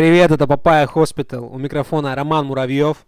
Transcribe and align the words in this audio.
Привет, 0.00 0.30
это 0.30 0.46
Папая 0.46 0.86
Хоспитал. 0.86 1.44
У 1.44 1.58
микрофона 1.58 2.14
Роман 2.14 2.46
Муравьев. 2.46 3.04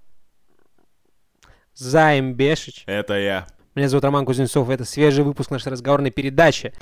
Займ 1.72 2.34
Бешич. 2.34 2.82
Это 2.84 3.14
я. 3.18 3.46
Меня 3.74 3.88
зовут 3.88 4.04
Роман 4.04 4.26
Кузнецов. 4.26 4.68
Это 4.68 4.84
свежий 4.84 5.24
выпуск 5.24 5.50
нашей 5.50 5.72
разговорной 5.72 6.10
передачи. 6.10 6.74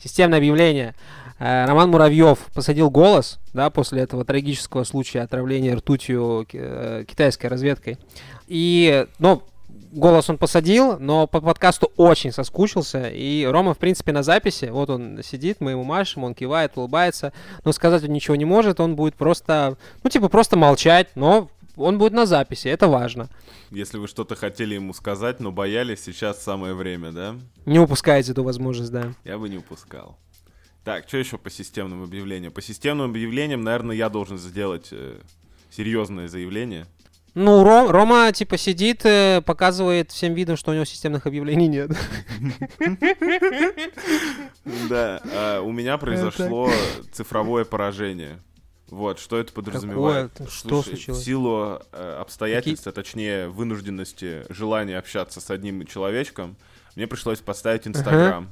Системное 0.00 0.38
объявление. 0.38 0.96
Э, 1.42 1.64
Роман 1.66 1.90
Муравьев 1.90 2.38
посадил 2.54 2.88
голос, 2.88 3.40
да, 3.52 3.68
после 3.68 4.02
этого 4.02 4.24
трагического 4.24 4.84
случая 4.84 5.22
отравления 5.22 5.74
ртутью 5.74 6.46
э, 6.52 7.04
китайской 7.04 7.46
разведкой. 7.48 7.98
И, 8.46 9.08
ну, 9.18 9.42
голос 9.90 10.30
он 10.30 10.38
посадил, 10.38 11.00
но 11.00 11.26
по 11.26 11.40
подкасту 11.40 11.90
очень 11.96 12.30
соскучился. 12.30 13.08
И 13.08 13.44
Рома, 13.44 13.74
в 13.74 13.78
принципе, 13.78 14.12
на 14.12 14.22
записи, 14.22 14.66
вот 14.66 14.88
он 14.88 15.18
сидит, 15.24 15.56
мы 15.58 15.72
ему 15.72 15.82
машем, 15.82 16.22
он 16.22 16.36
кивает, 16.36 16.76
улыбается, 16.76 17.32
но 17.64 17.72
сказать 17.72 18.04
он 18.04 18.10
ничего 18.10 18.36
не 18.36 18.44
может, 18.44 18.78
он 18.78 18.94
будет 18.94 19.16
просто, 19.16 19.76
ну, 20.04 20.10
типа, 20.10 20.28
просто 20.28 20.56
молчать, 20.56 21.08
но 21.16 21.48
он 21.74 21.98
будет 21.98 22.12
на 22.12 22.24
записи, 22.24 22.68
это 22.68 22.86
важно. 22.86 23.28
Если 23.72 23.98
вы 23.98 24.06
что-то 24.06 24.36
хотели 24.36 24.76
ему 24.76 24.94
сказать, 24.94 25.40
но 25.40 25.50
боялись, 25.50 26.04
сейчас 26.04 26.40
самое 26.40 26.74
время, 26.74 27.10
да? 27.10 27.34
Не 27.66 27.80
упускайте 27.80 28.30
эту 28.30 28.44
возможность, 28.44 28.92
да. 28.92 29.12
Я 29.24 29.38
бы 29.38 29.48
не 29.48 29.56
упускал. 29.56 30.16
Так, 30.84 31.06
что 31.06 31.16
еще 31.16 31.38
по 31.38 31.50
системным 31.50 32.02
объявлениям? 32.02 32.52
По 32.52 32.60
системным 32.60 33.10
объявлениям, 33.10 33.62
наверное, 33.62 33.94
я 33.94 34.08
должен 34.08 34.38
сделать 34.38 34.88
э, 34.90 35.20
серьезное 35.70 36.26
заявление. 36.28 36.86
Ну, 37.34 37.64
Ром, 37.64 37.88
Рома, 37.88 38.30
типа, 38.32 38.58
сидит, 38.58 39.06
э, 39.06 39.40
показывает 39.46 40.10
всем 40.10 40.34
видом, 40.34 40.56
что 40.56 40.72
у 40.72 40.74
него 40.74 40.84
системных 40.84 41.26
объявлений 41.26 41.68
нет. 41.68 41.90
Да, 44.88 45.20
а, 45.32 45.60
у 45.60 45.72
меня 45.72 45.96
произошло 45.98 46.70
цифровое 47.12 47.64
поражение. 47.64 48.38
Вот, 48.88 49.18
что 49.18 49.38
это 49.38 49.52
подразумевает? 49.52 50.32
Какое? 50.32 50.48
Что 50.48 50.82
случилось? 50.82 51.20
В 51.20 51.24
силу 51.24 51.80
э, 51.92 52.18
обстоятельств, 52.20 52.86
а 52.86 52.92
точнее 52.92 53.48
вынужденности, 53.48 54.44
желания 54.50 54.98
общаться 54.98 55.40
с 55.40 55.50
одним 55.50 55.86
человечком, 55.86 56.56
мне 56.94 57.06
пришлось 57.06 57.38
поставить 57.38 57.88
Инстаграм. 57.88 58.50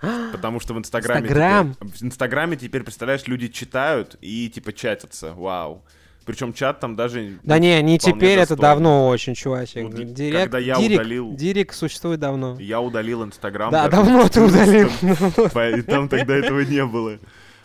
Потому 0.00 0.60
что 0.60 0.74
в 0.74 0.78
Инстаграме... 0.78 1.20
Инстаграм? 1.20 1.74
Теперь, 1.74 1.90
в 1.90 2.02
Инстаграме 2.02 2.56
теперь, 2.56 2.82
представляешь, 2.82 3.26
люди 3.26 3.48
читают 3.48 4.16
и 4.20 4.48
типа 4.48 4.72
чатятся. 4.72 5.34
Вау. 5.34 5.84
Причем 6.24 6.52
чат 6.52 6.78
там 6.78 6.94
даже... 6.94 7.38
Да 7.42 7.58
не, 7.58 7.80
не 7.82 7.98
теперь, 7.98 8.38
это 8.38 8.50
достойный. 8.50 8.60
давно 8.60 9.08
очень, 9.08 9.34
чувачек. 9.34 9.82
Ну, 9.84 9.90
ди- 9.90 10.04
Директ, 10.04 10.42
когда 10.42 10.58
я 10.58 10.76
дирик, 10.76 11.00
удалил- 11.00 11.34
дирик 11.34 11.72
существует 11.72 12.20
давно. 12.20 12.56
Я 12.60 12.82
удалил 12.82 13.24
Инстаграм. 13.24 13.72
Да, 13.72 13.88
даже 13.88 14.04
давно 14.04 14.28
ты 14.28 14.42
удалил. 14.42 14.90
И 15.78 15.82
там 15.82 16.08
тогда 16.08 16.36
этого 16.36 16.60
не 16.60 16.84
было. 16.84 17.18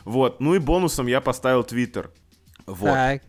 Вот. 0.06 0.40
Ну 0.40 0.56
и 0.56 0.60
бонусом 0.60 1.08
я 1.08 1.20
поставил 1.20 1.64
Твиттер. 1.64 2.10
Вот. 2.66 2.90
Так, 2.90 3.22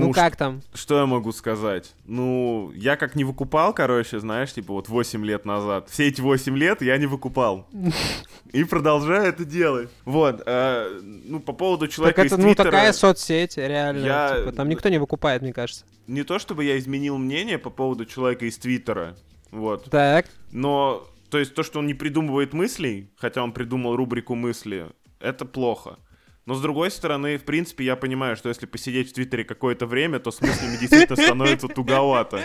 ну 0.00 0.14
ш- 0.14 0.20
как 0.20 0.36
там? 0.36 0.62
Что 0.74 0.98
я 0.98 1.06
могу 1.06 1.32
сказать? 1.32 1.92
Ну, 2.04 2.72
я 2.74 2.96
как 2.96 3.14
не 3.16 3.24
выкупал, 3.24 3.72
короче, 3.72 4.20
знаешь, 4.20 4.52
типа 4.52 4.72
вот 4.74 4.88
8 4.88 5.24
лет 5.24 5.44
назад. 5.44 5.88
Все 5.90 6.08
эти 6.08 6.20
8 6.20 6.56
лет 6.56 6.82
я 6.82 6.96
не 6.98 7.06
выкупал. 7.06 7.66
И 8.52 8.64
продолжаю 8.64 9.24
это 9.24 9.44
делать. 9.44 9.88
Вот. 10.04 10.42
э, 10.46 11.00
ну, 11.02 11.40
по 11.40 11.52
поводу 11.52 11.86
Так 11.86 11.94
человека 11.94 12.22
это, 12.22 12.34
из 12.34 12.38
ну, 12.38 12.44
Твиттера, 12.46 12.70
такая 12.70 12.92
соцсеть, 12.92 13.56
реально. 13.56 14.04
Я- 14.04 14.36
типа, 14.40 14.52
там 14.52 14.68
никто 14.68 14.88
не 14.88 14.98
выкупает, 14.98 15.42
мне 15.42 15.52
кажется. 15.52 15.84
Не 16.06 16.22
то, 16.22 16.38
чтобы 16.38 16.64
я 16.64 16.78
изменил 16.78 17.16
мнение 17.18 17.58
по 17.58 17.70
поводу 17.70 18.04
человека 18.04 18.46
из 18.46 18.58
Твиттера. 18.58 19.16
Вот. 19.50 19.90
Так, 19.90 20.26
Но, 20.50 21.06
то 21.30 21.38
есть 21.38 21.54
то, 21.54 21.62
что 21.62 21.78
он 21.78 21.86
не 21.86 21.94
придумывает 21.94 22.52
мыслей, 22.52 23.10
хотя 23.16 23.42
он 23.42 23.52
придумал 23.52 23.96
рубрику 23.96 24.34
мысли, 24.34 24.86
это 25.20 25.44
плохо. 25.44 25.98
Но 26.44 26.54
с 26.54 26.60
другой 26.60 26.90
стороны, 26.90 27.38
в 27.38 27.44
принципе, 27.44 27.84
я 27.84 27.94
понимаю, 27.96 28.36
что 28.36 28.48
если 28.48 28.66
посидеть 28.66 29.10
в 29.10 29.14
Твиттере 29.14 29.44
какое-то 29.44 29.86
время, 29.86 30.18
то 30.18 30.30
с 30.32 30.40
мыслями 30.40 30.76
действительно 30.76 31.16
становится 31.16 31.68
туговато. 31.68 32.42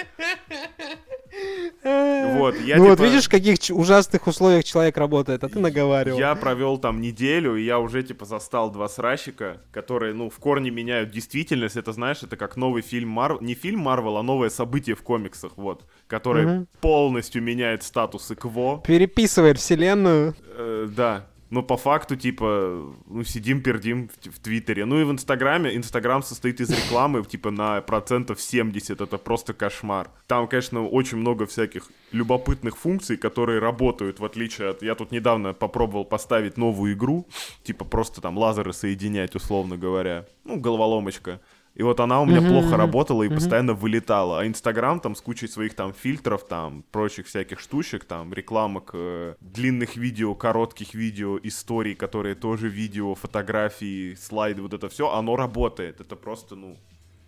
Вот, 1.84 2.56
я 2.62 2.78
ну 2.78 2.85
вот 2.88 2.97
типа- 2.97 3.08
видишь, 3.08 3.25
в 3.25 3.30
каких 3.30 3.58
ужасных 3.69 4.28
условиях 4.28 4.63
человек 4.63 4.97
работает, 4.97 5.44
а 5.44 5.50
ты 5.50 5.59
наговаривал. 5.59 6.18
Я 6.19 6.35
провел 6.35 6.78
там 6.78 7.00
неделю, 7.02 7.56
и 7.56 7.63
я 7.63 7.80
уже, 7.80 8.03
типа, 8.03 8.25
застал 8.25 8.72
два 8.72 8.88
сращика, 8.90 9.62
которые, 9.72 10.14
ну, 10.14 10.29
в 10.29 10.38
корне 10.40 10.72
меняют 10.72 11.12
действительность. 11.12 11.78
Это, 11.78 11.91
знаешь, 11.94 12.24
это 12.24 12.35
как 12.38 12.58
новый 12.58 12.81
фильм 12.81 13.09
Марвел. 13.09 13.40
Не 13.41 13.53
фильм 13.53 13.79
Марвел, 13.79 14.18
а 14.18 14.24
новое 14.24 14.50
событие 14.50 14.96
в 14.96 15.02
комиксах, 15.03 15.53
вот. 15.58 15.85
Которое 16.08 16.47
Мгм. 16.47 16.68
полностью 16.81 17.41
меняет 17.44 17.84
статус 17.84 18.31
ИКВО. 18.31 18.81
Переписывает 18.85 19.58
вселенную. 19.59 20.34
Э, 20.58 20.88
да. 20.90 21.28
Но 21.50 21.63
по 21.63 21.78
факту, 21.78 22.16
типа, 22.16 22.94
ну, 23.08 23.24
сидим, 23.24 23.62
пердим 23.62 24.09
в, 24.09 24.30
в 24.30 24.40
Твиттере. 24.40 24.85
Ну 24.85 25.00
и 25.00 25.03
в 25.03 25.12
Инстаграме. 25.12 25.75
Инстаграм 25.75 26.22
состоит 26.22 26.59
из 26.59 26.69
рекламы, 26.69 27.24
типа, 27.24 27.52
на 27.52 27.81
процентов 27.81 28.41
70. 28.41 29.00
Это 29.00 29.18
просто 29.18 29.53
кошмар. 29.53 30.09
Там, 30.28 30.47
конечно, 30.47 30.85
очень 30.85 31.18
много 31.18 31.46
всяких 31.46 31.90
любопытных 32.12 32.78
функций, 32.78 33.18
которые 33.18 33.59
работают, 33.59 34.19
в 34.19 34.25
отличие 34.25 34.69
от... 34.69 34.81
Я 34.81 34.96
тут 34.96 35.12
недавно 35.12 35.53
попробовал 35.53 36.06
поставить 36.06 36.58
новую 36.58 36.94
игру, 36.94 37.28
типа, 37.64 37.85
просто 37.85 38.22
там 38.22 38.38
лазеры 38.38 38.74
соединять, 38.74 39.35
условно 39.35 39.78
говоря. 39.78 40.25
Ну, 40.44 40.59
головоломочка. 40.59 41.40
И 41.77 41.83
вот 41.83 41.99
она 41.99 42.21
у 42.21 42.25
меня 42.25 42.41
Мгм, 42.41 42.49
плохо 42.49 42.75
работала 42.75 43.21
и 43.21 43.27
мгм. 43.27 43.35
постоянно 43.35 43.73
вылетала. 43.73 44.39
А 44.39 44.47
Инстаграм 44.47 44.99
там 44.99 45.15
с 45.15 45.21
кучей 45.21 45.47
своих 45.47 45.75
там 45.75 45.93
фильтров, 45.93 46.43
там, 46.47 46.83
прочих 46.91 47.27
всяких 47.27 47.59
штучек, 47.59 48.03
там, 48.03 48.33
рекламок, 48.33 48.89
э, 48.93 49.35
длинных 49.41 49.95
видео, 49.95 50.33
коротких 50.33 50.95
видео, 50.95 51.37
историй, 51.43 51.93
которые 51.93 52.33
тоже 52.33 52.67
видео, 52.67 53.13
фотографии, 53.13 54.16
слайды, 54.16 54.63
вот 54.63 54.73
это 54.73 54.89
все, 54.89 55.11
оно 55.11 55.35
работает. 55.35 56.01
Это 56.01 56.16
просто, 56.16 56.55
ну, 56.55 56.77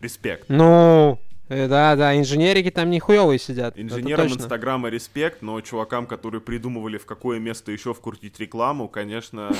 респект. 0.01 0.45
Ну, 0.49 1.19
э, 1.49 1.67
да, 1.67 1.95
да, 1.95 2.17
инженерики 2.17 2.71
там 2.71 2.89
нихуевые 2.89 3.37
сидят. 3.37 3.77
Инженерам. 3.77 4.25
Инстаграма 4.25 4.89
респект, 4.89 5.43
но 5.43 5.61
чувакам, 5.61 6.07
которые 6.07 6.41
придумывали, 6.41 6.97
в 6.97 7.05
какое 7.05 7.37
место 7.37 7.71
еще 7.71 7.93
вкрутить 7.93 8.39
рекламу, 8.39 8.87
конечно... 8.87 9.51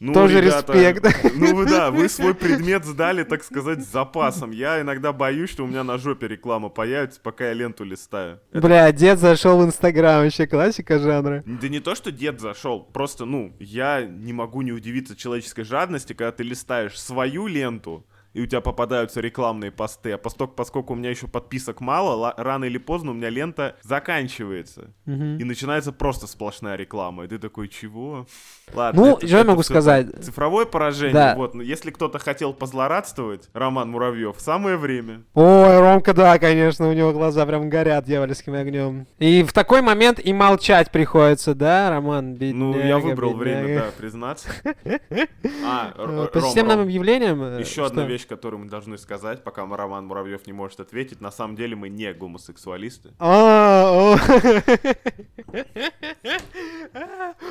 Ну, 0.00 0.12
Тоже 0.12 0.40
ребята, 0.40 0.72
респект. 0.74 1.34
Ну 1.34 1.56
вы 1.56 1.66
да, 1.66 1.90
вы 1.90 2.08
свой 2.08 2.34
предмет 2.34 2.84
сдали, 2.84 3.24
так 3.24 3.42
сказать, 3.42 3.84
с 3.84 3.90
запасом. 3.90 4.52
Я 4.52 4.80
иногда 4.80 5.12
боюсь, 5.12 5.50
что 5.50 5.64
у 5.64 5.66
меня 5.66 5.82
на 5.82 5.98
жопе 5.98 6.28
реклама 6.28 6.68
появится, 6.68 7.20
пока 7.20 7.48
я 7.48 7.52
ленту 7.52 7.82
листаю. 7.82 8.40
Бля, 8.52 8.92
дед 8.92 9.18
зашел 9.18 9.60
в 9.60 9.64
Инстаграм, 9.64 10.22
вообще 10.22 10.46
классика 10.46 11.00
жанра. 11.00 11.42
Да 11.46 11.68
не 11.68 11.80
то, 11.80 11.96
что 11.96 12.12
дед 12.12 12.40
зашел, 12.40 12.80
просто, 12.84 13.24
ну, 13.24 13.52
я 13.58 14.04
не 14.04 14.32
могу 14.32 14.62
не 14.62 14.72
удивиться 14.72 15.16
человеческой 15.16 15.64
жадности, 15.64 16.12
когда 16.12 16.30
ты 16.30 16.44
листаешь 16.44 16.98
свою 17.00 17.48
ленту, 17.48 18.06
и 18.34 18.40
у 18.42 18.46
тебя 18.46 18.60
попадаются 18.60 19.20
рекламные 19.20 19.70
посты, 19.70 20.12
а 20.12 20.18
поскольку, 20.18 20.54
поскольку 20.54 20.92
у 20.92 20.96
меня 20.96 21.10
еще 21.10 21.26
подписок 21.26 21.80
мало, 21.80 22.34
рано 22.36 22.64
или 22.66 22.78
поздно 22.78 23.10
у 23.10 23.14
меня 23.14 23.30
лента 23.30 23.76
заканчивается. 23.82 24.90
Мгм. 25.06 25.38
И 25.38 25.44
начинается 25.44 25.92
просто 25.92 26.26
сплошная 26.26 26.76
реклама. 26.76 27.24
И 27.24 27.28
ты 27.28 27.38
такой, 27.38 27.68
чего? 27.68 28.26
Ладно. 28.74 29.00
Ну, 29.02 29.08
это- 29.16 29.26
что 29.26 29.36
я 29.36 29.40
это 29.40 29.50
могу 29.50 29.62
всё 29.62 29.74
сказать? 29.74 30.06
Цифровое 30.22 30.66
поражение. 30.66 31.14
Да. 31.14 31.34
Вот, 31.36 31.54
ну, 31.54 31.62
если 31.62 31.90
кто-то 31.90 32.18
хотел 32.18 32.52
позлорадствовать, 32.52 33.48
Роман 33.54 33.90
Муравьев, 33.90 34.36
самое 34.38 34.76
время. 34.76 35.22
Ой, 35.34 35.78
Ромка, 35.80 36.12
да, 36.14 36.38
конечно, 36.38 36.88
у 36.88 36.92
него 36.92 37.12
глаза 37.12 37.44
прям 37.46 37.68
горят 37.70 38.04
дьявольским 38.04 38.54
огнем. 38.54 39.06
И 39.18 39.42
в 39.42 39.52
такой 39.52 39.80
момент 39.82 40.20
и 40.24 40.32
молчать 40.32 40.90
приходится, 40.90 41.54
да, 41.54 41.90
Роман? 41.90 42.34
Ну, 42.38 42.72
я 42.76 42.78
Бедняга, 42.78 43.04
выбрал 43.06 43.30
бедняга. 43.34 43.62
время, 43.64 43.78
да, 43.80 43.86
признаться. 43.96 44.48
А, 45.64 46.28
По 46.32 46.40
системным 46.40 46.80
объявлениям... 46.80 47.42
э, 47.42 47.60
Еще 47.60 47.86
одна 47.86 48.02
что? 48.02 48.17
Вещь, 48.18 48.26
которую 48.26 48.60
мы 48.60 48.68
должны 48.68 48.98
сказать, 48.98 49.44
пока 49.44 49.64
Роман 49.64 50.06
Муравьев 50.06 50.46
не 50.46 50.52
может 50.52 50.80
ответить. 50.80 51.20
На 51.20 51.30
самом 51.30 51.54
деле 51.54 51.76
мы 51.76 51.88
не 51.88 52.12
гомосексуалисты. 52.12 53.12
А. 53.20 54.16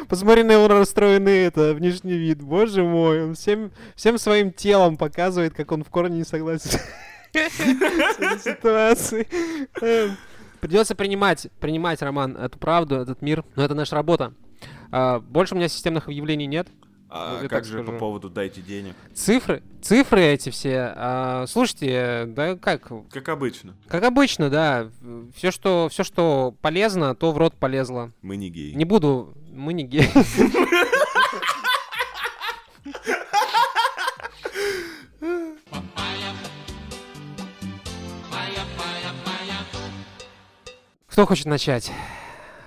Посмотри 0.09 0.43
на 0.43 0.53
его 0.53 0.67
расстроенный 0.67 1.45
это 1.45 1.73
внешний 1.73 2.17
вид, 2.17 2.41
боже 2.41 2.83
мой, 2.83 3.23
он 3.23 3.35
всем, 3.35 3.71
всем 3.95 4.17
своим 4.17 4.51
телом 4.51 4.97
показывает, 4.97 5.53
как 5.53 5.71
он 5.71 5.83
в 5.83 5.89
корне 5.89 6.17
не 6.17 6.25
согласен 6.25 6.71
с 7.33 7.59
этой 7.59 8.39
ситуацией. 8.39 9.27
Эм, 9.81 10.17
Придется 10.59 10.95
принимать, 10.95 11.47
принимать, 11.59 12.01
Роман, 12.01 12.35
эту 12.35 12.59
правду, 12.59 12.95
этот 12.95 13.21
мир, 13.21 13.45
но 13.55 13.63
это 13.63 13.75
наша 13.75 13.95
работа. 13.95 14.33
А, 14.91 15.19
Больше 15.19 15.53
у 15.53 15.57
меня 15.57 15.69
системных 15.69 16.07
объявлений 16.07 16.47
нет. 16.47 16.67
Ну, 17.09 17.15
а 17.15 17.39
я 17.43 17.47
как 17.47 17.63
же 17.63 17.79
скажу. 17.79 17.91
по 17.91 17.97
поводу 17.97 18.29
«дайте 18.29 18.61
денег»? 18.61 18.93
Цифры, 19.13 19.63
цифры 19.81 20.21
эти 20.21 20.49
все. 20.49 20.93
А, 20.95 21.45
слушайте, 21.47 22.25
да 22.27 22.55
как? 22.57 22.91
Как 23.09 23.29
обычно. 23.29 23.75
Как 23.87 24.03
обычно, 24.03 24.49
да. 24.49 24.89
Все 25.35 25.51
что, 25.51 25.87
все, 25.89 26.03
что 26.03 26.53
полезно, 26.61 27.15
то 27.15 27.31
в 27.31 27.37
рот 27.37 27.53
полезло. 27.55 28.11
Мы 28.21 28.35
не 28.35 28.49
геи. 28.49 28.73
Не 28.73 28.83
буду... 28.85 29.33
Мы 29.53 29.73
не 29.73 29.83
геи. 29.83 30.09
Кто 41.07 41.25
хочет 41.25 41.45
начать? 41.47 41.91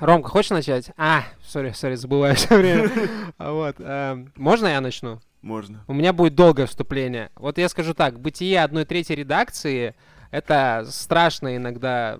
Ромка, 0.00 0.28
хочешь 0.28 0.50
начать? 0.50 0.90
А, 0.96 1.24
сори, 1.50 1.72
сори, 1.72 1.94
забываю 1.96 2.34
все 2.36 2.56
время. 2.56 2.90
Вот. 3.38 3.76
эм, 3.78 4.32
Можно 4.36 4.68
я 4.68 4.80
начну? 4.80 5.20
Можно. 5.42 5.84
У 5.88 5.94
меня 5.94 6.12
будет 6.12 6.34
долгое 6.34 6.66
вступление. 6.66 7.30
Вот 7.34 7.58
я 7.58 7.68
скажу 7.68 7.94
так, 7.94 8.20
бытие 8.20 8.62
одной 8.62 8.84
третьей 8.84 9.16
редакции 9.16 9.94
это 10.30 10.86
страшное 10.90 11.56
иногда 11.56 12.18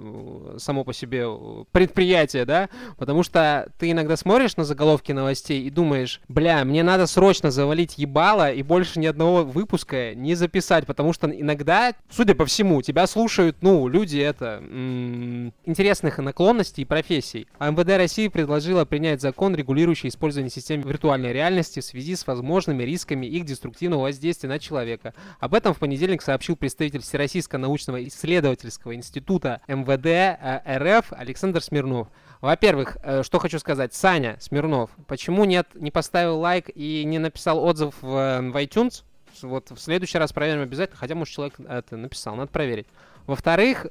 само 0.58 0.84
по 0.84 0.92
себе 0.92 1.26
предприятие, 1.72 2.44
да, 2.44 2.68
потому 2.98 3.22
что 3.22 3.70
ты 3.78 3.90
иногда 3.90 4.16
смотришь 4.16 4.56
на 4.56 4.64
заголовки 4.64 5.12
новостей 5.12 5.62
и 5.62 5.70
думаешь, 5.70 6.20
бля, 6.28 6.64
мне 6.64 6.82
надо 6.82 7.06
срочно 7.06 7.50
завалить 7.50 7.98
ебало 7.98 8.52
и 8.52 8.62
больше 8.62 8.98
ни 9.00 9.06
одного 9.06 9.44
выпуска 9.44 10.14
не 10.14 10.34
записать, 10.34 10.86
потому 10.86 11.12
что 11.12 11.30
иногда, 11.30 11.92
судя 12.10 12.34
по 12.34 12.46
всему, 12.46 12.82
тебя 12.82 13.06
слушают, 13.06 13.58
ну, 13.60 13.88
люди 13.88 14.18
это, 14.18 14.60
м, 14.62 15.52
интересных 15.64 16.18
наклонностей 16.18 16.82
и 16.82 16.86
профессий. 16.86 17.46
МВД 17.58 17.96
России 17.96 18.28
предложила 18.28 18.84
принять 18.84 19.20
закон, 19.20 19.54
регулирующий 19.54 20.08
использование 20.08 20.50
систем 20.50 20.80
виртуальной 20.82 21.32
реальности 21.32 21.80
в 21.80 21.84
связи 21.84 22.16
с 22.16 22.26
возможными 22.26 22.82
рисками 22.82 23.26
их 23.26 23.44
деструктивного 23.44 24.02
воздействия 24.02 24.48
на 24.48 24.58
человека. 24.58 25.14
Об 25.38 25.54
этом 25.54 25.74
в 25.74 25.78
понедельник 25.78 26.22
сообщил 26.22 26.56
представитель 26.56 27.00
Всероссийского 27.00 27.60
научного 27.60 27.99
исследовательского 28.06 28.94
института 28.94 29.60
МВД 29.68 30.06
э, 30.06 30.98
РФ 30.98 31.12
Александр 31.12 31.62
Смирнов. 31.62 32.08
Во-первых, 32.40 32.96
э, 33.02 33.22
что 33.22 33.38
хочу 33.38 33.58
сказать, 33.58 33.94
Саня 33.94 34.36
Смирнов, 34.40 34.90
почему 35.06 35.44
нет, 35.44 35.68
не 35.74 35.90
поставил 35.90 36.38
лайк 36.38 36.70
и 36.74 37.04
не 37.04 37.18
написал 37.18 37.62
отзыв 37.62 37.94
в, 38.00 38.16
э, 38.16 38.40
в 38.40 38.56
iTunes? 38.56 39.04
Вот 39.42 39.70
в 39.70 39.78
следующий 39.78 40.18
раз 40.18 40.32
проверим 40.32 40.62
обязательно, 40.62 40.98
хотя, 40.98 41.14
может, 41.14 41.34
человек 41.34 41.54
это 41.60 41.96
написал, 41.96 42.36
надо 42.36 42.50
проверить. 42.50 42.86
Во-вторых, 43.26 43.86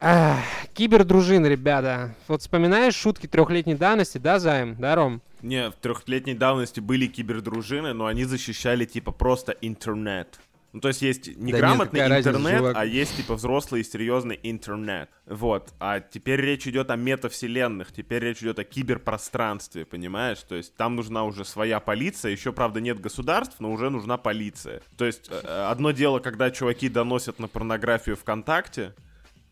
ах, 0.00 0.38
кибердружины, 0.74 1.46
ребята. 1.46 2.14
Вот 2.26 2.40
вспоминаешь 2.40 2.94
шутки 2.94 3.26
трехлетней 3.26 3.74
давности, 3.74 4.18
да, 4.18 4.38
Займ, 4.38 4.76
да, 4.78 4.94
Ром? 4.94 5.22
Не, 5.42 5.70
в 5.70 5.74
трехлетней 5.74 6.34
давности 6.34 6.80
были 6.80 7.06
кибердружины, 7.06 7.92
но 7.92 8.06
они 8.06 8.24
защищали 8.24 8.84
типа 8.84 9.12
просто 9.12 9.52
интернет. 9.60 10.38
Ну, 10.72 10.80
то 10.80 10.88
есть 10.88 11.02
есть 11.02 11.36
неграмотный 11.36 12.00
какая 12.00 12.08
разница, 12.08 12.30
интернет, 12.30 12.58
чувак. 12.58 12.76
а 12.76 12.84
есть 12.84 13.16
типа 13.16 13.34
взрослый 13.34 13.80
и 13.80 13.84
серьезный 13.84 14.38
интернет. 14.42 15.10
Вот. 15.26 15.74
А 15.80 16.00
теперь 16.00 16.40
речь 16.40 16.66
идет 16.68 16.90
о 16.90 16.96
метавселенных, 16.96 17.92
теперь 17.92 18.22
речь 18.22 18.38
идет 18.38 18.58
о 18.60 18.64
киберпространстве, 18.64 19.84
понимаешь? 19.84 20.38
То 20.38 20.54
есть 20.54 20.76
там 20.76 20.94
нужна 20.94 21.24
уже 21.24 21.44
своя 21.44 21.80
полиция, 21.80 22.30
еще, 22.30 22.52
правда, 22.52 22.80
нет 22.80 23.00
государств, 23.00 23.56
но 23.58 23.72
уже 23.72 23.90
нужна 23.90 24.16
полиция. 24.16 24.80
То 24.96 25.04
есть 25.04 25.28
э, 25.30 25.66
одно 25.68 25.90
дело, 25.90 26.20
когда 26.20 26.50
чуваки 26.50 26.88
доносят 26.88 27.40
на 27.40 27.48
порнографию 27.48 28.16
ВКонтакте, 28.16 28.94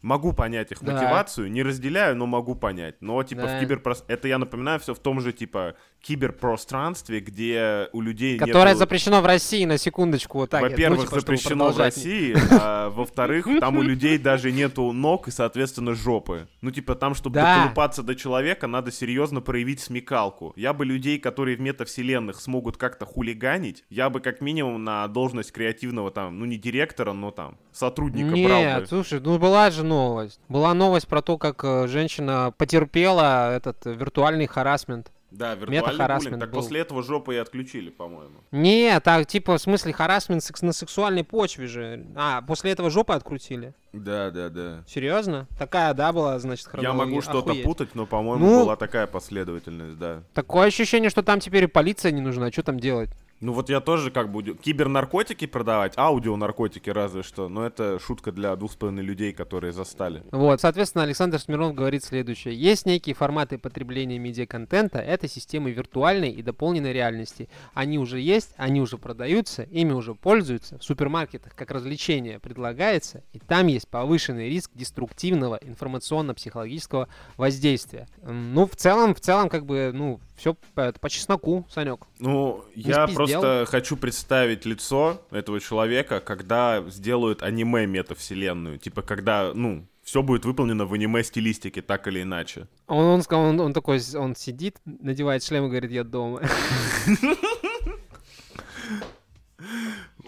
Могу 0.00 0.32
понять 0.32 0.70
их 0.70 0.78
Да. 0.80 0.92
мотивацию, 0.92 1.50
не 1.50 1.62
разделяю, 1.64 2.14
но 2.16 2.26
могу 2.26 2.54
понять. 2.54 2.94
Но 3.00 3.20
типа 3.24 3.42
Да. 3.42 3.56
в 3.56 3.60
киберпрос... 3.60 4.04
Это 4.06 4.28
я 4.28 4.38
напоминаю 4.38 4.78
все 4.78 4.94
в 4.94 5.00
том 5.00 5.20
же 5.20 5.32
типа 5.32 5.74
киберпространстве, 6.02 7.20
где 7.20 7.88
у 7.92 8.00
людей 8.00 8.38
Которое 8.38 8.68
нету- 8.68 8.78
запрещено 8.78 9.20
в 9.20 9.26
России, 9.26 9.64
на 9.64 9.78
секундочку, 9.78 10.38
вот 10.38 10.50
так. 10.50 10.62
ну, 10.62 10.68
во-первых, 10.68 11.00
типа, 11.00 11.20
чтобы 11.20 11.36
запрещено 11.36 11.70
в. 11.72 11.78
России, 11.78 12.36
а 12.60 12.90
во-вторых, 12.90 13.46
там 13.60 13.76
у 13.78 13.82
людей 13.82 14.18
даже 14.18 14.52
нету 14.52 14.92
ног 14.92 15.28
и, 15.28 15.30
соответственно, 15.30 15.94
жопы. 15.94 16.48
Ну, 16.60 16.70
типа, 16.70 16.94
там, 16.94 17.14
чтобы 17.14 17.34
Да. 17.36 17.56
доколупаться 17.56 18.02
до 18.02 18.14
человека, 18.14 18.66
надо 18.66 18.90
серьезно 18.92 19.40
проявить 19.40 19.80
смекалку. 19.80 20.52
Я 20.56 20.72
бы 20.72 20.84
людей, 20.84 21.18
которые 21.18 21.56
в 21.56 21.60
метавселенных 21.60 22.40
смогут 22.40 22.76
как-то 22.76 23.04
хулиганить, 23.06 23.84
я 23.90 24.10
бы 24.10 24.20
как 24.20 24.40
минимум 24.40 24.84
на 24.84 25.06
должность 25.08 25.52
креативного 25.52 26.10
там, 26.10 26.38
ну, 26.38 26.44
не 26.44 26.56
директора, 26.56 27.12
но 27.12 27.30
там, 27.30 27.56
сотрудника 27.72 28.30
брал 28.30 28.60
бы. 28.60 28.66
Нет, 28.66 28.88
слушай, 28.88 29.20
ну 29.20 29.38
была 29.38 29.70
же 29.70 29.84
новость. 29.84 30.40
Была 30.48 30.74
новость 30.74 31.08
про 31.08 31.22
то, 31.22 31.38
как 31.38 31.62
э, 31.64 31.86
женщина 31.88 32.52
потерпела 32.56 33.54
этот 33.54 33.86
э, 33.86 33.94
виртуальный 33.94 34.46
харасмент. 34.46 35.10
Да, 35.30 35.54
виртуальный 35.54 36.06
буллинг. 36.16 36.40
Так 36.40 36.50
был. 36.50 36.60
после 36.60 36.80
этого 36.80 37.02
жопу 37.02 37.32
и 37.32 37.36
отключили, 37.36 37.90
по-моему. 37.90 38.38
Не, 38.50 38.98
так, 39.00 39.26
типа, 39.26 39.58
в 39.58 39.60
смысле, 39.60 39.92
харасмент 39.92 40.42
на 40.62 40.72
сексуальной 40.72 41.22
почве 41.24 41.66
же. 41.66 42.06
А, 42.16 42.40
после 42.42 42.72
этого 42.72 42.88
жопы 42.90 43.12
открутили. 43.12 43.74
Да, 43.92 44.30
да, 44.30 44.48
да. 44.48 44.84
Серьезно? 44.86 45.46
Такая, 45.58 45.92
да, 45.94 46.12
была, 46.12 46.38
значит, 46.38 46.66
Я 46.66 46.70
хронология? 46.70 47.06
могу 47.06 47.20
что-то 47.22 47.54
путать, 47.62 47.94
но, 47.94 48.06
по-моему, 48.06 48.46
Ну- 48.46 48.64
была 48.64 48.76
такая 48.76 49.06
последовательность, 49.06 49.98
да. 49.98 50.22
Такое 50.34 50.66
ощущение, 50.68 51.10
что 51.10 51.22
там 51.22 51.40
теперь 51.40 51.64
и 51.64 51.66
полиция 51.66 52.10
не 52.12 52.20
нужна. 52.20 52.50
Что 52.50 52.62
там 52.62 52.80
делать? 52.80 53.10
Ну 53.40 53.52
вот 53.52 53.68
я 53.70 53.80
тоже 53.80 54.10
как 54.10 54.32
буду 54.32 54.56
кибернаркотики 54.56 55.46
продавать, 55.46 55.92
аудионаркотики 55.96 56.90
разве 56.90 57.22
что, 57.22 57.48
но 57.48 57.64
это 57.64 58.00
шутка 58.00 58.32
для 58.32 58.56
двух 58.56 58.72
с 58.72 58.76
половиной 58.76 59.04
людей, 59.04 59.32
которые 59.32 59.72
застали. 59.72 60.24
Вот, 60.32 60.60
соответственно, 60.60 61.04
Александр 61.04 61.38
Смирнов 61.38 61.74
говорит 61.74 62.02
следующее. 62.02 62.54
Есть 62.54 62.84
некие 62.84 63.14
форматы 63.14 63.56
потребления 63.58 64.18
медиаконтента, 64.18 64.98
это 64.98 65.28
системы 65.28 65.70
виртуальной 65.70 66.30
и 66.30 66.42
дополненной 66.42 66.92
реальности. 66.92 67.48
Они 67.74 67.98
уже 67.98 68.18
есть, 68.20 68.54
они 68.56 68.80
уже 68.80 68.98
продаются, 68.98 69.62
ими 69.62 69.92
уже 69.92 70.14
пользуются, 70.14 70.78
в 70.78 70.84
супермаркетах 70.84 71.54
как 71.54 71.70
развлечение 71.70 72.40
предлагается, 72.40 73.22
и 73.32 73.38
там 73.38 73.68
есть 73.68 73.88
повышенный 73.88 74.48
риск 74.48 74.72
деструктивного 74.74 75.60
информационно-психологического 75.62 77.08
воздействия. 77.36 78.08
Ну, 78.22 78.66
в 78.66 78.74
целом, 78.74 79.14
в 79.14 79.20
целом, 79.20 79.48
как 79.48 79.64
бы, 79.64 79.92
ну, 79.94 80.20
все 80.38 80.54
по, 80.74 80.92
по 80.92 81.10
чесноку, 81.10 81.66
Санек. 81.68 82.06
Ну, 82.18 82.64
я 82.74 83.06
спиздел? 83.06 83.16
просто 83.16 83.66
хочу 83.68 83.96
представить 83.96 84.64
лицо 84.64 85.20
этого 85.30 85.60
человека, 85.60 86.20
когда 86.20 86.82
сделают 86.88 87.42
аниме 87.42 87.86
метавселенную. 87.86 88.78
Типа, 88.78 89.02
когда, 89.02 89.52
ну, 89.52 89.86
все 90.02 90.22
будет 90.22 90.44
выполнено 90.44 90.86
в 90.86 90.92
аниме-стилистике, 90.94 91.82
так 91.82 92.06
или 92.08 92.22
иначе. 92.22 92.68
Он, 92.86 93.04
он, 93.04 93.22
он, 93.30 93.60
он 93.60 93.72
такой, 93.74 94.00
он 94.14 94.34
сидит, 94.36 94.76
надевает 94.84 95.44
шлем 95.44 95.66
и 95.66 95.68
говорит, 95.68 95.90
я 95.90 96.04
дома. 96.04 96.40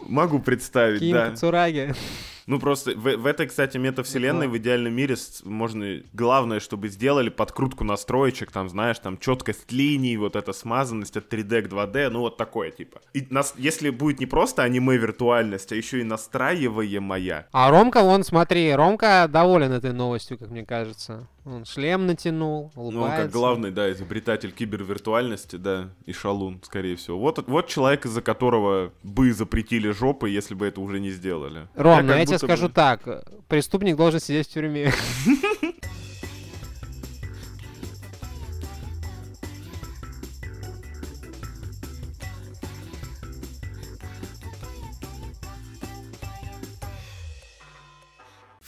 Могу 0.03 0.41
представить, 0.41 1.01
Ким 1.01 1.13
да. 1.13 1.37
Ну, 2.51 2.59
просто 2.59 2.97
в, 2.97 3.17
в 3.17 3.27
этой, 3.27 3.47
кстати, 3.47 3.77
метавселенной 3.79 4.49
в 4.49 4.59
идеальном 4.59 4.93
мире 4.93 5.15
можно... 5.45 6.03
Главное, 6.13 6.59
чтобы 6.59 6.89
сделали 6.89 7.29
подкрутку 7.29 7.85
настроечек, 7.85 8.51
там, 8.51 8.69
знаешь, 8.69 8.99
там, 8.99 9.19
четкость 9.19 9.71
линий, 9.71 10.17
вот 10.17 10.35
эта 10.35 10.53
смазанность 10.53 11.17
от 11.17 11.33
3D 11.33 11.63
к 11.63 11.67
2D, 11.69 12.09
ну, 12.09 12.19
вот 12.23 12.37
такое, 12.37 12.73
типа. 12.73 13.03
И 13.15 13.25
нас, 13.31 13.55
если 13.57 13.91
будет 13.91 14.19
не 14.19 14.27
просто 14.27 14.65
аниме-виртуальность, 14.65 15.71
а 15.71 15.77
еще 15.77 16.01
и 16.01 16.03
настраиваемая, 16.03 17.47
А 17.53 17.71
Ромка, 17.71 18.03
вон, 18.03 18.25
смотри, 18.25 18.75
Ромка 18.75 19.29
доволен 19.31 19.71
этой 19.71 19.93
новостью, 19.93 20.37
как 20.37 20.51
мне 20.51 20.67
кажется. 20.67 21.29
Он 21.45 21.65
шлем 21.65 22.07
натянул, 22.07 22.71
улыбается. 22.75 22.99
Ну, 22.99 23.03
он 23.03 23.11
как 23.11 23.31
главный, 23.31 23.71
да, 23.71 23.91
изобретатель 23.91 24.53
кибервиртуальности, 24.53 25.57
да, 25.57 25.91
и 26.05 26.13
шалун, 26.13 26.61
скорее 26.63 26.97
всего. 26.97 27.19
Вот, 27.19 27.43
вот 27.49 27.67
человек, 27.67 28.05
из-за 28.05 28.21
которого 28.21 28.93
бы 29.03 29.33
запретили 29.33 29.91
жопы, 29.91 30.29
если 30.29 30.55
бы 30.55 30.67
это 30.67 30.81
уже 30.81 31.01
не 31.01 31.11
сделали. 31.11 31.69
Ром, 31.75 32.03
ну 32.03 32.09
как 32.09 32.19
я 32.19 32.27
тебе 32.27 32.39
скажу 32.39 32.69
бы- 32.69 32.75
так, 32.75 33.25
преступник 33.49 33.97
должен 33.97 34.21
сидеть 34.21 34.49
в 34.49 34.53
тюрьме. 34.53 34.93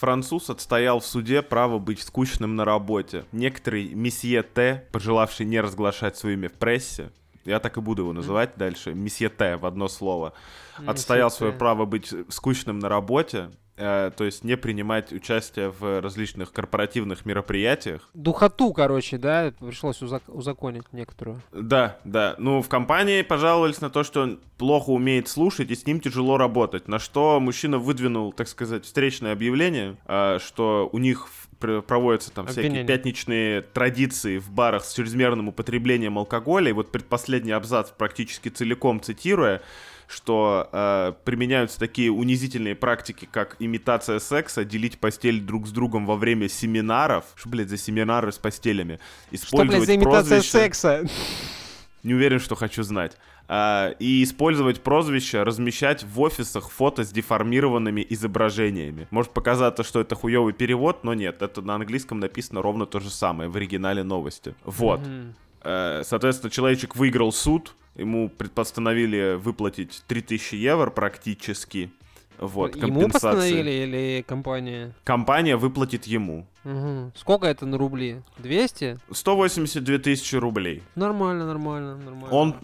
Француз 0.03 0.49
отстоял 0.49 0.99
в 0.99 1.05
суде 1.05 1.41
право 1.41 1.79
быть 1.79 2.01
скучным 2.01 2.57
на 2.57 2.65
работе. 2.65 3.23
Некоторый 3.31 3.93
месье 3.93 4.43
Т, 4.43 4.85
пожелавший 4.91 5.45
не 5.45 5.61
разглашать 5.61 6.17
свое 6.17 6.35
имя 6.35 6.49
в 6.49 6.53
прессе, 6.55 7.13
я 7.45 7.61
так 7.61 7.77
и 7.77 7.79
буду 7.79 8.01
его 8.01 8.11
называть 8.11 8.57
дальше, 8.57 8.93
месье 8.93 9.29
Т 9.29 9.55
в 9.55 9.65
одно 9.65 9.87
слово, 9.87 10.33
отстоял 10.85 11.31
свое 11.31 11.53
право 11.53 11.85
быть 11.85 12.13
скучным 12.27 12.79
на 12.79 12.89
работе, 12.89 13.49
то 13.75 14.13
есть 14.19 14.43
не 14.43 14.55
принимать 14.55 15.11
участие 15.11 15.69
в 15.71 16.01
различных 16.01 16.51
корпоративных 16.51 17.25
мероприятиях. 17.25 18.09
Духоту, 18.13 18.71
короче, 18.73 19.17
да, 19.17 19.51
пришлось 19.59 20.01
узак- 20.01 20.27
узаконить 20.27 20.91
некоторую. 20.91 21.41
Да, 21.51 21.97
да. 22.03 22.35
Ну, 22.37 22.61
в 22.61 22.69
компании 22.69 23.21
пожаловались 23.23 23.81
на 23.81 23.89
то, 23.89 24.03
что 24.03 24.21
он 24.21 24.39
плохо 24.57 24.89
умеет 24.91 25.27
слушать 25.27 25.71
и 25.71 25.75
с 25.75 25.85
ним 25.87 25.99
тяжело 25.99 26.37
работать. 26.37 26.87
На 26.87 26.99
что 26.99 27.39
мужчина 27.39 27.79
выдвинул, 27.79 28.31
так 28.31 28.47
сказать, 28.47 28.85
встречное 28.85 29.33
объявление, 29.33 29.97
а, 30.05 30.37
что 30.39 30.89
у 30.91 30.97
них 30.99 31.27
проводятся 31.87 32.31
там 32.31 32.45
всякие 32.47 32.67
Обвинение. 32.67 32.87
пятничные 32.87 33.61
традиции 33.61 34.37
в 34.37 34.51
барах 34.51 34.83
с 34.83 34.93
чрезмерным 34.93 35.47
употреблением 35.47 36.17
алкоголя. 36.17 36.69
И 36.69 36.73
вот 36.73 36.91
предпоследний 36.91 37.53
абзац 37.53 37.89
практически 37.89 38.49
целиком 38.49 39.01
цитируя, 39.01 39.61
что 40.07 40.69
э, 40.71 41.13
применяются 41.23 41.79
такие 41.79 42.11
унизительные 42.11 42.75
практики, 42.75 43.27
как 43.31 43.55
имитация 43.59 44.19
секса, 44.19 44.65
делить 44.65 44.99
постель 44.99 45.41
друг 45.41 45.67
с 45.67 45.71
другом 45.71 46.05
во 46.05 46.15
время 46.15 46.49
семинаров. 46.49 47.25
Что, 47.35 47.49
блядь, 47.49 47.69
за 47.69 47.77
семинары 47.77 48.31
с 48.31 48.37
постелями? 48.37 48.99
Что, 49.25 49.29
блядь, 49.29 49.43
Использовать 49.43 49.87
за 49.87 49.95
имитация 49.95 50.39
прозвища- 50.39 50.51
секса? 50.51 51.03
Не 52.03 52.13
уверен, 52.13 52.39
что 52.39 52.55
хочу 52.55 52.83
знать. 52.83 53.17
А, 53.47 53.89
и 53.99 54.23
использовать 54.23 54.81
прозвище, 54.81 55.43
размещать 55.43 56.03
в 56.03 56.19
офисах 56.21 56.69
фото 56.69 57.03
с 57.03 57.11
деформированными 57.11 58.05
изображениями. 58.09 59.07
Может 59.11 59.31
показаться, 59.31 59.83
что 59.83 60.01
это 60.01 60.15
хуёвый 60.15 60.53
перевод, 60.53 61.03
но 61.03 61.13
нет, 61.13 61.41
это 61.41 61.61
на 61.61 61.75
английском 61.75 62.19
написано 62.19 62.61
ровно 62.61 62.85
то 62.85 62.99
же 62.99 63.09
самое 63.09 63.49
в 63.49 63.55
оригинале 63.55 64.03
новости. 64.03 64.55
Вот. 64.63 65.01
Mm-hmm. 65.01 66.03
Соответственно, 66.03 66.51
человечек 66.51 66.95
выиграл 66.95 67.31
суд, 67.31 67.75
ему 67.95 68.29
предпостановили 68.29 69.35
выплатить 69.35 70.03
3000 70.07 70.55
евро 70.55 70.89
практически. 70.89 71.91
Вот, 72.39 72.75
ему 72.75 73.09
постановили 73.09 73.71
или 73.71 74.25
компания? 74.27 74.93
Компания 75.03 75.55
выплатит 75.55 76.05
ему. 76.05 76.47
Угу. 76.65 77.11
Сколько 77.15 77.47
это 77.47 77.65
на 77.65 77.77
рубли? 77.77 78.21
200? 78.39 78.97
182 79.11 79.97
тысячи 79.99 80.35
рублей. 80.35 80.83
Нормально, 80.95 81.45
нормально, 81.45 81.95
нормально. 81.95 82.29
Он 82.31 82.55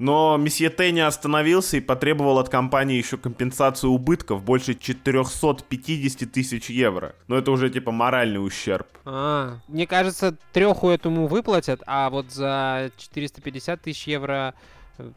но 0.00 0.38
месье 0.38 0.70
Т 0.70 0.90
не 0.92 1.02
остановился 1.02 1.76
и 1.76 1.80
потребовал 1.80 2.38
от 2.38 2.48
компании 2.48 2.96
еще 2.96 3.18
компенсацию 3.18 3.90
убытков 3.90 4.42
больше 4.42 4.74
450 4.74 6.32
тысяч 6.32 6.70
евро. 6.70 7.14
Но 7.28 7.36
это 7.36 7.50
уже 7.50 7.68
типа 7.68 7.92
моральный 7.92 8.42
ущерб. 8.42 8.88
А, 9.04 9.58
мне 9.68 9.86
кажется, 9.86 10.38
треху 10.54 10.88
этому 10.88 11.26
выплатят, 11.26 11.82
а 11.86 12.08
вот 12.08 12.32
за 12.32 12.90
450 12.96 13.82
тысяч 13.82 14.06
евро 14.06 14.54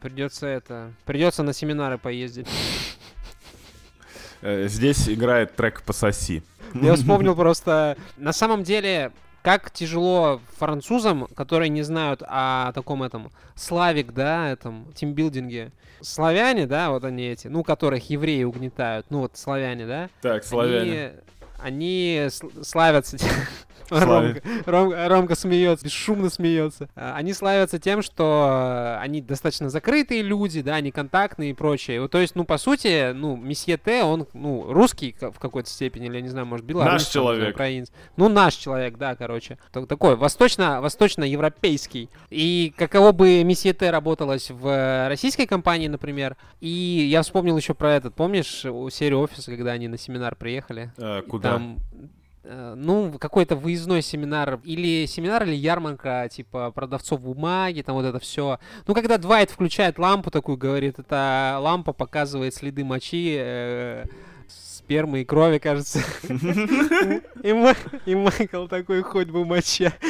придется 0.02 0.46
это... 0.46 0.92
Придется 1.06 1.42
на 1.42 1.54
семинары 1.54 1.96
поездить. 1.96 2.46
Э, 4.42 4.68
здесь 4.68 5.08
играет 5.08 5.56
трек 5.56 5.82
«Пососи». 5.82 6.42
Я 6.74 6.96
вспомнил 6.96 7.34
просто... 7.34 7.96
На 8.18 8.34
самом 8.34 8.62
деле, 8.62 9.12
как 9.44 9.70
тяжело 9.70 10.40
французам, 10.56 11.26
которые 11.36 11.68
не 11.68 11.82
знают 11.82 12.22
о 12.26 12.72
таком 12.72 13.02
этом 13.02 13.30
славик, 13.54 14.12
да, 14.12 14.50
этом 14.50 14.90
тимбилдинге. 14.94 15.70
Славяне, 16.00 16.66
да, 16.66 16.90
вот 16.90 17.04
они 17.04 17.24
эти, 17.24 17.48
ну, 17.48 17.62
которых 17.62 18.08
евреи 18.08 18.42
угнетают, 18.44 19.06
ну, 19.10 19.20
вот 19.20 19.36
славяне, 19.36 19.86
да? 19.86 20.08
Так, 20.22 20.44
славяне. 20.44 20.80
Они, 20.80 21.10
они 21.58 22.28
славятся 22.62 23.16
Ромка, 23.90 24.42
Ромка, 24.66 25.08
Ромка 25.08 25.34
смеется, 25.34 25.84
бесшумно 25.84 26.30
смеется. 26.30 26.88
А, 26.94 27.14
они 27.16 27.32
славятся 27.32 27.78
тем, 27.78 28.02
что 28.02 28.98
они 29.00 29.20
достаточно 29.20 29.68
закрытые 29.68 30.22
люди, 30.22 30.62
да, 30.62 30.80
неконтактные 30.80 31.50
и 31.50 31.54
прочее. 31.54 32.06
То 32.08 32.18
есть, 32.18 32.34
ну, 32.34 32.44
по 32.44 32.58
сути, 32.58 33.12
ну, 33.12 33.36
месье 33.36 33.76
Т, 33.76 34.02
он, 34.04 34.26
ну, 34.32 34.72
русский 34.72 35.16
в 35.20 35.38
какой-то 35.38 35.68
степени, 35.68 36.06
или, 36.06 36.16
я 36.16 36.20
не 36.22 36.28
знаю, 36.28 36.46
может, 36.46 36.64
белорус. 36.64 36.92
Наш 36.92 37.06
человек. 37.06 37.54
Украинец. 37.54 37.92
Ну, 38.16 38.28
наш 38.28 38.54
человек, 38.54 38.96
да, 38.96 39.14
короче. 39.14 39.58
Такой 39.72 40.16
восточно, 40.16 40.80
восточно-европейский. 40.80 42.08
И 42.30 42.72
каково 42.76 43.12
бы 43.12 43.42
месье 43.44 43.72
Т 43.72 43.90
работалось 43.90 44.50
в 44.50 45.08
российской 45.08 45.46
компании, 45.46 45.88
например. 45.88 46.36
И 46.60 46.68
я 46.68 47.22
вспомнил 47.22 47.56
еще 47.56 47.74
про 47.74 47.92
этот, 47.92 48.14
помнишь, 48.14 48.64
серию 48.92 49.20
офиса, 49.20 49.50
когда 49.50 49.72
они 49.72 49.88
на 49.88 49.98
семинар 49.98 50.34
приехали? 50.34 50.92
А, 50.98 51.22
куда? 51.22 51.43
Там 51.50 51.80
Э, 52.46 52.74
ну, 52.76 53.10
какой-то 53.18 53.56
выездной 53.56 54.02
семинар, 54.02 54.60
или 54.64 55.06
семинар, 55.06 55.44
или 55.44 55.54
ярмарка, 55.54 56.28
типа 56.30 56.70
продавцов 56.72 57.22
бумаги, 57.22 57.80
там 57.80 57.94
вот 57.94 58.04
это 58.04 58.18
все. 58.18 58.58
Ну, 58.86 58.94
когда 58.94 59.16
Двайт 59.16 59.50
включает 59.50 59.98
лампу 59.98 60.30
такую, 60.30 60.58
говорит, 60.58 60.98
эта 60.98 61.56
лампа 61.58 61.94
показывает 61.94 62.54
следы 62.54 62.84
мочи, 62.84 63.36
э, 63.38 64.04
спермы 64.46 65.22
и 65.22 65.24
крови, 65.24 65.56
кажется. 65.56 66.00
И 68.04 68.14
Майкл 68.14 68.66
такой, 68.66 69.00
хоть 69.02 69.28
бы 69.28 69.46
моча. 69.46 69.94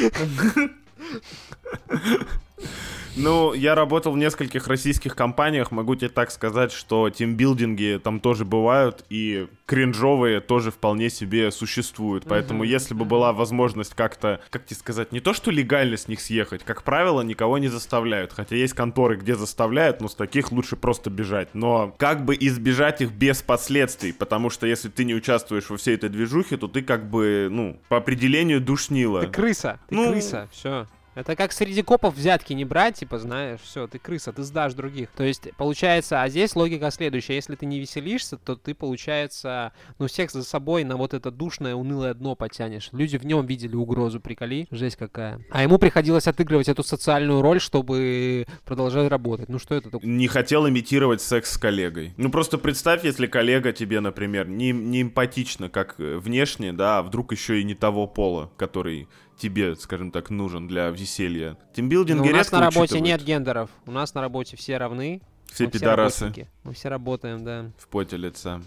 Ну, 3.17 3.53
я 3.53 3.75
работал 3.75 4.11
в 4.11 4.17
нескольких 4.17 4.67
российских 4.67 5.15
компаниях, 5.15 5.71
могу 5.71 5.95
тебе 5.95 6.09
так 6.09 6.31
сказать, 6.31 6.71
что 6.71 7.09
тимбилдинги 7.09 7.99
там 8.03 8.19
тоже 8.19 8.45
бывают, 8.45 9.05
и 9.09 9.47
кринжовые 9.65 10.41
тоже 10.41 10.71
вполне 10.71 11.09
себе 11.09 11.51
существуют. 11.51 12.25
Поэтому, 12.27 12.63
mm-hmm. 12.63 12.67
если 12.67 12.93
бы 12.93 13.05
была 13.05 13.33
возможность 13.33 13.93
как-то, 13.93 14.41
как 14.49 14.65
тебе 14.65 14.77
сказать, 14.77 15.11
не 15.11 15.19
то 15.19 15.33
что 15.33 15.49
легально 15.51 15.97
с 15.97 16.07
них 16.07 16.19
съехать, 16.19 16.63
как 16.63 16.83
правило, 16.83 17.21
никого 17.21 17.57
не 17.57 17.67
заставляют. 17.67 18.33
Хотя 18.33 18.55
есть 18.55 18.73
конторы, 18.73 19.15
где 19.15 19.35
заставляют, 19.35 20.01
но 20.01 20.07
с 20.07 20.15
таких 20.15 20.51
лучше 20.51 20.75
просто 20.75 21.09
бежать. 21.09 21.49
Но 21.53 21.95
как 21.97 22.25
бы 22.25 22.35
избежать 22.39 23.01
их 23.01 23.11
без 23.11 23.41
последствий, 23.41 24.11
потому 24.11 24.49
что 24.49 24.67
если 24.67 24.89
ты 24.89 25.05
не 25.05 25.15
участвуешь 25.15 25.69
во 25.69 25.77
всей 25.77 25.95
этой 25.95 26.09
движухе, 26.09 26.57
то 26.57 26.67
ты 26.67 26.81
как 26.81 27.09
бы, 27.09 27.47
ну, 27.49 27.79
по 27.87 27.97
определению 27.97 28.61
душнила. 28.61 29.21
Ты 29.21 29.27
крыса, 29.27 29.79
ты 29.87 29.95
ну, 29.95 30.11
крыса, 30.11 30.47
все. 30.51 30.87
Это 31.15 31.37
как 31.37 31.53
среди 31.53 31.81
копов 31.81 32.15
взятки 32.15 32.51
не 32.51 32.65
брать, 32.65 32.99
типа, 32.99 33.19
знаешь, 33.19 33.61
все, 33.61 33.87
ты 33.87 33.99
крыса, 33.99 34.33
ты 34.33 34.43
сдашь 34.43 34.73
других. 34.73 35.09
То 35.15 35.23
есть, 35.23 35.49
получается, 35.57 36.21
а 36.21 36.27
здесь 36.27 36.55
логика 36.55 36.91
следующая. 36.91 37.35
Если 37.35 37.55
ты 37.55 37.65
не 37.65 37.79
веселишься, 37.79 38.37
то 38.37 38.57
ты, 38.57 38.75
получается, 38.75 39.71
ну, 39.97 40.07
всех 40.07 40.29
за 40.31 40.43
собой 40.43 40.83
на 40.83 40.97
вот 40.97 41.13
это 41.13 41.31
душное, 41.31 41.73
унылое 41.73 42.13
дно 42.13 42.35
потянешь. 42.35 42.89
Люди 42.91 43.17
в 43.17 43.25
нем 43.25 43.45
видели 43.45 43.75
угрозу, 43.75 44.19
приколи. 44.19 44.67
Жесть 44.71 44.97
какая. 44.97 45.39
А 45.51 45.63
ему 45.63 45.77
приходилось 45.77 46.27
отыгрывать 46.27 46.67
эту 46.67 46.83
социальную 46.83 47.41
роль, 47.41 47.61
чтобы 47.61 48.45
продолжать 48.65 49.09
работать. 49.09 49.47
Ну, 49.47 49.57
что 49.57 49.75
это 49.75 49.89
такое? 49.89 50.09
Не 50.09 50.27
хотел 50.27 50.67
имитировать 50.67 51.21
секс 51.21 51.53
с 51.53 51.57
коллегой. 51.57 52.13
Ну, 52.17 52.29
просто 52.29 52.57
представь, 52.57 53.05
если 53.05 53.27
коллега 53.27 53.71
тебе, 53.71 54.01
например, 54.01 54.49
не, 54.49 54.71
не 54.71 55.03
эмпатично, 55.03 55.69
как 55.69 55.95
э, 55.97 56.17
внешне, 56.17 56.73
да, 56.73 56.99
а 56.99 57.03
вдруг 57.03 57.31
еще 57.31 57.61
и 57.61 57.63
не 57.63 57.73
того 57.73 58.05
пола, 58.05 58.51
который 58.57 59.07
тебе, 59.37 59.75
скажем 59.75 60.11
так, 60.11 60.29
нужен 60.29 60.67
для 60.67 60.89
веселья. 60.89 61.57
Тимбилдинги 61.73 62.27
ну, 62.27 62.33
У 62.33 62.37
нас 62.37 62.51
на 62.51 62.59
работе 62.59 63.01
нет 63.01 63.23
гендеров. 63.23 63.69
У 63.85 63.91
нас 63.91 64.13
на 64.13 64.21
работе 64.21 64.57
все 64.57 64.77
равны. 64.77 65.21
Все 65.51 65.67
пидорасы. 65.67 66.31
Все 66.31 66.47
Мы 66.63 66.73
все 66.73 66.89
работаем, 66.89 67.43
да. 67.43 67.71
В 67.77 67.87
поте 67.87 68.17
лица. 68.17 68.61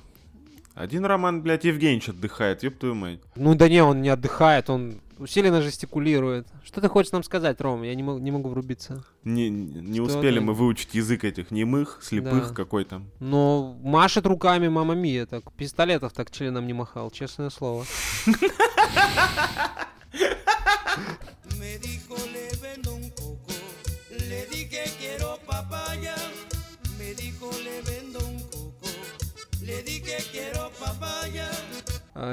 Один 0.75 1.04
Роман, 1.04 1.42
блядь, 1.42 1.64
Евгеньевич 1.64 2.10
отдыхает, 2.10 2.62
ёб 2.62 2.78
твою 2.78 2.94
мать. 2.94 3.18
Ну 3.34 3.56
да 3.56 3.68
не, 3.68 3.82
он 3.82 4.00
не 4.00 4.10
отдыхает, 4.10 4.70
он 4.70 5.00
усиленно 5.18 5.60
жестикулирует. 5.60 6.46
Что 6.64 6.80
ты 6.80 6.88
хочешь 6.88 7.10
нам 7.10 7.25
сказать, 7.25 7.60
Ром? 7.60 7.82
Я 7.82 7.96
не, 7.96 8.04
могу, 8.04 8.20
не 8.20 8.30
могу 8.30 8.48
врубиться. 8.48 9.04
Не, 9.25 9.50
не 9.50 10.00
успели 10.00 10.38
ты... 10.38 10.44
мы 10.44 10.54
выучить 10.54 10.94
язык 10.94 11.25
этих 11.25 11.50
немых, 11.50 11.98
слепых, 12.00 12.50
да. 12.50 12.54
какой 12.54 12.84
там. 12.84 13.10
Но 13.18 13.76
машет 13.82 14.25
руками 14.26 14.68
мама 14.68 14.94
Мия, 14.94 15.26
так 15.26 15.52
пистолетов 15.52 16.12
так 16.12 16.30
членом 16.30 16.68
не 16.68 16.75
махал, 16.75 17.10
честное 17.10 17.50
слово. 17.50 17.84
Me 21.58 21.78
dijo 21.78 22.16
le 22.32 22.48
vendo 22.60 22.94
un 22.94 23.10
coco, 23.10 23.52
le 24.10 24.46
dije 24.46 24.84
quiero 25.00 25.38
papaya. 25.46 26.14
Me 26.98 27.14
dijo 27.14 27.50
le 27.64 27.82
vendo 27.82 28.18
un 28.26 28.38
coco, 28.50 28.88
le 29.62 29.82
dije 29.82 30.16
quiero 30.32 30.70
papaya. 30.78 31.48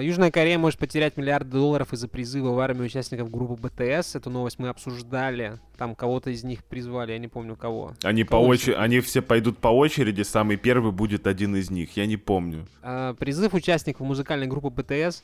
Южная 0.01 0.31
Корея 0.31 0.57
может 0.57 0.79
потерять 0.79 1.15
миллиарды 1.15 1.51
долларов 1.51 1.93
из-за 1.93 2.07
призыва 2.07 2.49
в 2.49 2.59
армию 2.59 2.85
участников 2.85 3.29
группы 3.29 3.53
БТС. 3.53 4.15
Эту 4.15 4.31
новость 4.31 4.57
мы 4.57 4.69
обсуждали. 4.69 5.59
Там 5.77 5.93
кого-то 5.93 6.31
из 6.31 6.43
них 6.43 6.63
призвали, 6.63 7.11
я 7.11 7.19
не 7.19 7.27
помню 7.27 7.55
кого. 7.55 7.93
Они 8.01 8.23
по 8.23 8.37
очереди, 8.37 8.77
они 8.77 8.99
все 9.01 9.21
пойдут 9.21 9.59
по 9.59 9.67
очереди, 9.67 10.23
самый 10.23 10.57
первый 10.57 10.91
будет 10.91 11.27
один 11.27 11.55
из 11.55 11.69
них, 11.69 11.95
я 11.97 12.07
не 12.07 12.17
помню. 12.17 12.67
А, 12.81 13.13
призыв 13.13 13.53
участников 13.53 14.07
музыкальной 14.07 14.47
группы 14.47 14.69
БТС 14.69 15.23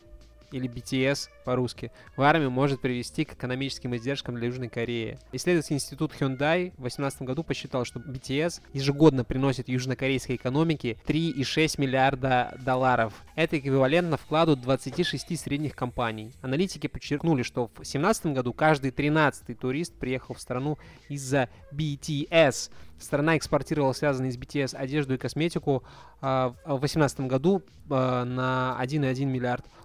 или 0.52 0.70
BTS 0.70 1.30
по-русски, 1.46 1.92
в 2.16 2.22
армию 2.22 2.52
может 2.52 2.82
привести 2.82 3.26
к 3.26 3.34
экономическим 3.34 3.96
издержкам 3.96 4.36
для 4.36 4.48
Южной 4.48 4.70
Кореи. 4.70 5.20
Исследовательский 5.32 5.76
институт 5.76 6.14
Hyundai 6.20 6.72
в 6.72 6.82
2018 6.82 7.22
году 7.24 7.44
посчитал, 7.44 7.86
что 7.86 8.00
BTS 8.00 8.62
ежегодно 8.74 9.24
приносит 9.24 9.70
южнокорейской 9.70 10.36
экономике 10.36 10.98
3,6 11.06 11.80
миллиарда 11.80 12.58
долларов. 12.64 13.14
Это 13.36 13.58
эквивалентно 13.58 14.18
вкладу 14.18 14.56
26 14.56 15.40
средних 15.40 15.76
компаний. 15.76 16.34
Аналитики 16.42 16.88
подчеркнули, 16.88 17.44
что 17.44 17.68
в 17.68 17.76
2017 17.76 18.28
году 18.28 18.54
каждый 18.54 18.92
13 18.92 19.58
турист 19.58 19.96
приехал 19.98 20.36
в 20.36 20.42
страну 20.42 20.78
из-за 21.10 21.50
BTS. 21.74 22.72
Страна 23.00 23.36
экспортировала 23.38 23.94
связанные 23.94 24.32
с 24.32 24.38
BTS 24.38 24.76
одежду 24.76 25.16
и 25.16 25.18
косметику 25.18 25.84
э, 26.22 26.52
в 26.66 26.80
2018 26.80 27.22
году 27.22 27.64
э, 27.90 28.24
на 28.24 28.78
1,1 28.80 29.26
миллиард 29.26 29.66
долларов. 29.66 29.81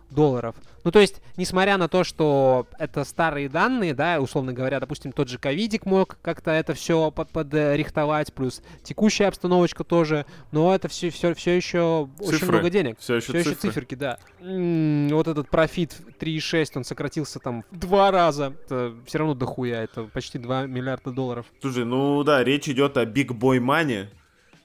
Ну, 0.84 0.92
то 0.92 1.00
есть, 1.00 1.20
несмотря 1.36 1.78
на 1.78 1.88
то, 1.88 2.04
что 2.04 2.68
это 2.78 3.02
старые 3.04 3.48
данные, 3.48 3.92
да, 3.92 4.20
условно 4.20 4.52
говоря, 4.52 4.78
допустим, 4.78 5.10
тот 5.10 5.28
же 5.28 5.36
ковидик 5.36 5.84
мог 5.84 6.16
как-то 6.22 6.52
это 6.52 6.74
все 6.74 7.10
под 7.10 7.30
подрихтовать, 7.30 8.32
плюс 8.32 8.62
текущая 8.84 9.26
обстановочка 9.26 9.82
тоже, 9.82 10.26
но 10.52 10.72
это 10.72 10.86
все, 10.86 11.10
все, 11.10 11.34
все 11.34 11.56
еще 11.56 12.08
цифры. 12.20 12.36
очень 12.36 12.46
много 12.48 12.70
денег. 12.70 12.98
Все 13.00 13.16
еще, 13.16 13.26
все 13.32 13.38
еще 13.38 13.54
циферки, 13.54 13.96
да. 13.96 14.18
М-м, 14.40 15.08
вот 15.08 15.26
этот 15.26 15.50
профит 15.50 15.96
3,6, 16.20 16.72
он 16.76 16.84
сократился 16.84 17.40
там 17.40 17.64
в 17.72 17.78
два 17.78 18.12
раза. 18.12 18.54
Это 18.64 18.94
все 19.06 19.18
равно 19.18 19.34
дохуя, 19.34 19.82
это 19.82 20.04
почти 20.04 20.38
2 20.38 20.66
миллиарда 20.66 21.10
долларов. 21.10 21.46
Слушай, 21.60 21.84
ну 21.84 22.22
да, 22.22 22.44
речь 22.44 22.68
идет 22.68 22.96
о 22.96 23.04
Big 23.04 23.28
Boy 23.28 23.58
Money, 23.58 24.06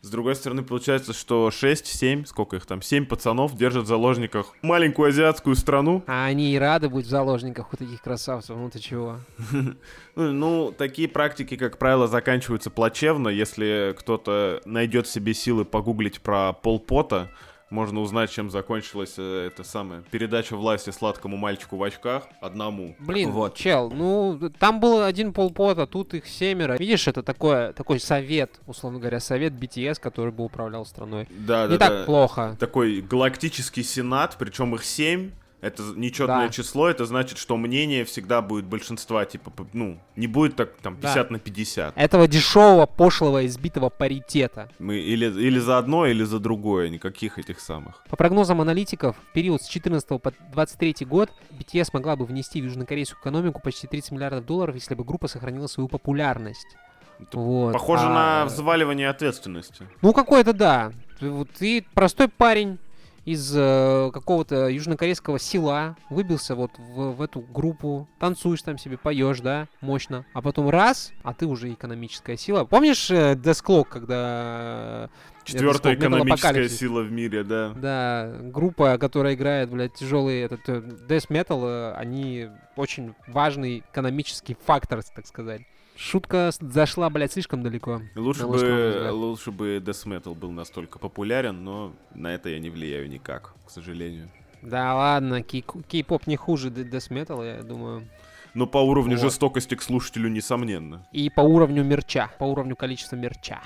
С 0.01 0.10
другой 0.10 0.36
стороны, 0.36 0.63
получается, 0.63 1.13
что 1.13 1.50
6-7, 1.50 2.25
сколько 2.25 2.55
их 2.55 2.65
там, 2.65 2.81
7 2.81 3.05
пацанов 3.05 3.55
держат 3.55 3.84
в 3.84 3.88
заложниках 3.88 4.55
маленькую 4.63 5.10
азиатскую 5.10 5.55
страну. 5.55 6.03
А 6.08 6.25
они 6.25 6.53
и 6.53 6.58
рады 6.58 6.89
быть 6.89 7.05
в 7.05 7.10
заложниках 7.10 7.72
у 7.72 7.77
таких 7.77 8.01
красавцев, 8.01 8.55
ну 8.58 8.70
ты 8.70 8.79
чего? 8.79 9.20
Ну, 10.15 10.34
ну, 10.34 10.75
такие 10.77 11.08
практики, 11.08 11.55
как 11.55 11.77
правило, 11.77 12.05
заканчиваются 12.05 12.70
плачевно. 12.70 13.29
Если 13.29 13.96
кто-то 13.98 14.62
найдет 14.65 15.08
себе 15.08 15.34
силы 15.34 15.63
погуглить 15.63 16.20
про 16.20 16.51
полпота, 16.51 17.29
можно 17.72 18.01
узнать, 18.01 18.30
чем 18.30 18.51
закончилась 18.51 19.16
э, 19.18 19.48
эта 19.48 19.63
самая 19.63 20.04
передача 20.12 20.56
власти 20.56 20.90
сладкому 20.92 21.38
мальчику 21.38 21.78
в 21.78 21.84
очках 21.84 22.28
одному. 22.42 22.96
Блин, 23.00 23.32
вот. 23.32 23.56
чел, 23.56 23.90
ну 23.90 24.40
там 24.60 24.80
был 24.80 25.01
один 25.04 25.34
полпот, 25.34 25.80
а 25.80 25.88
тут 25.88 26.13
их 26.13 26.28
семеро. 26.28 26.78
Видишь, 26.78 27.08
это 27.08 27.24
такое, 27.24 27.74
такой 27.74 28.00
совет, 28.00 28.60
условно 28.68 29.00
говоря, 29.00 29.20
совет 29.20 29.54
BTS, 29.54 30.00
который 30.00 30.32
бы 30.32 30.44
управлял 30.44 30.86
страной. 30.86 31.28
Да, 31.32 31.68
Не 31.68 31.78
да, 31.78 31.88
так 31.88 32.00
да. 32.00 32.06
плохо. 32.06 32.58
Такой 32.60 33.01
галактический 33.01 33.84
сенат, 33.84 34.36
причем 34.38 34.75
их 34.75 34.84
семь. 34.84 35.32
Это 35.62 35.84
нечетное 35.96 36.48
Да. 36.48 36.50
число, 36.50 36.89
это 36.89 37.06
значит, 37.06 37.38
что 37.38 37.56
мнение 37.56 38.03
всегда 38.03 38.41
будет 38.41 38.65
большинства, 38.65 39.25
типа, 39.25 39.51
ну, 39.74 40.00
не 40.15 40.25
будет 40.25 40.56
так, 40.56 40.74
там, 40.82 40.96
50 40.96 41.27
Да. 41.27 41.34
на 41.34 41.39
50. 41.39 41.94
Этого 41.96 42.27
дешевого, 42.27 42.88
пошлого, 42.88 43.46
избитого 43.46 43.89
паритета. 43.89 44.70
Мы 44.80 44.96
или, 44.98 45.25
или 45.27 45.60
за 45.60 45.77
одно, 45.77 46.08
или 46.08 46.24
за 46.24 46.39
другое, 46.39 46.89
никаких 46.89 47.38
этих 47.38 47.60
самых. 47.60 48.03
По 48.10 48.15
прогнозам 48.15 48.60
аналитиков, 48.60 49.15
в 49.30 49.34
период 49.34 49.62
с 49.62 49.68
14 49.68 50.20
по 50.20 50.34
23 50.53 51.06
год 51.06 51.30
BTS 51.51 51.89
могла 51.94 52.15
бы 52.15 52.25
внести 52.25 52.60
в 52.60 52.65
южнокорейскую 52.65 53.22
экономику 53.22 53.62
почти 53.63 53.86
30 53.86 54.12
миллиардов 54.13 54.46
долларов, 54.46 54.74
если 54.75 54.96
бы 54.96 55.03
группа 55.03 55.27
сохранила 55.27 55.68
свою 55.68 55.88
популярность. 55.88 56.75
Это 57.20 57.38
Вот. 57.38 57.74
Похоже 57.74 58.06
А, 58.08 58.10
на 58.41 58.46
взваливание 58.46 59.08
ответственности. 59.10 59.88
Ну, 60.01 60.12
какой-то 60.12 60.53
да. 60.53 60.91
Вот, 61.20 61.51
ты 61.51 61.86
простой 61.94 62.30
парень 62.30 62.80
из 63.25 63.54
э, 63.56 64.10
какого-то 64.13 64.68
южнокорейского 64.68 65.38
села, 65.40 65.96
выбился 66.10 66.56
вот 66.56 66.72
в, 66.78 67.12
в 67.12 67.22
эту 67.22 67.42
группу, 67.42 68.08
танцуешь 68.20 68.62
там 68.63 68.78
себе, 68.78 68.98
поешь, 68.98 69.42
да, 69.42 69.68
мощно, 69.80 70.25
а 70.34 70.42
потом 70.42 70.70
раз, 70.70 71.12
а 71.24 71.34
ты 71.34 71.46
уже 71.46 71.72
экономическая 71.72 72.38
сила. 72.38 72.66
Помнишь 72.66 73.12
э, 73.12 73.34
Clock, 73.34 73.86
когда... 73.90 75.10
э, 75.44 75.44
Четвертая 75.44 75.96
экономическая 75.96 76.70
сила 76.70 77.01
в 77.01 77.12
мире, 77.12 77.44
да. 77.44 77.74
Да, 77.75 78.38
группа, 78.42 78.98
которая 78.98 79.36
играет, 79.36 79.70
блядь, 79.70 79.94
тяжелый 79.94 80.42
этот 80.42 80.68
э, 80.68 80.80
Death 80.80 81.28
Metal, 81.30 81.63
э, 81.63 81.94
они 81.94 82.50
очень 82.75 83.13
важный 83.28 83.84
экономический 83.92 84.58
фактор, 84.66 85.04
так 85.04 85.28
сказать. 85.28 85.62
Шутка 86.01 86.50
зашла, 86.60 87.10
блядь, 87.12 87.31
слишком 87.34 87.62
далеко. 87.62 88.01
Лучше 88.15 88.48
бы, 88.48 89.10
лучше 89.12 89.51
бы 89.51 89.77
Death 89.77 90.05
Metal 90.08 90.34
был 90.34 90.50
настолько 90.51 90.98
популярен, 90.98 91.63
но 91.63 91.93
на 92.15 92.34
это 92.34 92.50
я 92.50 92.58
не 92.60 92.72
влияю 92.72 93.08
никак, 93.08 93.53
к 93.67 93.70
сожалению. 93.70 94.27
Да 94.63 94.96
ладно, 94.96 95.43
кей- 95.43 95.63
кей-поп 95.88 96.25
не 96.25 96.38
хуже 96.38 96.70
Death 96.70 97.10
Metal, 97.12 97.46
я 97.58 97.62
думаю. 97.62 98.08
Но 98.53 98.67
по 98.67 98.79
уровню 98.79 99.15
Вот. 99.15 99.22
жестокости 99.22 99.75
к 99.75 99.81
слушателю, 99.81 100.29
несомненно. 100.29 101.05
И 101.12 101.29
по 101.29 101.41
уровню 101.41 101.84
мерча, 101.84 102.31
по 102.38 102.43
уровню 102.43 102.75
количества 102.75 103.15
мерча. 103.15 103.62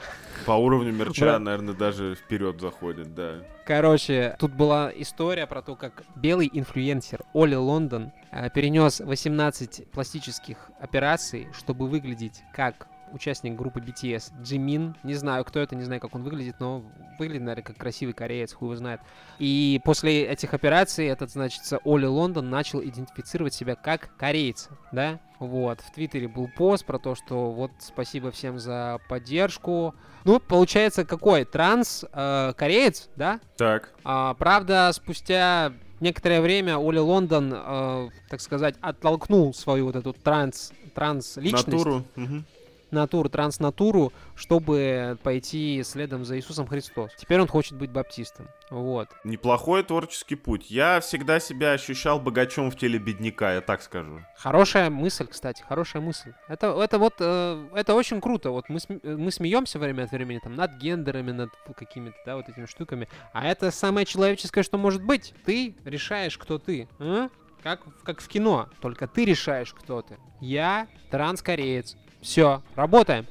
По 0.46 0.51
уровню 0.51 0.94
мерча, 0.94 1.39
наверное, 1.39 1.74
даже 1.74 2.15
вперед 2.15 2.62
заходит, 2.62 3.15
да. 3.15 3.38
Короче, 3.65 4.36
тут 4.39 4.54
была 4.54 4.92
история 4.96 5.48
про 5.48 5.63
то, 5.63 5.75
как 5.75 6.04
белый 6.15 6.50
инфлюенсер 6.54 7.22
Оли 7.34 7.56
Лондон 7.56 8.12
э, 8.32 8.50
перенес 8.51 9.00
18 9.00 9.89
пластических 9.92 10.70
операций, 10.80 11.48
чтобы 11.58 11.88
выглядеть 11.88 12.44
как 12.54 12.88
участник 13.12 13.56
группы 13.56 13.80
BTS 13.80 14.32
Джимин. 14.42 14.96
Не 15.04 15.14
знаю, 15.16 15.44
кто 15.46 15.60
это, 15.60 15.76
не 15.76 15.84
знаю, 15.84 16.02
как 16.02 16.16
он 16.16 16.24
выглядит, 16.24 16.56
но 16.60 16.84
выглядит, 17.20 17.44
наверное, 17.44 17.64
как 17.64 17.78
красивый 17.78 18.14
кореец, 18.14 18.54
хуй 18.54 18.68
его 18.68 18.76
знает. 18.76 19.02
И 19.40 19.80
после 19.84 20.24
этих 20.26 20.54
операций 20.54 21.06
этот, 21.08 21.32
значит, 21.32 21.62
Оли 21.86 22.06
Лондон 22.06 22.50
начал 22.50 22.82
идентифицировать 22.84 23.54
себя 23.54 23.76
как 23.76 24.16
корейца, 24.18 24.72
да? 24.92 25.20
Вот, 25.40 25.82
в 25.82 25.92
Твиттере 25.92 26.28
был 26.30 26.48
пост 26.56 26.86
про 26.86 26.98
то, 26.98 27.14
что 27.16 27.52
вот 27.52 27.72
спасибо 27.80 28.32
всем 28.32 28.58
за 28.58 29.00
поддержку. 29.10 29.94
Ну, 30.24 30.40
получается, 30.40 31.04
какой? 31.06 31.46
Транс-кореец, 31.46 33.10
да? 33.16 33.40
Так, 33.58 33.94
А, 34.04 34.34
правда, 34.36 34.92
спустя 34.94 35.74
некоторое 36.00 36.42
время 36.42 36.78
Оли 36.78 37.00
Лондон, 37.00 37.54
э, 37.56 38.10
так 38.30 38.42
сказать, 38.42 38.76
оттолкнул 38.82 39.53
свою 39.53 39.86
вот 39.86 39.96
эту 39.96 40.14
транс, 40.14 40.72
транс-личность, 40.94 41.68
натуру. 41.68 42.03
мгм. 42.16 42.46
Натуру, 42.92 43.30
транс-натуру, 43.30 44.14
чтобы 44.36 45.18
пойти 45.24 45.82
следом 45.84 46.26
за 46.26 46.38
Иисусом 46.38 46.68
Христос. 46.68 47.12
Теперь 47.18 47.42
он 47.42 47.48
хочет 47.48 47.74
быть 47.78 47.92
баптистом. 47.92 48.48
Вот. 48.70 49.10
Неплохой 49.24 49.84
творческий 49.84 50.36
путь. 50.36 50.70
Я 50.72 51.00
всегда 51.00 51.40
себя 51.40 51.72
ощущал 51.74 52.20
богачом 52.20 52.72
в 52.72 52.78
теле 52.78 52.98
бедняка, 53.00 53.54
я 53.54 53.62
так 53.62 53.82
скажу. 53.82 54.22
Хорошая 54.38 54.90
мысль, 54.90 55.28
кстати, 55.28 55.64
хорошая 55.68 56.02
мысль. 56.02 56.34
Это, 56.48 56.68
это 56.82 56.98
вот, 56.98 57.16
э, 57.20 57.68
это 57.76 57.94
очень 57.96 58.22
круто. 58.22 58.52
Вот 58.52 58.70
мы, 58.70 58.80
см- 58.80 59.18
мы 59.18 59.32
смеемся 59.32 59.78
время 59.80 60.04
от 60.04 60.12
времени 60.12 60.40
там 60.40 60.56
над 60.56 60.76
гендерами, 60.78 61.32
над 61.32 61.50
какими-то, 61.76 62.18
да, 62.26 62.36
вот 62.38 62.50
этими 62.50 62.66
штуками. 62.66 63.08
А 63.34 63.46
это 63.46 63.72
самое 63.72 64.06
человеческое, 64.06 64.64
что 64.64 64.78
может 64.78 65.04
быть. 65.04 65.34
Ты 65.46 65.76
решаешь, 65.86 66.38
кто 66.38 66.58
ты. 66.58 66.88
а? 67.00 67.30
Как, 67.62 67.82
как 68.04 68.22
в 68.22 68.28
кино. 68.28 68.70
Только 68.80 69.08
ты 69.08 69.26
решаешь, 69.26 69.74
кто 69.74 70.02
ты. 70.02 70.18
Я 70.40 70.88
транскореец. 71.10 71.96
Все, 72.25 72.64
работаем. 72.75 73.27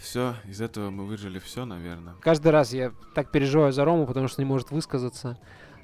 Все, 0.00 0.36
из 0.48 0.62
этого 0.62 0.88
мы 0.88 1.04
выжили 1.04 1.38
все, 1.38 1.66
наверное. 1.66 2.14
Каждый 2.22 2.50
раз 2.50 2.72
я 2.72 2.92
так 3.14 3.30
переживаю 3.30 3.74
за 3.74 3.84
Рому, 3.84 4.06
потому 4.06 4.26
что 4.26 4.40
не 4.40 4.46
может 4.46 4.70
высказаться. 4.70 5.38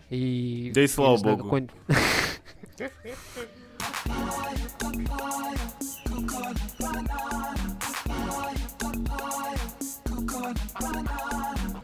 И... 0.08 0.72
Да 0.74 0.80
и 0.80 0.86
слава 0.86 1.18
знаю, 1.18 1.36
богу. 1.36 1.68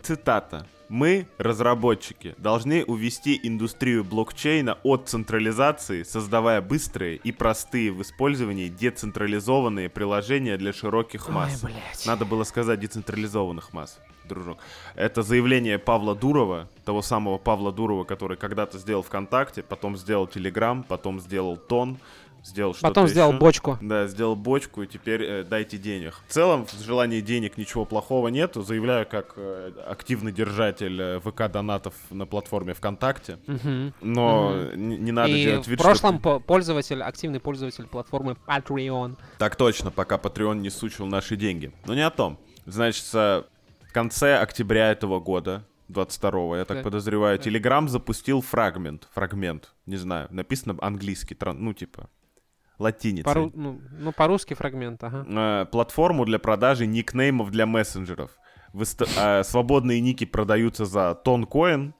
Цитата. 0.03 0.67
Мы, 0.89 1.27
разработчики, 1.37 2.35
должны 2.39 2.83
увести 2.85 3.39
индустрию 3.43 4.05
блокчейна 4.05 4.79
от 4.83 5.09
централизации, 5.09 6.03
создавая 6.03 6.63
быстрые 6.63 7.17
и 7.17 7.31
простые 7.31 7.93
в 7.93 8.01
использовании 8.01 8.69
децентрализованные 8.69 9.91
приложения 9.91 10.57
для 10.57 10.73
широких 10.73 11.29
Ой, 11.29 11.35
масс. 11.35 11.63
блядь. 11.63 12.07
Надо 12.07 12.25
было 12.25 12.45
сказать 12.45 12.81
децентрализованных 12.81 13.75
масс, 13.75 13.99
дружок. 14.27 14.59
Это 14.95 15.23
заявление 15.23 15.79
Павла 15.79 16.15
Дурова, 16.15 16.71
того 16.87 17.03
самого 17.03 17.37
Павла 17.37 17.71
Дурова, 17.71 18.05
который 18.05 18.39
когда-то 18.39 18.79
сделал 18.79 19.03
ВКонтакте, 19.03 19.63
потом 19.63 19.95
сделал 19.97 20.27
Телеграм, 20.27 20.83
потом 20.83 21.21
сделал 21.21 21.59
Тон, 21.59 21.99
сделал 22.45 22.73
что-то 22.73 22.89
Потом 22.89 23.09
сделал 23.09 23.31
ещё. 23.33 23.39
бочку. 23.41 23.79
Да, 23.81 24.07
сделал 24.07 24.37
бочку, 24.37 24.83
и 24.83 24.87
теперь 24.87 25.23
э, 25.23 25.45
дайте 25.45 25.77
денег. 25.79 26.15
В 26.27 26.33
целом, 26.33 26.67
в 26.67 26.73
желании 26.83 27.21
денег 27.21 27.57
ничего 27.59 27.85
плохого 27.85 28.29
нету. 28.29 28.63
Заявляю, 28.63 29.07
как 29.07 29.35
э, 29.37 29.73
активный 29.87 30.33
держатель 30.33 31.01
э, 31.01 31.21
ВК-донатов 31.21 31.95
на 32.11 32.27
платформе 32.27 32.75
ВКонтакте. 32.75 33.39
Мгм. 33.47 33.95
Но 34.01 34.51
Мгм. 34.51 34.61
н- 34.93 35.05
не 35.05 35.13
надо 35.13 35.31
И 35.33 35.45
делать 35.45 35.67
в 35.67 35.69
вид, 35.71 35.79
прошлом 35.81 36.15
что... 36.21 36.23
по- 36.23 36.41
пользователь, 36.41 37.03
активный 37.03 37.41
пользователь 37.41 37.87
платформы 37.87 38.37
Patreon. 38.47 39.17
Так 39.39 39.57
точно, 39.57 39.91
пока 39.91 40.17
Patreon 40.17 40.57
не 40.59 40.71
сучил 40.71 41.07
наши 41.07 41.37
деньги. 41.37 41.73
Но 41.87 41.95
не 41.95 42.03
о 42.07 42.11
том. 42.11 42.39
Значит, 42.67 43.05
в 43.13 43.45
конце 43.93 44.39
октября 44.39 44.91
этого 44.93 45.21
года, 45.21 45.65
22-го, 45.91 46.57
я 46.57 46.65
так 46.67 46.79
Да. 46.79 46.83
подозреваю, 46.83 47.39
Да. 47.39 47.45
Telegram 47.49 47.89
запустил 47.89 48.43
фрагмент. 48.43 49.09
Фрагмент, 49.15 49.73
не 49.87 49.97
знаю, 49.97 50.29
написано 50.31 50.77
английский, 50.83 51.35
ну 51.55 51.73
типа 51.73 52.11
латиницей. 52.79 53.25
По-ру- 53.25 53.53
ну, 53.55 53.81
ну, 53.99 54.13
по-русски 54.13 54.55
фрагмент, 54.55 55.03
ага. 55.05 55.25
э, 55.29 55.67
платформу 55.71 56.25
для 56.25 56.39
продажи 56.39 56.87
никнеймов 56.87 57.51
для 57.51 57.67
мессенджеров. 57.67 58.31
Выста- 58.73 59.09
э, 59.41 59.45
свободные 59.45 60.01
ники 60.01 60.25
продаются 60.27 60.85
за 60.85 61.15
тонкоин. 61.15 61.95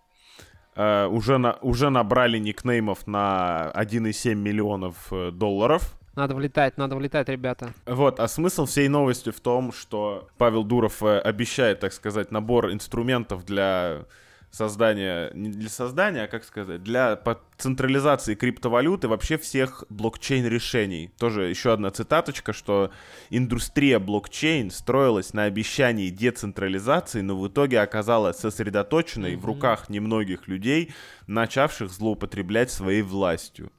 Э, 0.77 1.07
уже, 1.07 1.39
на- 1.39 1.59
уже 1.63 1.91
набрали 1.91 2.39
никнеймов 2.39 3.07
на 3.07 3.71
1,7 3.75 4.35
миллионов 4.37 5.13
э, 5.13 5.31
долларов. 5.33 5.95
Надо 6.15 6.35
влетать, 6.35 6.79
надо 6.79 6.97
влетать, 6.97 7.29
ребята. 7.29 7.73
Вот, 7.87 8.21
а 8.21 8.29
смысл 8.29 8.65
всей 8.67 8.89
новости 8.89 9.31
в 9.31 9.41
том, 9.41 9.73
что 9.73 10.29
Павел 10.37 10.65
Дуров 10.65 11.03
э, 11.03 11.19
обещает, 11.21 11.81
так 11.81 11.93
сказать, 11.93 12.31
набор 12.33 12.73
инструментов 12.73 13.45
для 13.45 14.05
создания, 14.51 15.31
не 15.35 15.51
для 15.51 15.69
создания, 15.69 16.23
а 16.25 16.27
как 16.29 16.45
сказать, 16.45 16.83
для 16.83 17.21
централизации 17.57 18.35
криптовалюты 18.35 19.09
вообще 19.09 19.37
всех 19.39 19.85
блокчейн-решений. 19.89 21.11
Тоже 21.19 21.45
еще 21.45 21.73
одна 21.73 21.91
цитаточка, 21.91 22.53
что 22.53 22.91
индустрия 23.31 23.99
блокчейн 23.99 24.71
строилась 24.71 25.35
на 25.35 25.45
обещании 25.45 26.11
децентрализации, 26.11 27.21
но 27.21 27.39
в 27.39 27.47
итоге 27.49 27.81
оказалась 27.81 28.39
сосредоточенной 28.39 29.35
в 29.37 29.39
Мгм. 29.39 29.47
руках 29.47 29.89
немногих 29.89 30.49
людей, 30.49 30.93
начавших 31.27 31.91
злоупотреблять 31.91 32.71
своей 32.71 33.03
властью. 33.03 33.71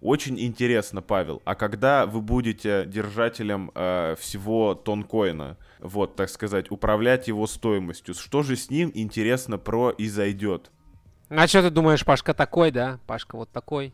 Очень 0.00 0.40
интересно, 0.40 1.02
Павел, 1.02 1.42
а 1.44 1.54
когда 1.54 2.06
вы 2.06 2.22
будете 2.22 2.84
держателем 2.86 3.70
э, 3.74 4.16
всего 4.18 4.74
тонкоина, 4.74 5.58
вот, 5.78 6.16
так 6.16 6.30
сказать, 6.30 6.70
управлять 6.70 7.28
его 7.28 7.46
стоимостью, 7.46 8.14
что 8.14 8.42
же 8.42 8.56
с 8.56 8.70
ним, 8.70 8.90
интересно, 8.94 9.58
произойдет? 9.58 10.70
А 11.28 11.46
что 11.46 11.62
ты 11.62 11.70
думаешь, 11.70 12.04
Пашка 12.04 12.32
такой, 12.32 12.70
да? 12.70 12.98
Пашка 13.06 13.36
вот 13.36 13.50
такой. 13.50 13.92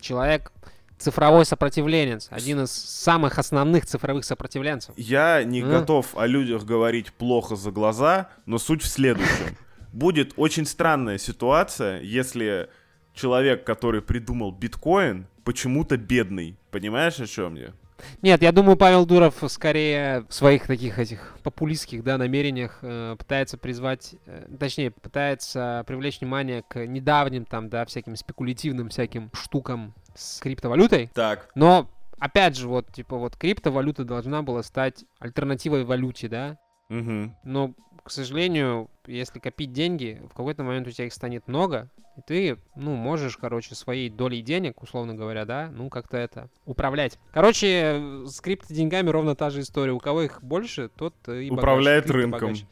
Человек 0.00 0.52
цифровой 0.96 1.44
сопротивленец, 1.44 2.28
один 2.30 2.62
из 2.62 2.70
самых 2.70 3.38
основных 3.38 3.84
цифровых 3.84 4.24
сопротивленцев. 4.24 4.94
Я 4.96 5.42
не 5.42 5.60
а? 5.60 5.66
готов 5.66 6.16
о 6.16 6.26
людях 6.26 6.64
говорить 6.64 7.12
плохо 7.12 7.56
за 7.56 7.72
глаза, 7.72 8.30
но 8.46 8.58
суть 8.58 8.82
в 8.82 8.86
следующем. 8.86 9.56
Будет 9.92 10.34
очень 10.36 10.64
странная 10.64 11.18
ситуация, 11.18 12.00
если 12.00 12.70
человек, 13.12 13.64
который 13.64 14.00
придумал 14.00 14.52
биткоин, 14.52 15.26
почему-то 15.44 15.96
бедный. 15.96 16.56
Понимаешь, 16.70 17.20
о 17.20 17.26
чем 17.26 17.54
я? 17.54 17.72
Нет, 18.20 18.42
я 18.42 18.52
думаю, 18.52 18.76
Павел 18.76 19.06
Дуров 19.06 19.42
скорее 19.48 20.24
в 20.28 20.34
своих 20.34 20.66
таких 20.66 20.98
этих 20.98 21.36
популистских 21.42 22.02
да, 22.02 22.18
намерениях 22.18 22.78
э, 22.82 23.16
пытается 23.18 23.58
призвать, 23.58 24.14
э, 24.26 24.46
точнее, 24.58 24.90
пытается 24.90 25.84
привлечь 25.86 26.20
внимание 26.20 26.62
к 26.62 26.86
недавним 26.86 27.44
там, 27.44 27.68
да, 27.68 27.84
всяким 27.84 28.16
спекулятивным 28.16 28.88
всяким 28.88 29.30
штукам 29.32 29.94
с 30.14 30.40
криптовалютой. 30.40 31.10
Так. 31.14 31.50
Но, 31.54 31.88
опять 32.18 32.56
же, 32.56 32.68
вот, 32.68 32.92
типа, 32.92 33.16
вот 33.16 33.36
криптовалюта 33.36 34.04
должна 34.04 34.42
была 34.42 34.62
стать 34.62 35.04
альтернативой 35.18 35.84
валюте, 35.84 36.28
да? 36.28 36.58
Угу. 36.90 37.34
Но, 37.44 37.74
к 38.02 38.10
сожалению, 38.10 38.90
если 39.06 39.38
копить 39.38 39.72
деньги, 39.72 40.20
в 40.30 40.34
какой-то 40.34 40.62
момент 40.62 40.86
у 40.86 40.90
тебя 40.90 41.06
их 41.06 41.12
станет 41.12 41.48
много, 41.48 41.88
и 42.16 42.20
ты, 42.20 42.58
ну, 42.76 42.94
можешь, 42.94 43.38
короче, 43.38 43.74
своей 43.74 44.10
долей 44.10 44.42
денег, 44.42 44.82
условно 44.82 45.14
говоря, 45.14 45.46
да, 45.46 45.70
ну, 45.72 45.88
как-то 45.88 46.18
это 46.18 46.48
управлять. 46.66 47.18
Короче, 47.32 48.24
с 48.26 48.40
деньгами 48.68 49.08
ровно 49.08 49.34
та 49.34 49.48
же 49.48 49.60
история. 49.60 49.92
У 49.92 49.98
кого 49.98 50.22
их 50.22 50.42
больше, 50.42 50.90
тот 50.90 51.14
и 51.28 51.50
Управляет 51.50 52.04
богаче, 52.04 52.18
рынком. 52.18 52.40
Богаче. 52.40 52.66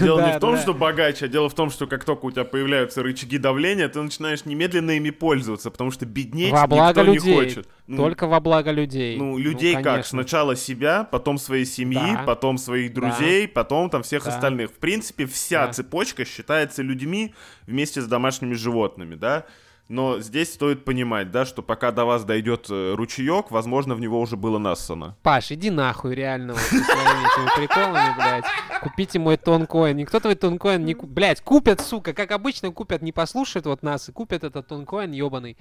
Дело 0.00 0.24
не 0.24 0.36
в 0.36 0.40
том, 0.40 0.56
что 0.56 0.74
богаче, 0.74 1.24
а 1.24 1.28
дело 1.28 1.48
в 1.48 1.54
том, 1.54 1.68
что 1.70 1.88
как 1.88 2.04
только 2.04 2.26
у 2.26 2.30
тебя 2.30 2.44
появляются 2.44 3.02
рычаги 3.02 3.36
давления, 3.36 3.88
ты 3.88 4.00
начинаешь 4.00 4.44
немедленно 4.44 4.92
ими 4.92 5.10
пользоваться, 5.10 5.72
потому 5.72 5.90
что 5.90 6.06
беднеть 6.06 6.52
во 6.52 6.68
благо 6.68 7.00
никто 7.00 7.12
людей. 7.12 7.34
не 7.34 7.44
хочет. 7.44 7.68
Ну, 7.88 7.96
Только 7.96 8.28
во 8.28 8.38
благо 8.38 8.70
людей. 8.70 9.16
Ну, 9.18 9.36
людей 9.38 9.76
ну, 9.76 9.82
как? 9.82 10.06
Сначала 10.06 10.54
себя, 10.54 11.02
потом 11.02 11.36
своей 11.36 11.64
семьи, 11.64 11.98
да. 11.98 12.22
потом 12.24 12.58
своих 12.58 12.94
друзей, 12.94 13.46
да. 13.46 13.52
потом 13.52 13.90
там 13.90 14.04
всех 14.04 14.24
да. 14.24 14.30
остальных. 14.30 14.70
В 14.70 14.76
принципе, 14.78 15.26
вся 15.26 15.66
да. 15.66 15.72
цепочка 15.72 16.24
считается 16.24 16.82
людьми 16.82 17.34
вместе 17.66 18.00
с 18.00 18.06
домашними 18.06 18.54
животными, 18.54 19.16
да? 19.16 19.46
Но 19.92 20.20
здесь 20.20 20.54
стоит 20.54 20.86
понимать, 20.86 21.30
да, 21.30 21.44
что 21.44 21.60
пока 21.60 21.92
до 21.92 22.06
вас 22.06 22.24
дойдет 22.24 22.68
э, 22.70 22.94
ручеек, 22.94 23.50
возможно, 23.50 23.94
в 23.94 24.00
него 24.00 24.18
уже 24.22 24.38
было 24.38 24.56
нассано. 24.56 25.18
Паш, 25.22 25.52
иди 25.52 25.68
нахуй, 25.68 26.14
реально, 26.14 26.54
вот, 26.54 26.62
со 26.62 27.58
приколами, 27.60 28.14
блядь. 28.16 28.44
Купите 28.80 29.18
мой 29.18 29.36
тонкоин. 29.36 29.94
Никто 29.98 30.18
твой 30.18 30.34
тонкоин 30.34 30.82
не... 30.86 30.94
купит. 30.94 31.12
Блядь, 31.12 31.40
купят, 31.42 31.82
сука, 31.82 32.14
как 32.14 32.30
обычно 32.30 32.70
купят, 32.70 33.02
не 33.02 33.12
послушают 33.12 33.66
вот 33.66 33.82
нас 33.82 34.08
и 34.08 34.12
купят 34.12 34.44
этот 34.44 34.66
тонкоин 34.66 35.12
ебаный. 35.12 35.58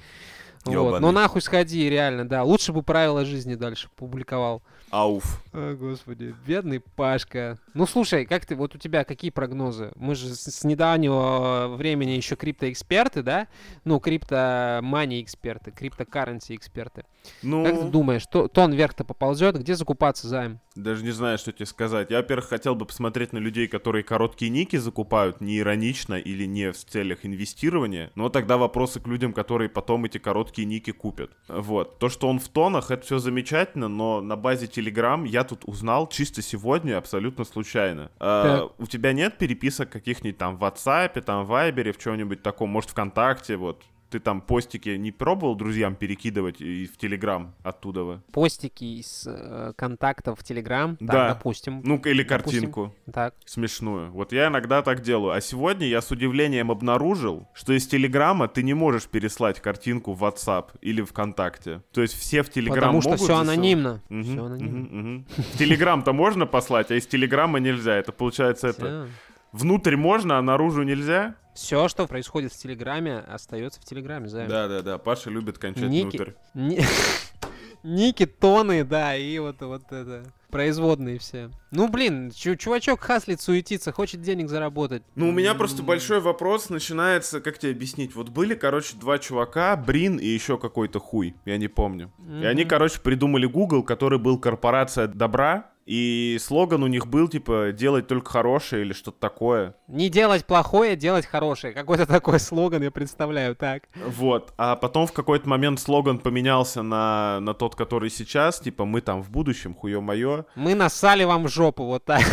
Вот. 0.65 1.00
Но 1.02 1.12
нахуй 1.12 1.41
сходи, 1.41 1.89
реально, 1.89 2.28
да. 2.28 2.43
Лучше 2.43 2.74
бы 2.74 2.84
правила 2.84 3.26
жизни 3.26 3.56
дальше 3.56 3.89
публиковал. 3.95 4.62
Ауф. 4.91 5.41
О, 5.54 5.74
господи, 5.76 6.36
бедный 6.45 6.82
Пашка. 6.82 7.58
Ну, 7.74 7.86
слушай, 7.86 8.26
как 8.26 8.45
ты, 8.45 8.56
вот 8.56 8.76
у 8.76 8.78
тебя 8.78 9.06
какие 9.06 9.32
прогнозы? 9.32 9.91
Мы 9.95 10.15
же 10.15 10.36
с, 10.36 10.43
с 10.43 10.63
недавнего 10.65 11.74
времени 11.78 12.12
еще 12.12 12.36
криптоэксперты, 12.36 13.24
да? 13.24 13.47
Ну, 13.86 14.02
криптомани 14.02 15.21
эксперты, 15.21 15.71
криптокарренси 15.71 16.56
эксперты. 16.56 17.06
Ну... 17.41 17.63
Как 17.63 17.80
ты 17.80 17.86
думаешь, 17.88 18.26
то, 18.28 18.50
тон 18.50 18.74
вверх-то 18.74 19.06
поползет? 19.06 19.58
Где 19.58 19.76
закупаться 19.76 20.28
займ? 20.28 20.60
Даже 20.75 21.03
не 21.03 21.12
знаю, 21.12 21.38
что 21.38 21.51
тебе 21.51 21.65
сказать. 21.65 22.12
Я, 22.12 22.17
во-первых, 22.17 22.47
хотел 22.47 22.75
бы 22.75 22.86
посмотреть 22.86 23.34
на 23.34 23.39
людей, 23.39 23.67
которые 23.67 24.03
короткие 24.03 24.49
ники 24.49 24.77
закупают, 24.77 25.41
не 25.41 25.60
иронично 25.60 26.15
или 26.15 26.45
не 26.45 26.71
в 26.71 26.77
целях 26.77 27.25
инвестирования. 27.25 28.12
Но 28.15 28.29
тогда 28.29 28.57
вопросы 28.57 29.01
к 29.01 29.07
людям, 29.07 29.34
которые 29.34 29.69
потом 29.69 30.05
эти 30.05 30.17
короткие 30.17 30.65
ники 30.65 30.91
купят. 30.91 31.31
Вот. 31.49 31.99
То, 31.99 32.07
что 32.07 32.29
он 32.29 32.39
в 32.39 32.47
тонах, 32.47 32.89
это 32.89 33.05
все 33.05 33.19
замечательно, 33.19 33.89
но 33.89 34.21
на 34.21 34.38
базе 34.38 34.67
Telegram 34.67 35.27
я 35.27 35.43
тут 35.43 35.65
узнал 35.65 36.07
чисто 36.07 36.41
сегодня, 36.41 36.97
абсолютно 36.97 37.43
случайно. 37.43 38.10
А, 38.19 38.69
у 38.77 38.86
тебя 38.86 39.12
нет 39.12 39.38
переписок 39.38 39.89
каких-нибудь 39.89 40.38
там 40.38 40.55
в 40.57 40.63
WhatsApp, 40.63 41.19
там 41.21 41.45
в 41.45 41.51
Viber, 41.51 41.91
в 41.91 41.97
чем-нибудь 41.97 42.41
таком, 42.41 42.69
может, 42.69 42.91
ВКонтакте, 42.91 43.57
вот, 43.57 43.84
ты 44.12 44.19
там 44.19 44.41
постики 44.41 44.89
не 44.89 45.12
пробовал 45.12 45.56
друзьям 45.56 45.95
перекидывать 45.95 46.60
и 46.62 46.86
в 46.86 46.97
Телеграм 46.97 47.56
оттуда? 47.63 48.21
Постики 48.32 49.00
из 49.00 49.26
э, 49.26 49.74
контактов 49.76 50.39
в 50.39 50.43
Телеграм? 50.43 50.97
Да. 51.00 51.13
Так, 51.13 51.38
допустим. 51.38 51.82
Ну, 51.84 51.97
или 51.97 52.24
картинку. 52.24 52.93
Допустим. 53.06 53.13
Так. 53.13 53.36
Смешную. 53.45 54.12
Вот 54.12 54.34
я 54.34 54.47
иногда 54.47 54.82
так 54.82 55.02
делаю. 55.02 55.34
А 55.34 55.41
сегодня 55.41 55.88
я 55.88 56.02
с 56.02 56.12
удивлением 56.12 56.71
обнаружил, 56.71 57.47
что 57.54 57.74
из 57.74 57.88
Телеграма 57.88 58.47
ты 58.47 58.63
не 58.63 58.74
можешь 58.74 59.06
переслать 59.06 59.62
картинку 59.62 60.13
в 60.13 60.24
WhatsApp 60.24 60.71
или 60.82 61.02
ВКонтакте. 61.02 61.82
То 61.93 62.02
есть 62.02 62.13
все 62.19 62.43
в 62.43 62.50
Телеграм 62.50 62.93
могут... 62.93 63.06
Потому 63.06 63.17
что 63.17 63.26
все 63.26 63.38
анонимно. 63.38 64.02
Угу, 64.10 64.24
все 64.24 64.45
анонимно. 64.45 65.00
Угу, 65.00 65.17
угу. 65.17 65.26
В 65.54 65.58
Телеграм-то 65.58 66.12
можно 66.12 66.45
послать, 66.45 66.91
а 66.91 66.95
из 66.95 67.08
Телеграма 67.08 67.60
нельзя. 67.60 67.95
Это 67.95 68.12
получается 68.12 68.67
это... 68.67 69.08
Внутрь 69.52 69.97
можно, 69.97 70.38
а 70.38 70.41
наружу 70.41 70.84
нельзя? 70.84 71.36
Все, 71.53 71.87
что 71.87 72.07
происходит 72.07 72.53
в 72.53 72.57
Телеграме, 72.57 73.19
остается 73.19 73.81
в 73.81 73.85
Телеграме, 73.85 74.27
Займ. 74.27 74.49
Да, 74.49 74.67
да, 74.67 74.81
да. 74.81 74.97
Паша 74.97 75.29
любит 75.29 75.57
кончать 75.57 75.89
Ники... 75.89 76.17
внутрь. 76.17 76.31
Ни... 76.53 76.79
Ники, 77.83 78.25
тоны, 78.25 78.83
да, 78.83 79.15
и 79.15 79.39
вот, 79.39 79.59
вот 79.61 79.91
это, 79.91 80.23
производные 80.51 81.17
все. 81.17 81.49
Ну, 81.71 81.87
блин, 81.87 82.31
чувачок 82.31 82.99
хаслит, 82.99 83.41
суетится, 83.41 83.91
хочет 83.91 84.21
денег 84.21 84.49
заработать. 84.49 85.01
Ну, 85.15 85.29
у 85.29 85.31
меня 85.31 85.55
просто 85.55 85.81
большой 85.81 86.19
вопрос 86.19 86.69
начинается, 86.69 87.41
как 87.41 87.57
тебе 87.57 87.71
объяснить? 87.71 88.13
Вот 88.13 88.29
были, 88.29 88.53
короче, 88.53 88.95
два 88.97 89.17
чувака, 89.17 89.75
Брин 89.75 90.17
и 90.17 90.27
еще 90.27 90.57
какой-то 90.59 90.99
хуй, 90.99 91.35
я 91.45 91.57
не 91.57 91.67
помню. 91.67 92.11
И 92.41 92.45
они, 92.45 92.65
короче, 92.65 92.99
придумали 92.99 93.47
Google, 93.47 93.83
который 93.83 94.19
был 94.19 94.37
корпорация 94.37 95.07
добра, 95.07 95.70
и 95.91 96.38
слоган 96.39 96.84
у 96.84 96.88
них 96.88 97.08
был, 97.08 97.27
типа, 97.27 97.73
делать 97.73 98.08
только 98.08 98.32
хорошее 98.32 98.86
или 98.86 98.93
что-то 98.93 99.19
такое. 99.19 99.75
Не 99.89 100.08
делать 100.08 100.45
плохое, 100.45 100.95
делать 100.95 101.25
хорошее. 101.25 101.73
Какой-то 101.73 102.06
такой 102.06 102.39
слоган 102.39 102.82
я 102.82 102.91
представляю, 102.91 103.58
так. 103.58 103.89
Вот. 104.08 104.54
А 104.58 104.77
потом 104.77 105.06
в 105.06 105.12
какой-то 105.12 105.49
момент 105.49 105.82
слоган 105.82 106.19
поменялся 106.19 106.82
на, 106.82 107.41
на 107.41 107.54
тот, 107.54 107.75
который 107.75 108.10
сейчас. 108.10 108.62
Типа, 108.62 108.86
мы 108.86 109.01
там 109.01 109.21
в 109.21 109.30
будущем, 109.32 109.75
хуё 109.75 109.99
моё. 109.99 110.45
Мы 110.56 110.75
насали 110.75 111.25
вам 111.25 111.43
в 111.43 111.49
жопу, 111.49 111.84
вот 111.84 112.06
так. 112.06 112.21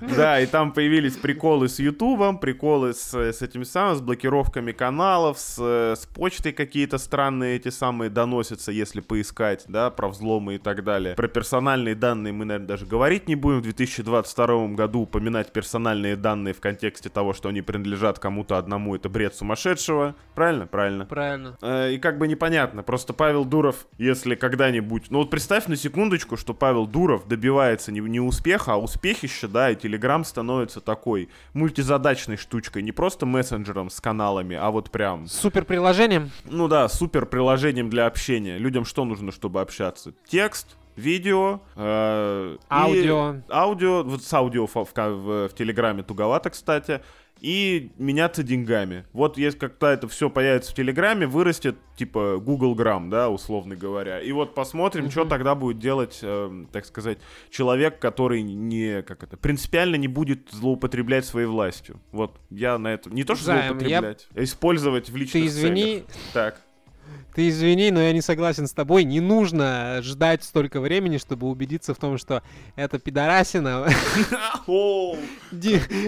Да, 0.00 0.40
и 0.40 0.46
там 0.46 0.72
появились 0.72 1.16
приколы 1.16 1.68
с 1.68 1.78
Ютубом, 1.78 2.38
приколы 2.38 2.94
с, 2.94 3.12
с 3.14 3.42
этими 3.42 3.64
самыми, 3.64 3.96
с 3.96 4.00
блокировками 4.00 4.72
каналов, 4.72 5.38
с, 5.38 5.58
с 5.58 6.06
почтой 6.14 6.52
какие-то 6.52 6.96
странные 6.96 7.56
эти 7.56 7.68
самые 7.68 8.10
доносятся, 8.10 8.72
если 8.72 9.00
поискать, 9.00 9.64
да, 9.68 9.90
про 9.90 10.08
взломы 10.08 10.54
и 10.54 10.58
так 10.58 10.82
далее. 10.84 11.14
Про 11.14 11.28
персональные 11.28 11.94
данные 11.94 12.32
мы, 12.32 12.53
наверное, 12.54 12.68
даже 12.68 12.86
говорить 12.86 13.28
не 13.28 13.34
будем. 13.34 13.58
В 13.58 13.62
2022 13.62 14.68
году 14.68 15.00
упоминать 15.00 15.52
персональные 15.52 16.16
данные 16.16 16.54
в 16.54 16.60
контексте 16.60 17.08
того, 17.08 17.32
что 17.32 17.48
они 17.48 17.62
принадлежат 17.62 18.18
кому-то 18.18 18.58
одному, 18.58 18.94
это 18.94 19.08
бред 19.08 19.34
сумасшедшего. 19.34 20.14
Правильно? 20.34 20.66
Правильно. 20.66 21.06
Правильно. 21.06 21.58
Э, 21.60 21.92
и 21.92 21.98
как 21.98 22.18
бы 22.18 22.28
непонятно. 22.28 22.82
Просто 22.82 23.12
Павел 23.12 23.44
Дуров, 23.44 23.86
если 23.98 24.34
когда-нибудь... 24.34 25.10
Ну 25.10 25.18
вот 25.18 25.30
представь 25.30 25.66
на 25.66 25.76
секундочку, 25.76 26.36
что 26.36 26.54
Павел 26.54 26.86
Дуров 26.86 27.26
добивается 27.28 27.92
не, 27.92 28.00
не 28.00 28.20
успеха, 28.20 28.74
а 28.74 28.76
успехища, 28.76 29.48
да, 29.48 29.70
и 29.70 29.76
Телеграм 29.76 30.24
становится 30.24 30.80
такой 30.80 31.28
мультизадачной 31.52 32.36
штучкой. 32.36 32.82
Не 32.82 32.92
просто 32.92 33.26
мессенджером 33.26 33.90
с 33.90 34.00
каналами, 34.00 34.56
а 34.56 34.70
вот 34.70 34.90
прям... 34.90 35.26
Супер 35.26 35.64
приложением? 35.64 36.30
Ну 36.44 36.68
да, 36.68 36.88
супер 36.88 37.26
приложением 37.26 37.90
для 37.90 38.06
общения. 38.06 38.58
Людям 38.58 38.84
что 38.84 39.04
нужно, 39.04 39.32
чтобы 39.32 39.60
общаться? 39.60 40.12
Текст, 40.26 40.76
видео, 40.96 41.60
э, 41.76 42.56
аудио. 42.70 43.36
аудио, 43.50 44.02
вот 44.02 44.22
с 44.22 44.32
аудио 44.32 44.66
в, 44.66 44.74
в, 44.74 44.92
в, 44.94 45.48
в 45.48 45.54
Телеграме 45.54 46.02
туговато, 46.02 46.50
кстати, 46.50 47.00
и 47.40 47.90
меняться 47.98 48.42
деньгами. 48.42 49.04
Вот 49.12 49.36
если 49.36 49.58
как-то 49.58 49.88
это 49.88 50.08
все 50.08 50.30
появится 50.30 50.72
в 50.72 50.74
Телеграме, 50.74 51.26
вырастет 51.26 51.76
типа 51.96 52.38
Google 52.40 52.74
Грамм, 52.74 53.10
да, 53.10 53.28
условно 53.28 53.76
говоря. 53.76 54.20
И 54.20 54.32
вот 54.32 54.54
посмотрим, 54.54 55.06
mm-hmm. 55.06 55.10
что 55.10 55.24
тогда 55.26 55.54
будет 55.54 55.78
делать, 55.78 56.20
э, 56.22 56.64
так 56.72 56.86
сказать, 56.86 57.18
человек, 57.50 57.98
который 57.98 58.42
не, 58.42 59.02
как 59.02 59.22
это, 59.22 59.36
принципиально 59.36 59.96
не 59.96 60.08
будет 60.08 60.48
злоупотреблять 60.52 61.26
своей 61.26 61.46
властью. 61.46 62.00
Вот 62.12 62.38
я 62.50 62.78
на 62.78 62.94
это, 62.94 63.10
не 63.10 63.24
то 63.24 63.34
что 63.34 63.44
Займ, 63.44 63.66
злоупотреблять, 63.66 64.28
я... 64.34 64.40
а 64.40 64.44
использовать 64.44 65.10
в 65.10 65.16
личных 65.16 65.42
Ты 65.42 65.46
извини, 65.46 65.84
целях. 65.84 66.04
Так 66.32 66.63
Ты 67.34 67.48
извини, 67.48 67.90
но 67.90 68.00
я 68.00 68.12
не 68.12 68.20
согласен 68.20 68.66
с 68.66 68.72
тобой. 68.72 69.04
Не 69.04 69.20
нужно 69.20 70.00
ждать 70.02 70.44
столько 70.44 70.80
времени, 70.80 71.18
чтобы 71.18 71.48
убедиться 71.48 71.92
в 71.92 71.98
том, 71.98 72.16
что 72.16 72.42
это 72.76 72.98
пидорасина 72.98 73.86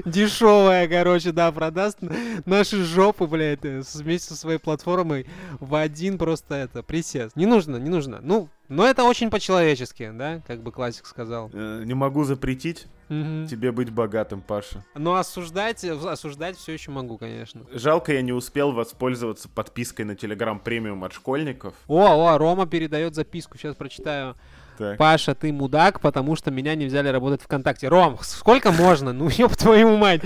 дешевая, 0.04 0.88
короче, 0.88 1.32
да, 1.32 1.50
продаст 1.50 1.98
наши 2.44 2.84
жопы, 2.84 3.26
блядь, 3.26 3.64
э, 3.64 3.82
вместе 3.94 4.28
со 4.28 4.36
своей 4.36 4.58
платформой 4.58 5.26
в 5.60 5.74
один 5.74 6.18
просто 6.18 6.54
это 6.54 6.82
присест. 6.82 7.36
Не 7.36 7.46
нужно, 7.46 7.76
не 7.76 7.90
нужно. 7.90 8.20
Ну, 8.22 8.48
но 8.68 8.86
это 8.86 9.04
очень 9.04 9.30
по-человечески, 9.30 10.10
да, 10.14 10.42
как 10.46 10.62
бы 10.62 10.72
классик 10.72 11.06
сказал. 11.06 11.50
Э, 11.52 11.82
не 11.84 11.94
могу 11.94 12.24
запретить 12.24 12.86
Мгм. 13.08 13.46
тебе 13.46 13.70
быть 13.70 13.90
богатым, 13.90 14.40
Паша. 14.40 14.84
Но 14.94 15.14
осуждать, 15.14 15.84
осуждать 15.84 16.56
все 16.56 16.72
еще 16.72 16.90
могу, 16.90 17.18
конечно. 17.18 17.62
Жалко, 17.72 18.12
я 18.12 18.22
не 18.22 18.32
успел 18.32 18.72
воспользоваться 18.72 19.48
подпиской 19.48 20.04
на 20.04 20.12
Telegram 20.12 20.58
премиум 20.58 21.04
от 21.04 21.12
школьников. 21.12 21.74
О, 21.86 22.28
о, 22.28 22.36
Рома 22.38 22.66
передает 22.66 23.14
записку, 23.14 23.56
сейчас 23.58 23.76
прочитаю. 23.76 24.34
Так. 24.78 24.98
Паша, 24.98 25.34
ты 25.34 25.52
мудак, 25.52 26.00
потому 26.00 26.36
что 26.36 26.50
меня 26.50 26.74
не 26.74 26.86
взяли 26.86 27.08
работать 27.08 27.42
ВКонтакте. 27.42 27.88
Ром, 27.88 28.18
сколько 28.22 28.72
можно? 28.72 29.12
Ну, 29.12 29.28
ёб 29.28 29.56
твою 29.56 29.96
мать. 29.96 30.22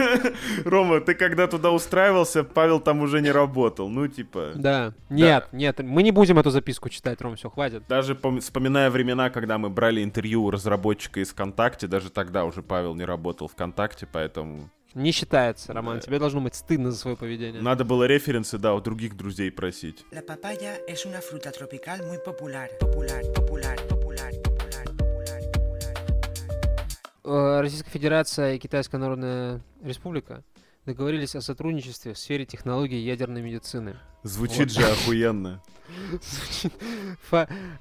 Рома, 0.64 1.00
ты 1.00 1.14
когда 1.14 1.46
туда 1.46 1.70
устраивался, 1.70 2.44
Павел 2.44 2.80
там 2.80 3.00
уже 3.00 3.20
не 3.20 3.30
работал. 3.30 3.88
Ну, 3.88 4.08
типа... 4.08 4.52
Да. 4.54 4.92
Нет, 5.08 5.48
нет, 5.52 5.80
мы 5.80 6.02
не 6.02 6.10
будем 6.10 6.38
эту 6.38 6.50
записку 6.50 6.88
читать, 6.88 7.20
Ром, 7.20 7.36
все, 7.36 7.50
хватит. 7.50 7.84
Даже 7.88 8.14
пом- 8.14 8.40
вспоминая 8.40 8.90
времена, 8.90 9.30
когда 9.30 9.58
мы 9.58 9.70
брали 9.70 10.02
интервью 10.02 10.44
у 10.44 10.50
разработчика 10.50 11.20
из 11.20 11.30
ВКонтакте, 11.30 11.86
даже 11.86 12.10
тогда 12.10 12.44
уже 12.44 12.62
Павел 12.62 12.94
не 12.94 13.04
работал 13.04 13.48
ВКонтакте, 13.48 14.06
поэтому 14.10 14.70
Не 14.94 15.12
считается, 15.12 15.72
Роман. 15.74 16.00
Тебе 16.00 16.18
должно 16.18 16.40
быть 16.40 16.54
стыдно 16.54 16.90
за 16.90 16.96
свое 16.98 17.16
поведение. 17.16 17.60
надо 17.60 17.84
было 17.84 18.04
референсы, 18.04 18.56
да, 18.58 18.74
у 18.74 18.80
других 18.80 19.16
друзей 19.16 19.50
просить. 19.50 20.04
La 20.10 20.22
papaya 20.22 20.78
es 20.88 21.04
una 21.04 21.20
fruta 21.20 21.50
tropical 21.52 21.98
muy 22.06 22.18
popular. 22.24 22.68
Popular, 22.80 23.22
popular, 23.34 23.76
popular, 23.88 24.32
popular, 24.42 24.84
popular, 24.94 25.52
popular. 25.52 26.06
Э, 27.24 27.60
Российская 27.60 27.90
Федерация 27.90 28.54
и 28.54 28.58
Китайская 28.58 28.98
Народная 28.98 29.60
Республика 29.82 30.42
договорились 30.86 31.34
о 31.34 31.40
сотрудничестве 31.40 32.14
в 32.14 32.18
сфере 32.18 32.46
технологий 32.46 32.98
ядерной 32.98 33.42
медицины. 33.42 33.96
Звучит 34.22 34.70
Вот. 34.72 34.80
же 34.80 34.86
охуенно. 34.86 35.62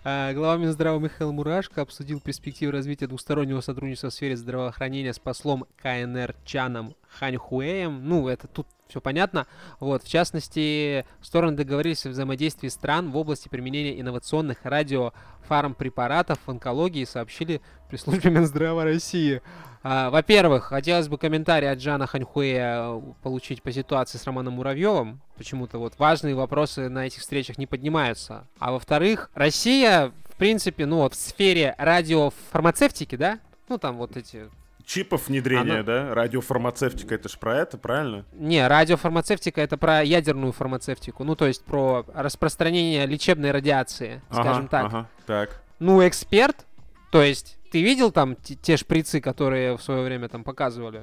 А, 0.03 0.33
Глава 0.33 0.57
Минздрава 0.57 0.99
Михаил 0.99 1.31
Мурашко 1.31 1.81
обсудил 1.81 2.19
перспективы 2.19 2.71
развития 2.71 3.07
двустороннего 3.07 3.61
сотрудничества 3.61 4.09
в 4.09 4.13
сфере 4.13 4.35
здравоохранения 4.37 5.13
с 5.13 5.19
послом 5.19 5.65
КНР 5.81 6.35
Чаном 6.45 6.95
Ханьхуэем. 7.19 8.07
Ну, 8.07 8.27
это 8.27 8.47
тут 8.47 8.67
все 8.87 9.01
понятно. 9.01 9.47
Вот, 9.79 10.03
в 10.03 10.07
частности, 10.07 11.05
стороны 11.21 11.57
договорились 11.57 12.05
о 12.05 12.09
взаимодействии 12.09 12.67
стран 12.67 13.11
в 13.11 13.17
области 13.17 13.49
применения 13.49 13.99
инновационных 13.99 14.59
радиофармпрепаратов 14.63 16.39
в 16.45 16.49
онкологии, 16.49 17.05
сообщили 17.05 17.61
при 17.89 17.97
службе 17.97 18.29
Минздрава 18.29 18.83
России. 18.83 19.41
А, 19.83 20.09
Во-первых, 20.09 20.65
хотелось 20.65 21.07
бы 21.07 21.17
комментарий 21.17 21.69
от 21.69 21.79
Джана 21.79 22.07
Ханьхуэя 22.07 23.01
получить 23.21 23.61
по 23.61 23.71
ситуации 23.71 24.17
с 24.17 24.25
Романом 24.25 24.55
Муравьевым. 24.55 25.21
Почему-то 25.37 25.77
вот 25.77 25.93
важные 25.97 26.35
вопросы 26.35 26.89
на 26.89 27.07
этих 27.07 27.21
встречах 27.21 27.57
не 27.57 27.67
поднимаются. 27.67 28.47
А 28.59 28.71
во-вторых, 28.71 29.29
Россия, 29.33 30.11
в 30.29 30.35
принципе, 30.37 30.85
ну 30.85 30.97
вот 30.97 31.13
в 31.13 31.17
сфере 31.17 31.75
радиофармацевтики, 31.77 33.15
да? 33.15 33.39
Ну 33.67 33.77
там 33.77 33.97
вот 33.97 34.15
эти... 34.17 34.49
Чипов 34.85 35.27
внедрения, 35.29 35.79
Оно- 35.79 35.83
да? 35.83 36.13
Радиофармацевтика, 36.13 37.15
это 37.15 37.27
ж 37.27 37.37
про 37.39 37.57
это, 37.57 37.77
правильно? 37.77 38.23
Не, 38.33 38.67
радиофармацевтика 38.67 39.59
это 39.59 39.77
про 39.77 40.03
ядерную 40.03 40.53
фармацевтику. 40.53 41.23
Ну 41.23 41.35
то 41.35 41.47
есть 41.47 41.63
про 41.65 42.05
распространение 42.13 43.05
лечебной 43.07 43.51
радиации, 43.51 44.21
скажем 44.31 44.65
Ага, 44.65 44.67
так. 44.69 44.85
Ага, 44.85 45.09
так. 45.25 45.61
Ну, 45.79 46.07
эксперт, 46.07 46.65
то 47.11 47.21
есть 47.21 47.57
ты 47.75 47.81
видел 47.81 48.09
там 48.09 48.37
те, 48.37 48.77
шприцы, 48.77 49.19
которые 49.19 49.75
в 49.75 49.83
свое 49.83 50.01
время 50.01 50.29
там 50.29 50.45
показывали, 50.45 51.01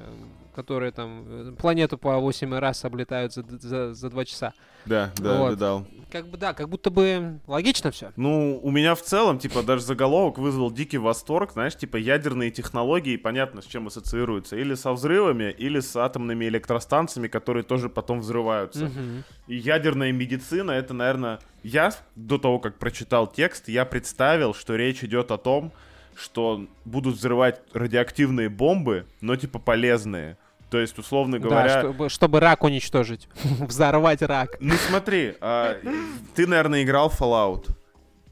которые 0.55 0.91
там 0.91 1.23
э, 1.27 1.51
планету 1.51 1.99
по 1.99 2.17
8 2.17 2.51
раз 2.55 2.83
облетают 2.83 3.31
за, 3.31 3.43
за, 3.43 3.93
за 3.93 4.09
2 4.09 4.25
часа? 4.25 4.53
Да, 4.87 5.11
да, 5.17 5.37
Вот. 5.37 5.51
видал. 5.51 5.85
Как 6.11 6.25
бы 6.25 6.35
да, 6.35 6.53
как 6.55 6.69
будто 6.69 6.89
бы 6.89 7.39
логично 7.45 7.91
все. 7.91 8.11
Ну, 8.15 8.59
у 8.63 8.71
меня 8.71 8.95
в 8.95 9.03
целом, 9.03 9.37
типа, 9.37 9.61
даже 9.61 9.83
заголовок 9.83 10.39
вызвал 10.39 10.71
дикий 10.71 10.97
восторг, 10.97 11.51
знаешь, 11.51 11.75
типа, 11.75 11.97
ядерные 11.97 12.49
технологии, 12.49 13.17
понятно, 13.17 13.61
с 13.61 13.65
чем 13.65 13.85
ассоциируются, 13.85 14.55
или 14.55 14.73
со 14.73 14.93
взрывами, 14.93 15.51
или 15.55 15.79
с 15.79 15.95
атомными 15.95 16.45
электростанциями, 16.45 17.27
которые 17.27 17.61
тоже 17.61 17.87
потом 17.87 18.21
взрываются. 18.21 18.89
И 19.45 19.57
ядерная 19.57 20.11
медицина, 20.11 20.71
это, 20.71 20.95
наверное, 20.95 21.37
я 21.61 21.93
до 22.15 22.39
того, 22.39 22.57
как 22.57 22.79
прочитал 22.79 23.27
текст, 23.27 23.67
я 23.67 23.85
представил, 23.85 24.55
что 24.55 24.75
речь 24.75 25.03
идет 25.03 25.29
о 25.29 25.37
том, 25.37 25.71
что 26.15 26.65
будут 26.85 27.15
взрывать 27.15 27.61
радиоактивные 27.73 28.49
бомбы, 28.49 29.05
но, 29.21 29.35
типа, 29.35 29.59
полезные. 29.59 30.37
То 30.69 30.79
есть, 30.79 30.97
условно 30.97 31.37
говоря... 31.39 31.67
Да, 31.67 31.79
чтобы, 31.81 32.09
чтобы 32.09 32.39
рак 32.39 32.63
уничтожить. 32.63 33.29
Взорвать 33.59 34.21
рак. 34.23 34.57
Ну 34.59 34.73
смотри, 34.75 35.35
а, 35.39 35.77
ты, 36.33 36.47
наверное, 36.47 36.83
играл 36.83 37.09
Fallout. 37.09 37.69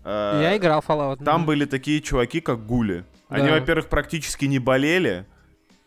А, 0.04 0.42
Я 0.42 0.58
играл 0.58 0.84
Fallout. 0.88 1.24
Там 1.24 1.42
мгм. 1.42 1.46
были 1.46 1.66
такие 1.66 2.02
чуваки, 2.02 2.42
как 2.42 2.66
гули. 2.66 3.06
Они, 3.30 3.48
Да. 3.48 3.54
во-первых, 3.54 3.88
практически 3.88 4.46
не 4.46 4.60
болели. 4.60 5.26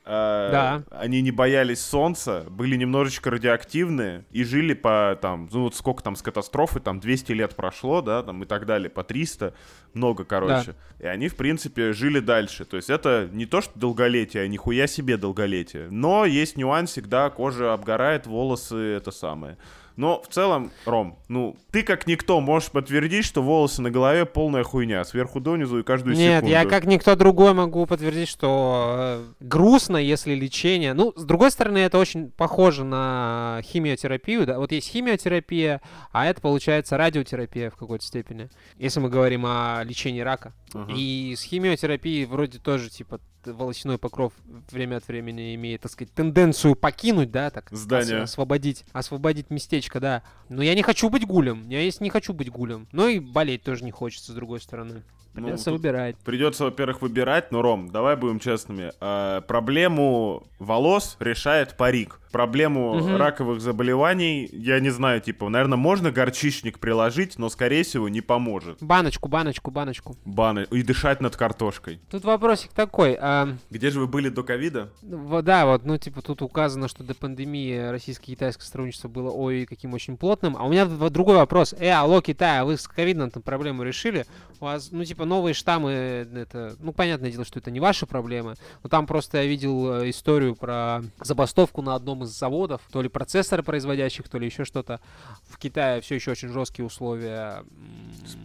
А, 0.06 0.50
Да. 0.50 0.98
Они 0.98 1.22
не 1.22 1.30
боялись 1.30 1.80
солнца, 1.80 2.44
были 2.50 2.76
немножечко 2.76 3.30
радиоактивные 3.30 4.24
и 4.30 4.44
жили 4.44 4.74
по 4.74 5.18
там, 5.20 5.48
ну 5.52 5.62
вот 5.62 5.74
сколько 5.74 6.02
там 6.02 6.14
с 6.16 6.22
катастрофы, 6.22 6.80
там 6.80 7.00
200 7.00 7.32
лет 7.32 7.56
прошло, 7.56 8.02
да, 8.02 8.22
там 8.22 8.42
и 8.42 8.46
так 8.46 8.66
далее, 8.66 8.90
по 8.90 9.02
300, 9.02 9.54
много, 9.94 10.24
короче. 10.24 10.74
И 11.00 11.06
они, 11.06 11.28
в 11.28 11.36
принципе, 11.36 11.92
жили 11.92 12.20
дальше. 12.20 12.64
То 12.64 12.76
есть 12.76 12.90
это 12.90 13.28
не 13.32 13.46
то, 13.46 13.60
что 13.60 13.78
долголетие, 13.78 14.42
а 14.42 14.48
нихуя 14.48 14.86
себе 14.86 15.16
долголетие. 15.16 15.88
Но 15.90 16.24
есть 16.26 16.56
нюансик, 16.56 17.06
да, 17.06 17.30
кожа 17.30 17.72
обгорает, 17.72 18.26
волосы, 18.26 18.76
это 18.76 19.10
самое. 19.10 19.56
Но 19.96 20.20
в 20.20 20.28
целом, 20.28 20.72
Ром, 20.86 21.18
ну, 21.28 21.56
ты 21.70 21.82
как 21.82 22.06
никто 22.06 22.40
можешь 22.40 22.70
подтвердить, 22.70 23.24
что 23.24 23.42
волосы 23.42 23.80
на 23.80 23.90
голове 23.90 24.26
полная 24.26 24.64
хуйня, 24.64 25.04
сверху 25.04 25.40
донизу 25.40 25.78
и 25.78 25.82
каждую 25.82 26.16
Нет, 26.16 26.44
секунду. 26.44 26.50
я 26.50 26.64
как 26.64 26.84
никто 26.84 27.14
другой 27.14 27.54
могу 27.54 27.86
подтвердить, 27.86 28.28
что 28.28 28.94
э, 28.96 29.24
грустно, 29.40 29.96
если 29.96 30.34
лечение. 30.34 30.94
Ну, 30.94 31.12
с 31.14 31.24
другой 31.24 31.50
стороны, 31.50 31.78
это 31.78 31.98
очень 31.98 32.30
похоже 32.30 32.84
на 32.84 33.60
химиотерапию. 33.62 34.46
Да? 34.46 34.58
Вот 34.58 34.72
есть 34.72 34.88
химиотерапия, 34.88 35.80
а 36.10 36.26
это 36.26 36.40
получается 36.40 36.96
радиотерапия 36.96 37.70
в 37.70 37.76
какой-то 37.76 38.04
степени. 38.04 38.50
Если 38.76 38.98
мы 39.00 39.08
говорим 39.08 39.44
о 39.46 39.82
лечении 39.84 40.20
рака. 40.20 40.52
Ага. 40.72 40.92
И 40.94 41.34
с 41.36 41.42
химиотерапией 41.42 42.24
вроде 42.24 42.58
тоже, 42.58 42.90
типа, 42.90 43.20
волосяной 43.46 43.98
покров 43.98 44.32
время 44.70 44.96
от 44.96 45.08
времени 45.08 45.54
имеет, 45.54 45.82
так 45.82 45.92
сказать, 45.92 46.12
тенденцию 46.12 46.74
покинуть, 46.76 47.30
да, 47.30 47.50
так 47.50 47.68
Здание. 47.70 48.22
ос- 48.22 48.30
освободить, 48.30 48.84
освободить 48.92 49.50
местечко, 49.50 50.00
да. 50.00 50.22
Но 50.48 50.62
я 50.62 50.74
не 50.74 50.82
хочу 50.82 51.10
быть 51.10 51.26
гулем, 51.26 51.68
я 51.68 51.80
есть 51.80 52.00
не 52.00 52.10
хочу 52.10 52.32
быть 52.32 52.50
гулем. 52.50 52.88
Но 52.92 53.08
и 53.08 53.18
болеть 53.18 53.62
тоже 53.62 53.84
не 53.84 53.90
хочется, 53.90 54.32
с 54.32 54.34
другой 54.34 54.60
стороны. 54.60 55.02
Ну, 55.34 55.42
Придется 55.42 55.64
тут 55.70 55.80
выбирать. 55.80 56.16
Придется, 56.24 56.64
во-первых, 56.64 57.02
выбирать, 57.02 57.50
но, 57.52 57.60
Ром, 57.60 57.88
давай 57.90 58.16
будем 58.16 58.38
честными. 58.38 58.92
А, 59.00 59.40
проблему 59.42 60.44
волос 60.58 61.16
решает 61.20 61.76
парик. 61.76 62.20
Проблему 62.30 62.94
Мгм. 62.96 63.16
раковых 63.16 63.60
заболеваний, 63.60 64.48
я 64.52 64.80
не 64.80 64.90
знаю, 64.90 65.20
типа, 65.20 65.48
наверное, 65.48 65.78
можно 65.78 66.10
горчичник 66.10 66.80
приложить, 66.80 67.38
но, 67.38 67.48
скорее 67.48 67.84
всего, 67.84 68.08
не 68.08 68.20
поможет. 68.22 68.78
Баночку, 68.80 69.28
баночку, 69.28 69.70
баночку. 69.70 70.16
Баны. 70.24 70.66
И 70.72 70.82
дышать 70.82 71.20
над 71.20 71.36
картошкой. 71.36 72.00
Тут 72.10 72.24
вопросик 72.24 72.72
такой. 72.72 73.16
а, 73.20 73.50
Где 73.70 73.90
же 73.90 74.00
вы 74.00 74.08
были 74.08 74.28
до 74.30 74.42
ковида? 74.42 74.90
да, 75.02 75.66
вот, 75.66 75.84
ну, 75.84 75.96
типа, 75.96 76.22
тут 76.22 76.42
указано, 76.42 76.88
что 76.88 77.04
до 77.04 77.14
пандемии 77.14 77.88
российско-китайское 77.90 78.64
сотрудничество 78.66 79.08
было 79.08 79.30
ой, 79.30 79.64
каким 79.66 79.94
очень 79.94 80.16
плотным. 80.16 80.56
А 80.56 80.64
у 80.64 80.70
меня 80.70 80.86
другой 80.86 81.36
вопрос. 81.36 81.72
Э, 81.78 81.90
алло, 81.90 82.20
Китай, 82.20 82.60
а 82.60 82.64
вы 82.64 82.76
с 82.76 82.88
ковидом 82.88 83.30
там 83.30 83.42
проблему 83.44 83.84
решили? 83.84 84.26
У 84.60 84.64
вас, 84.64 84.90
ну, 84.90 85.04
типа, 85.04 85.23
новые 85.24 85.54
штаммы, 85.54 85.90
это, 85.90 86.76
ну, 86.80 86.92
понятное 86.92 87.30
дело, 87.30 87.44
что 87.44 87.58
это 87.58 87.70
не 87.70 87.80
ваши 87.80 88.06
проблемы. 88.06 88.54
Но 88.82 88.88
там 88.88 89.06
просто 89.06 89.38
я 89.38 89.44
видел 89.44 90.02
э, 90.02 90.10
историю 90.10 90.54
про 90.54 91.02
забастовку 91.20 91.82
на 91.82 91.94
одном 91.94 92.24
из 92.24 92.28
заводов, 92.28 92.80
то 92.90 93.02
ли 93.02 93.08
процессоры 93.08 93.62
производящих, 93.62 94.28
то 94.28 94.38
ли 94.38 94.46
еще 94.46 94.64
что-то. 94.64 95.00
В 95.48 95.58
Китае 95.58 96.00
все 96.00 96.16
еще 96.16 96.32
очень 96.32 96.48
жесткие 96.48 96.86
условия. 96.86 97.64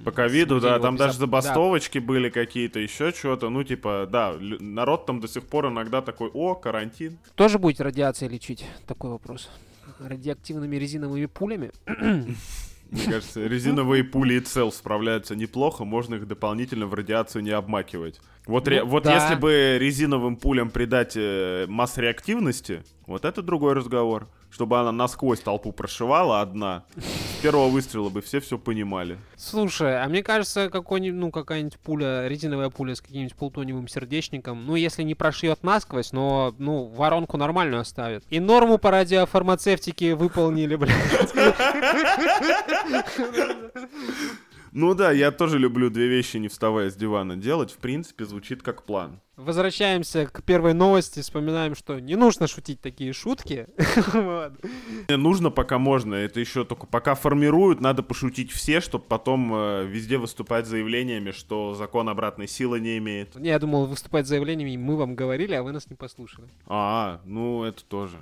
По 0.05 0.11
ковиду, 0.11 0.59
да, 0.59 0.79
там 0.79 0.95
даже 0.95 1.13
безоп- 1.13 1.15
да, 1.15 1.19
забастовочки 1.19 1.99
были 1.99 2.29
какие-то, 2.29 2.79
еще 2.79 3.11
что-то. 3.11 3.49
Ну, 3.49 3.63
типа, 3.63 4.07
да, 4.09 4.35
народ 4.39 5.05
там 5.05 5.19
до 5.19 5.27
сих 5.27 5.43
пор 5.45 5.67
иногда 5.67 6.01
такой, 6.01 6.29
о, 6.33 6.55
карантин. 6.55 7.17
Тоже 7.35 7.59
будете 7.59 7.83
радиацией 7.83 8.31
лечить? 8.31 8.65
Такой 8.87 9.11
вопрос. 9.11 9.49
Радиоактивными 9.99 10.75
резиновыми 10.75 11.25
пулями? 11.25 11.71
Мне 12.91 13.03
кажется, 13.03 13.45
резиновые 13.45 14.03
пули 14.03 14.35
и 14.35 14.39
цел 14.39 14.71
справляются 14.71 15.35
неплохо, 15.35 15.85
можно 15.85 16.15
их 16.15 16.27
дополнительно 16.27 16.87
в 16.87 16.93
радиацию 16.93 17.43
не 17.43 17.51
обмакивать. 17.51 18.19
Вот, 18.47 18.67
ре- 18.67 18.81
Ну, 18.83 18.89
вот 18.89 19.03
да. 19.03 19.13
если 19.13 19.35
бы 19.35 19.77
резиновым 19.79 20.35
пулям 20.37 20.71
придать 20.71 21.13
э, 21.15 21.65
масс 21.67 21.97
реактивности, 21.97 22.83
вот 23.05 23.25
это 23.25 23.41
другой 23.43 23.73
разговор. 23.73 24.27
Чтобы 24.49 24.79
она 24.79 24.91
насквозь 24.91 25.39
толпу 25.39 25.71
прошивала 25.71 26.41
одна. 26.41 26.83
С 26.97 27.41
первого 27.41 27.69
выстрела 27.69 28.09
бы 28.09 28.21
все 28.21 28.39
все 28.39 28.57
понимали. 28.57 29.17
Слушай, 29.37 30.03
а 30.03 30.09
мне 30.09 30.23
кажется, 30.23 30.69
какой-нибудь, 30.69 31.19
ну, 31.19 31.31
какая-нибудь 31.31 31.79
пуля, 31.79 32.27
резиновая 32.27 32.69
пуля 32.69 32.95
с 32.95 33.01
каким-нибудь 33.01 33.35
плутониевым 33.35 33.87
сердечником, 33.87 34.65
ну, 34.65 34.75
если 34.75 35.03
не 35.03 35.15
прошьет 35.15 35.63
насквозь, 35.63 36.11
но, 36.11 36.53
ну, 36.57 36.85
воронку 36.85 37.37
нормальную 37.37 37.81
оставит. 37.81 38.23
И 38.29 38.39
норму 38.39 38.77
по 38.77 38.91
радиофармацевтике 38.91 40.15
выполнили, 40.15 40.75
блядь. 40.75 41.33
Ну 44.71 44.93
да, 44.93 45.11
я 45.11 45.31
тоже 45.31 45.57
люблю 45.57 45.89
две 45.89 46.07
вещи, 46.07 46.37
не 46.37 46.47
вставая 46.47 46.89
с 46.89 46.95
дивана 46.95 47.35
делать. 47.35 47.71
В 47.71 47.77
принципе, 47.77 48.25
звучит 48.25 48.61
как 48.61 48.83
план. 48.83 49.19
Возвращаемся 49.35 50.25
к 50.25 50.43
первой 50.43 50.73
новости, 50.73 51.21
вспоминаем, 51.21 51.73
что 51.73 51.99
не 51.99 52.17
нужно 52.17 52.47
шутить 52.47 52.81
такие 52.81 53.13
шутки. 53.13 53.67
Нужно 55.07 55.49
пока 55.49 55.77
можно, 55.77 56.13
это 56.13 56.41
еще 56.41 56.65
только 56.65 56.87
пока 56.87 57.15
формируют, 57.15 57.79
надо 57.79 58.03
пошутить 58.03 58.51
все, 58.51 58.81
чтобы 58.81 59.05
потом 59.05 59.53
э, 59.53 59.85
везде 59.85 60.17
выступать 60.17 60.67
заявлениями, 60.67 61.31
что 61.31 61.73
закон 61.73 62.09
обратной 62.09 62.49
силы 62.49 62.81
не 62.81 62.97
имеет. 62.97 63.35
Не, 63.35 63.49
Я 63.49 63.59
думал 63.59 63.85
выступать 63.85 64.27
заявлениями, 64.27 64.75
мы 64.75 64.97
вам 64.97 65.15
говорили, 65.15 65.53
а 65.53 65.63
вы 65.63 65.71
нас 65.71 65.89
не 65.89 65.95
послушали. 65.95 66.49
А, 66.67 67.21
ну 67.23 67.63
это 67.63 67.85
тоже. 67.85 68.17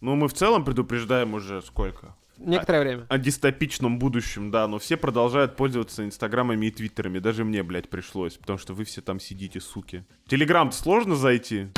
Ну 0.00 0.14
мы 0.14 0.28
в 0.28 0.32
целом 0.32 0.64
предупреждаем 0.64 1.34
уже 1.34 1.60
сколько? 1.62 2.14
Некоторое 2.44 2.80
время. 2.80 3.06
О 3.08 3.18
дистопичном 3.18 3.98
будущем, 3.98 4.50
да, 4.50 4.66
но 4.66 4.78
все 4.78 4.96
продолжают 4.96 5.56
пользоваться 5.56 6.04
инстаграмами 6.04 6.66
и 6.66 6.70
твиттерами. 6.70 7.18
Даже 7.18 7.44
мне, 7.44 7.62
блядь, 7.62 7.88
пришлось, 7.88 8.34
потому 8.34 8.58
что 8.58 8.74
вы 8.74 8.84
все 8.84 9.00
там 9.00 9.20
сидите, 9.20 9.60
суки. 9.60 10.04
Телеграм-то 10.26 10.76
сложно 10.76 11.14
зайти? 11.14 11.68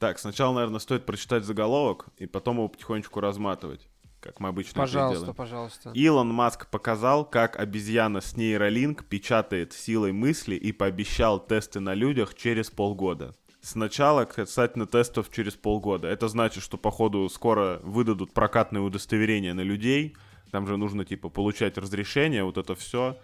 Так, 0.00 0.18
сначала, 0.18 0.54
наверное, 0.54 0.78
стоит 0.78 1.06
прочитать 1.06 1.44
заголовок, 1.44 2.06
и 2.18 2.26
потом 2.26 2.58
его 2.58 2.68
потихонечку 2.68 3.20
разматывать, 3.20 3.88
как 4.20 4.38
мы 4.40 4.50
обычно 4.50 4.74
Пожалуйста, 4.82 5.18
делаем. 5.20 5.34
пожалуйста. 5.34 5.90
Илон 5.94 6.28
Маск 6.28 6.68
показал, 6.68 7.24
как 7.24 7.58
обезьяна 7.58 8.20
с 8.20 8.36
нейролинк 8.36 9.04
печатает 9.06 9.72
силой 9.72 10.12
мысли 10.12 10.54
и 10.54 10.70
пообещал 10.72 11.44
тесты 11.44 11.80
на 11.80 11.94
людях 11.94 12.34
через 12.34 12.70
полгода. 12.70 13.34
Сначала 13.66 14.26
касательно 14.26 14.86
тестов 14.86 15.28
через 15.34 15.54
полгода. 15.54 16.06
Это 16.06 16.28
значит, 16.28 16.62
что, 16.62 16.76
походу, 16.76 17.28
скоро 17.28 17.80
выдадут 17.82 18.32
прокатные 18.32 18.80
удостоверения 18.80 19.54
на 19.54 19.62
людей. 19.62 20.14
Там 20.52 20.68
же 20.68 20.76
нужно, 20.76 21.04
типа, 21.04 21.30
получать 21.30 21.76
разрешение, 21.76 22.44
вот 22.44 22.58
это 22.58 22.76
все. 22.76 23.18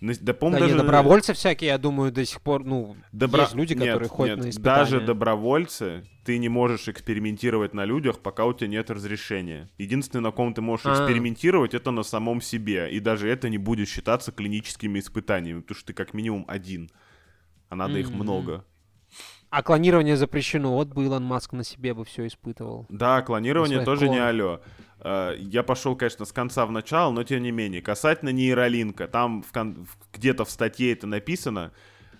Да, 0.00 0.14
Да 0.30 0.50
даже... 0.58 0.76
добровольцы 0.78 1.34
всякие, 1.34 1.68
я 1.68 1.78
думаю, 1.78 2.10
до 2.10 2.24
сих 2.24 2.40
пор, 2.40 2.64
ну, 2.64 2.96
Добро- 3.12 3.42
есть 3.42 3.54
люди, 3.54 3.74
Нет, 3.74 3.80
которые 3.82 4.08
ходят 4.08 4.36
нет, 4.36 4.44
на 4.46 4.48
испытания. 4.50 4.76
Даже 4.78 5.00
добровольцы, 5.02 6.04
ты 6.24 6.38
не 6.38 6.48
можешь 6.48 6.88
экспериментировать 6.88 7.74
на 7.74 7.84
людях, 7.84 8.20
пока 8.20 8.46
у 8.46 8.54
тебя 8.54 8.68
нет 8.68 8.90
разрешения. 8.90 9.68
Единственное, 9.76 10.22
на 10.22 10.30
ком 10.30 10.54
ты 10.54 10.62
можешь 10.62 10.86
А. 10.86 10.92
экспериментировать, 10.92 11.74
это 11.74 11.90
на 11.90 12.02
самом 12.02 12.40
себе. 12.40 12.90
И 12.90 12.98
даже 12.98 13.28
это 13.28 13.50
не 13.50 13.58
будет 13.58 13.88
считаться 13.88 14.32
клиническими 14.32 14.98
испытаниями, 15.00 15.60
потому 15.60 15.76
что 15.76 15.88
ты 15.88 15.92
как 15.92 16.14
минимум 16.14 16.46
один. 16.48 16.90
А 17.68 17.76
надо 17.76 17.98
их 17.98 18.08
Мгм. 18.08 18.20
много. 18.20 18.64
А 19.52 19.62
клонирование 19.62 20.16
запрещено. 20.16 20.72
Вот 20.72 20.88
бы 20.88 21.04
Илон 21.04 21.24
Маск 21.24 21.52
на 21.52 21.62
себе 21.62 21.92
бы 21.92 22.06
все 22.06 22.26
испытывал. 22.26 22.86
Да, 22.88 23.20
клонирование 23.20 23.84
тоже 23.84 24.08
не 24.08 24.16
клонов. 24.16 24.28
алё. 24.28 24.60
Э, 25.04 25.34
Я 25.38 25.62
пошел, 25.62 25.94
конечно, 25.94 26.24
с 26.24 26.32
конца 26.32 26.64
в 26.64 26.72
начало, 26.72 27.12
но 27.12 27.22
тем 27.22 27.42
не 27.42 27.50
менее. 27.50 27.82
Касательно 27.82 28.30
нейролинка, 28.30 29.08
там 29.08 29.42
в 29.42 29.52
кон- 29.52 29.86
где-то 30.14 30.46
в 30.46 30.50
статье 30.50 30.92
это 30.94 31.06
написано. 31.06 31.72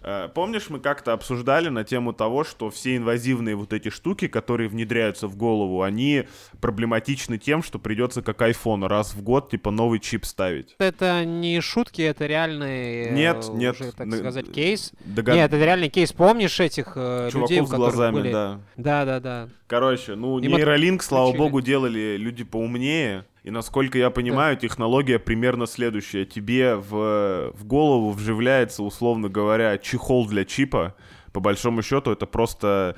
Э, 0.04 0.28
Помнишь, 0.34 0.68
мы 0.68 0.80
как-то 0.80 1.12
обсуждали 1.12 1.68
на 1.68 1.84
тему 1.84 2.12
того, 2.12 2.44
что 2.44 2.70
все 2.70 2.96
инвазивные 2.96 3.54
вот 3.54 3.72
эти 3.72 3.88
штуки, 3.88 4.26
которые 4.28 4.68
внедряются 4.68 5.28
в 5.28 5.36
голову, 5.36 5.82
они 5.82 6.24
проблематичны 6.60 7.38
тем, 7.38 7.62
что 7.62 7.78
придется 7.78 8.22
как 8.22 8.40
iPhone 8.42 8.86
раз 8.88 9.14
в 9.14 9.22
год, 9.22 9.50
типа, 9.50 9.70
новый 9.70 10.00
чип 10.00 10.24
ставить. 10.24 10.74
Это 10.78 11.24
не 11.24 11.60
шутки, 11.60 12.02
это 12.02 12.26
реальный, 12.26 13.06
э, 13.06 13.14
Нет, 13.14 13.48
нет, 13.52 13.80
уже, 13.80 13.92
так 13.92 14.06
на- 14.06 14.16
сказать, 14.16 14.50
кейс. 14.52 14.92
Догад- 15.04 15.34
Нет, 15.36 15.52
это 15.52 15.64
реальный 15.64 15.88
кейс. 15.88 16.12
Помнишь 16.12 16.58
этих 16.60 16.92
э, 16.96 17.28
Чуваков 17.30 17.50
людей, 17.50 17.60
у 17.62 17.66
с 17.66 17.70
глазами, 17.70 18.14
были... 18.14 18.32
да. 18.32 18.60
Да, 18.76 19.04
да, 19.04 19.20
да. 19.20 19.48
Короче, 19.66 20.14
ну, 20.16 20.38
Им 20.38 20.52
нейролинк, 20.56 21.02
слава 21.02 21.32
богу, 21.32 21.60
делали 21.60 22.16
люди 22.16 22.44
поумнее. 22.44 23.24
И 23.42 23.50
насколько 23.50 23.98
я 23.98 24.10
понимаю, 24.10 24.56
технология 24.56 25.18
примерно 25.18 25.66
следующая. 25.66 26.24
Тебе 26.24 26.76
в, 26.76 27.52
в 27.54 27.64
голову 27.64 28.12
вживляется, 28.12 28.84
условно 28.84 29.28
говоря, 29.28 29.78
чехол 29.78 30.28
для 30.28 30.44
чипа. 30.44 30.94
По 31.32 31.40
большому 31.40 31.82
счету, 31.82 32.12
это 32.12 32.26
просто 32.26 32.96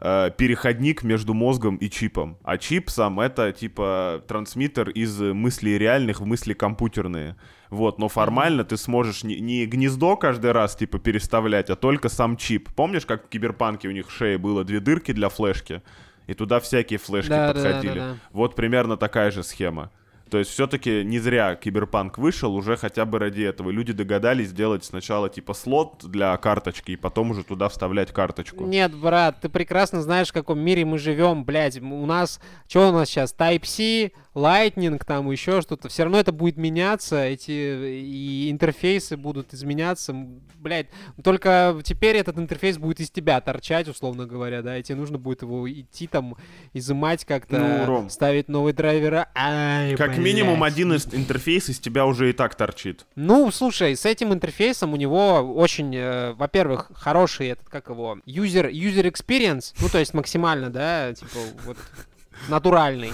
э, 0.00 0.30
переходник 0.36 1.04
между 1.04 1.32
мозгом 1.32 1.76
и 1.76 1.88
чипом. 1.88 2.38
А 2.42 2.58
чип 2.58 2.90
сам 2.90 3.20
это 3.20 3.52
типа 3.52 4.24
трансмиттер 4.26 4.90
из 4.90 5.20
мыслей 5.20 5.78
реальных 5.78 6.20
в 6.20 6.24
мысли 6.24 6.54
компьютерные. 6.54 7.36
Вот, 7.70 7.98
но 7.98 8.08
формально 8.08 8.64
ты 8.64 8.76
сможешь 8.76 9.22
не, 9.22 9.38
не 9.38 9.64
гнездо 9.64 10.16
каждый 10.16 10.50
раз 10.50 10.74
типа 10.74 10.98
переставлять, 10.98 11.70
а 11.70 11.76
только 11.76 12.08
сам 12.08 12.36
чип. 12.36 12.68
Помнишь, 12.74 13.06
как 13.06 13.26
в 13.26 13.28
киберпанке 13.28 13.86
у 13.86 13.92
них 13.92 14.08
в 14.08 14.12
шее 14.12 14.38
было 14.38 14.64
две 14.64 14.80
дырки 14.80 15.12
для 15.12 15.28
флешки? 15.28 15.82
И 16.26 16.34
туда 16.34 16.60
всякие 16.60 16.98
флешки 16.98 17.28
Да, 17.28 17.52
да, 17.52 17.54
да, 17.54 17.62
подходили. 17.62 17.98
да, 17.98 18.08
да. 18.12 18.16
Вот 18.30 18.54
примерно 18.54 18.96
такая 18.96 19.30
же 19.30 19.42
схема. 19.42 19.90
То 20.34 20.38
есть 20.38 20.50
все-таки 20.50 21.04
не 21.04 21.20
зря 21.20 21.54
киберпанк 21.54 22.18
вышел, 22.18 22.56
уже 22.56 22.76
хотя 22.76 23.04
бы 23.04 23.20
ради 23.20 23.42
этого. 23.42 23.70
Люди 23.70 23.92
догадались 23.92 24.48
сделать 24.48 24.84
сначала 24.84 25.28
типа 25.28 25.54
слот 25.54 26.04
для 26.10 26.36
карточки, 26.38 26.90
и 26.90 26.96
потом 26.96 27.30
уже 27.30 27.44
туда 27.44 27.68
вставлять 27.68 28.10
карточку. 28.10 28.64
Нет, 28.66 28.92
брат, 28.96 29.40
ты 29.40 29.48
прекрасно 29.48 30.02
знаешь, 30.02 30.30
в 30.30 30.32
каком 30.32 30.58
мире 30.58 30.84
мы 30.84 30.98
живем, 30.98 31.44
блядь. 31.44 31.80
У 31.80 32.04
нас, 32.04 32.40
что 32.66 32.88
у 32.88 32.92
нас 32.92 33.10
сейчас, 33.10 33.32
Type-C, 33.38 34.10
Lightning, 34.34 35.00
там 35.06 35.30
еще 35.30 35.60
что-то. 35.60 35.88
Все 35.88 36.02
равно 36.02 36.18
это 36.18 36.32
будет 36.32 36.56
меняться, 36.56 37.22
эти 37.22 37.52
и 37.52 38.50
интерфейсы 38.50 39.16
будут 39.16 39.54
изменяться. 39.54 40.12
Блядь, 40.58 40.88
только 41.22 41.78
теперь 41.84 42.16
этот 42.16 42.38
интерфейс 42.38 42.76
будет 42.78 42.98
из 42.98 43.10
тебя 43.10 43.40
торчать, 43.40 43.86
условно 43.86 44.26
говоря, 44.26 44.62
да, 44.62 44.78
и 44.78 44.82
тебе 44.82 44.96
нужно 44.96 45.18
будет 45.18 45.42
его 45.42 45.70
идти 45.70 46.08
там, 46.08 46.36
изымать 46.72 47.24
как-то, 47.24 47.58
Ну, 47.60 47.86
Ром. 47.86 48.10
ставить 48.10 48.48
новые 48.48 48.74
драйвера. 48.74 49.28
Ай, 49.36 49.94
Как 49.94 50.08
блядь. 50.08 50.18
Минимум 50.24 50.62
один 50.62 50.92
из 50.92 51.06
интерфейс 51.12 51.68
из 51.68 51.78
тебя 51.78 52.06
уже 52.06 52.30
и 52.30 52.32
так 52.32 52.54
торчит. 52.54 53.06
Ну, 53.16 53.50
слушай, 53.50 53.96
с 53.96 54.04
этим 54.06 54.32
интерфейсом 54.32 54.92
у 54.92 54.96
него 54.96 55.40
очень, 55.40 55.94
э, 55.94 56.32
во-первых, 56.32 56.90
хороший 56.94 57.48
этот, 57.48 57.68
как 57.68 57.88
его, 57.88 58.18
user, 58.26 58.70
user 58.70 59.04
experience, 59.10 59.74
ну, 59.80 59.88
то 59.88 59.98
есть 59.98 60.14
максимально, 60.14 60.70
да, 60.70 61.12
типа, 61.12 61.38
вот, 61.64 61.76
натуральный. 62.48 63.12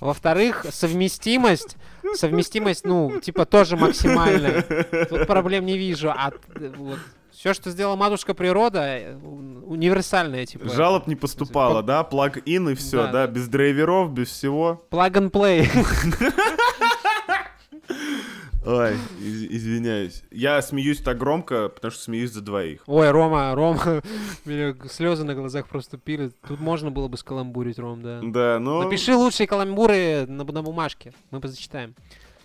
Во-вторых, 0.00 0.66
совместимость, 0.70 1.76
совместимость, 2.14 2.84
ну, 2.84 3.20
типа, 3.20 3.46
тоже 3.46 3.76
максимальная. 3.76 4.62
Тут 5.08 5.26
проблем 5.26 5.64
не 5.66 5.78
вижу. 5.78 6.10
А 6.10 6.30
э, 6.56 6.72
вот, 6.76 6.98
все, 7.32 7.52
что 7.54 7.70
сделала 7.70 7.96
матушка 7.96 8.34
природа, 8.34 8.80
э, 8.84 9.16
универсальное, 9.16 10.46
типа. 10.46 10.68
Жалоб 10.68 11.06
не 11.06 11.16
поступало, 11.16 11.82
да? 11.82 12.04
Плаг-ин 12.04 12.68
и 12.70 12.74
все, 12.74 12.98
Да, 12.98 13.06
да? 13.06 13.26
да. 13.26 13.32
Без 13.32 13.48
драйверов, 13.48 14.12
без 14.12 14.28
всего. 14.28 14.86
Plug 14.90 15.12
and 15.12 15.30
play. 15.30 15.68
Ой, 18.64 18.94
из- 19.20 19.44
извиняюсь. 19.44 20.22
Я 20.30 20.62
смеюсь 20.62 21.00
так 21.00 21.18
громко, 21.18 21.68
потому 21.68 21.90
что 21.90 22.02
смеюсь 22.02 22.32
за 22.32 22.40
двоих. 22.40 22.82
Ой, 22.86 23.10
Рома, 23.10 23.54
Рома, 23.54 24.02
меня 24.44 24.74
слезы 24.88 25.24
на 25.24 25.34
глазах 25.34 25.68
просто 25.68 25.98
пили. 25.98 26.30
Тут 26.48 26.60
можно 26.60 26.90
было 26.90 27.08
бы 27.08 27.16
скаламбурить, 27.18 27.78
Ром, 27.78 28.02
да. 28.02 28.20
Да, 28.22 28.58
ну... 28.58 28.82
Напиши 28.82 29.14
лучшие 29.14 29.46
каламбуры 29.46 30.26
на, 30.26 30.44
на 30.44 30.62
бумажке. 30.62 31.12
Мы 31.30 31.40
позачитаем. 31.40 31.94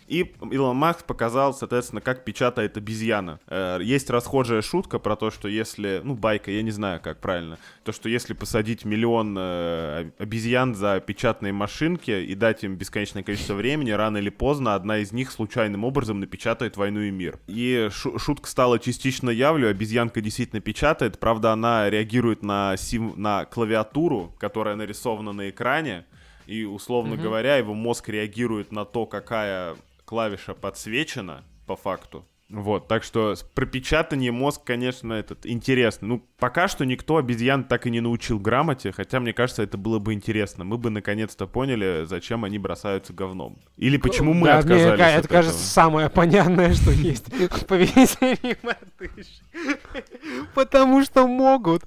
И 0.09 0.33
Илон 0.51 0.75
Маск 0.75 1.05
показал, 1.05 1.53
соответственно, 1.53 2.01
как 2.01 2.25
печатает 2.25 2.75
обезьяна. 2.77 3.39
Э, 3.47 3.77
Есть 3.79 4.09
расхожая 4.09 4.63
шутка 4.63 4.97
про 4.97 5.15
то, 5.15 5.29
что 5.29 5.47
если, 5.47 6.01
ну, 6.03 6.15
байка, 6.15 6.49
я 6.49 6.63
не 6.63 6.71
знаю, 6.71 6.99
как 6.99 7.19
правильно, 7.21 7.59
то, 7.83 7.91
что 7.91 8.09
если 8.09 8.33
посадить 8.33 8.85
миллион 8.85 9.35
э, 9.37 10.09
обезьян 10.17 10.73
за 10.73 10.99
печатные 10.99 11.53
машинки 11.53 12.09
и 12.09 12.33
дать 12.33 12.63
им 12.63 12.75
бесконечное 12.75 13.21
количество 13.21 13.53
времени, 13.53 13.91
рано 13.91 14.17
или 14.17 14.29
поздно 14.29 14.73
одна 14.73 14.97
из 14.97 15.11
них 15.11 15.31
случайным 15.31 15.83
образом 15.83 16.19
напечатает 16.19 16.75
«Войну 16.75 17.01
и 17.01 17.11
мир». 17.11 17.37
И 17.45 17.89
шу- 17.91 18.17
шутка 18.17 18.49
стала 18.49 18.79
частично 18.79 19.29
явлю, 19.29 19.69
обезьянка 19.69 20.21
действительно 20.21 20.59
печатает, 20.59 21.19
правда, 21.19 21.51
она 21.53 21.87
реагирует 21.87 22.41
на, 22.41 22.73
сим- 22.77 23.13
на 23.15 23.45
клавиатуру, 23.45 24.33
которая 24.39 24.75
нарисована 24.75 25.33
на 25.33 25.51
экране, 25.51 26.05
и, 26.47 26.63
условно 26.65 27.13
Мгм. 27.13 27.21
говоря, 27.23 27.57
его 27.57 27.75
мозг 27.75 28.09
реагирует 28.09 28.71
на 28.71 28.83
то, 28.85 29.05
какая 29.05 29.75
клавиша 30.09 30.55
подсвечена, 30.55 31.43
по 31.67 31.75
факту. 31.75 32.25
Вот, 32.49 32.87
так 32.87 33.03
что 33.03 33.35
с- 33.35 33.43
про 33.43 33.67
печатание 33.67 34.31
мозг, 34.31 34.63
конечно, 34.63 35.13
этот 35.13 35.45
интересный. 35.45 36.07
Ну, 36.07 36.25
пока 36.39 36.67
что 36.67 36.83
никто 36.83 37.17
обезьян 37.17 37.63
так 37.63 37.85
и 37.85 37.91
не 37.91 38.01
научил 38.01 38.39
грамоте, 38.39 38.91
хотя, 38.91 39.19
мне 39.19 39.33
кажется, 39.33 39.61
это 39.61 39.77
было 39.77 39.99
бы 39.99 40.13
интересно. 40.13 40.63
Мы 40.63 40.79
бы 40.79 40.89
наконец-то 40.89 41.45
поняли, 41.45 42.05
зачем 42.05 42.43
они 42.45 42.57
бросаются 42.57 43.13
говном. 43.13 43.59
Или 43.77 43.97
почему 43.97 44.33
мы 44.33 44.47
Да, 44.47 44.61
мне 44.61 44.73
отказались 44.73 44.99
ка- 44.99 45.07
от 45.07 45.19
Это, 45.19 45.27
кажется, 45.27 45.57
этого. 45.57 45.67
самое 45.69 46.09
понятное, 46.09 46.73
что 46.73 46.89
есть 46.91 47.27
в 47.51 47.65
поведении. 47.67 48.57
Потому 50.53 51.03
что 51.03 51.27
могут. 51.27 51.83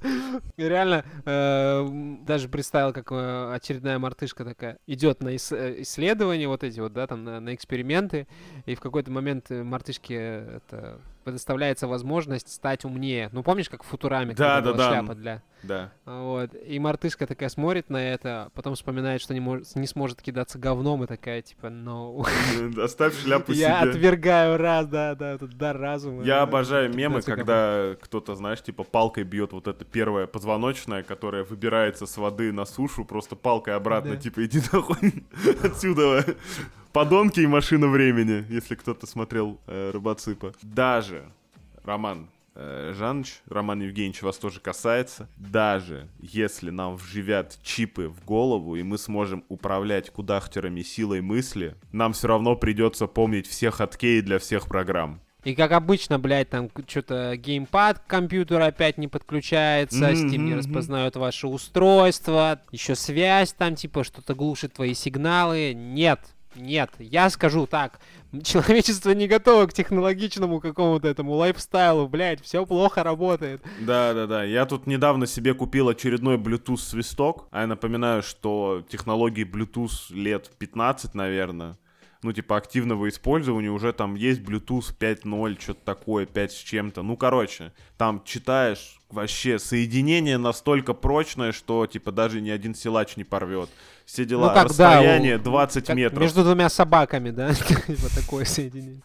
Реально, 0.56 1.04
э, 1.24 1.88
даже 2.24 2.48
представил, 2.48 2.92
как 2.92 3.10
э, 3.10 3.52
очередная 3.54 3.98
мартышка 3.98 4.44
такая 4.44 4.78
идет 4.86 5.22
на 5.22 5.30
э, 5.30 5.36
исследования, 5.36 6.48
вот 6.48 6.62
эти 6.64 6.80
вот, 6.80 6.92
да, 6.92 7.06
там, 7.06 7.24
на, 7.24 7.52
эксперименты, 7.54 8.26
и 8.66 8.74
в 8.74 8.80
какой-то 8.80 9.10
момент 9.10 9.50
мартышке 9.50 10.51
это 10.52 10.98
предоставляется 11.24 11.86
возможность 11.86 12.52
стать 12.52 12.84
умнее. 12.84 13.28
Ну, 13.32 13.44
помнишь, 13.44 13.68
как 13.68 13.84
в 13.84 13.86
Футураме, 13.86 14.34
Да, 14.34 14.56
когда 14.56 14.60
да, 14.60 14.62
была 14.62 14.76
да. 14.76 14.90
шляпа 14.90 15.14
для... 15.14 15.42
Да. 15.62 15.92
Вот. 16.04 16.50
И 16.66 16.80
мартышка 16.80 17.28
такая 17.28 17.48
смотрит 17.48 17.88
на 17.88 17.96
это, 18.12 18.50
потом 18.54 18.74
вспоминает, 18.74 19.20
что 19.20 19.32
не, 19.32 19.38
может, 19.38 19.76
не 19.76 19.86
сможет 19.86 20.20
кидаться 20.20 20.58
говном, 20.58 21.04
и 21.04 21.06
такая, 21.06 21.40
типа, 21.42 21.70
ну... 21.70 22.24
Оставь 22.82 23.16
шляпу 23.22 23.52
Я 23.52 23.80
себе. 23.82 23.90
отвергаю 23.90 24.56
раз, 24.56 24.88
да, 24.88 25.14
да, 25.14 25.34
этот 25.34 25.56
дар 25.56 25.78
разума. 25.78 26.24
Я 26.24 26.38
да, 26.38 26.42
обожаю 26.42 26.92
мемы, 26.92 27.22
когда 27.22 27.94
кто-то, 28.00 28.34
знаешь, 28.34 28.60
типа 28.60 28.82
палкой 28.82 29.22
бьет 29.22 29.52
вот 29.52 29.68
это 29.68 29.84
первое 29.84 30.26
позвоночное, 30.26 31.04
которое 31.04 31.44
выбирается 31.44 32.06
с 32.06 32.16
воды 32.16 32.50
на 32.52 32.64
сушу, 32.64 33.04
просто 33.04 33.36
палкой 33.36 33.76
обратно, 33.76 34.14
Да. 34.14 34.16
типа 34.16 34.44
иди 34.44 34.60
нахуй 34.72 35.24
отсюда. 35.62 36.24
Подонки 36.92 37.40
и 37.40 37.46
машина 37.46 37.88
времени, 37.88 38.44
если 38.50 38.74
кто-то 38.74 39.06
смотрел 39.06 39.58
э, 39.66 39.90
Рыбаципа. 39.94 40.52
Даже, 40.60 41.24
Роман 41.84 42.28
э, 42.54 42.92
Жаныч, 42.94 43.40
Роман 43.48 43.80
Евгеньевич, 43.80 44.20
вас 44.20 44.36
тоже 44.36 44.60
касается. 44.60 45.26
Даже 45.38 46.08
если 46.20 46.68
нам 46.68 46.96
вживят 46.96 47.58
чипы 47.62 48.08
в 48.08 48.22
голову, 48.26 48.76
и 48.76 48.82
мы 48.82 48.98
сможем 48.98 49.42
управлять 49.48 50.10
кудахтерами 50.10 50.82
силой 50.82 51.22
мысли, 51.22 51.76
нам 51.92 52.12
все 52.12 52.28
равно 52.28 52.56
придется 52.56 53.06
помнить 53.06 53.46
все 53.46 53.70
хоткеи 53.70 54.20
для 54.20 54.38
всех 54.38 54.66
программ. 54.66 55.20
И 55.44 55.54
как 55.54 55.72
обычно, 55.72 56.18
блядь, 56.18 56.50
там 56.50 56.70
что-то 56.86 57.36
геймпад 57.38 58.00
к 58.00 58.06
компьютеру 58.06 58.64
опять 58.64 58.98
не 58.98 59.08
подключается, 59.08 60.10
Мгм, 60.10 60.28
Steam 60.28 60.38
не 60.38 60.54
распознает 60.54 61.16
ваше 61.16 61.48
устройство, 61.48 62.60
еще 62.70 62.94
связь 62.94 63.54
там, 63.54 63.76
типа, 63.76 64.04
что-то 64.04 64.34
глушит 64.34 64.74
твои 64.74 64.92
сигналы. 64.94 65.72
Нет, 65.74 66.20
нет, 66.56 66.90
я 66.98 67.30
скажу 67.30 67.66
так, 67.66 68.00
человечество 68.42 69.10
не 69.10 69.28
готово 69.28 69.66
к 69.66 69.72
технологичному 69.72 70.60
какому-то 70.60 71.08
этому 71.08 71.32
лайфстайлу, 71.34 72.08
блядь, 72.08 72.42
все 72.42 72.64
плохо 72.66 73.02
работает. 73.02 73.62
Да, 73.80 74.14
да, 74.14 74.26
да. 74.26 74.44
Я 74.44 74.66
тут 74.66 74.86
недавно 74.86 75.26
себе 75.26 75.54
купил 75.54 75.88
очередной 75.88 76.36
Bluetooth 76.36 76.78
свисток. 76.78 77.48
А 77.50 77.62
я 77.62 77.66
напоминаю, 77.66 78.22
что 78.22 78.84
технологии 78.88 79.44
Bluetooth 79.44 80.12
лет 80.12 80.50
15, 80.58 81.14
наверное. 81.14 81.76
Ну, 82.22 82.32
типа, 82.32 82.56
активного 82.56 83.08
использования 83.08 83.70
уже 83.70 83.92
там 83.92 84.14
есть 84.14 84.40
Bluetooth 84.42 84.96
5.0, 84.96 85.60
что-то 85.60 85.84
такое, 85.84 86.24
5 86.24 86.52
с 86.52 86.56
чем-то. 86.56 87.02
Ну, 87.02 87.16
короче, 87.16 87.72
там 87.98 88.22
читаешь, 88.24 89.00
вообще 89.12 89.58
соединение 89.58 90.38
настолько 90.38 90.94
прочное, 90.94 91.52
что, 91.52 91.86
типа, 91.86 92.12
даже 92.12 92.40
ни 92.40 92.50
один 92.50 92.74
силач 92.74 93.16
не 93.16 93.24
порвет. 93.24 93.68
Все 94.04 94.24
дела. 94.24 94.48
Ну, 94.48 94.54
как, 94.54 94.76
да, 94.76 94.94
Расстояние 94.96 95.36
у- 95.36 95.40
20 95.42 95.86
Как 95.86 95.96
метров. 95.96 96.20
Между 96.20 96.42
двумя 96.42 96.68
собаками, 96.68 97.30
да? 97.30 97.54
Типа 97.86 98.08
такое 98.14 98.44
соединение. 98.44 99.00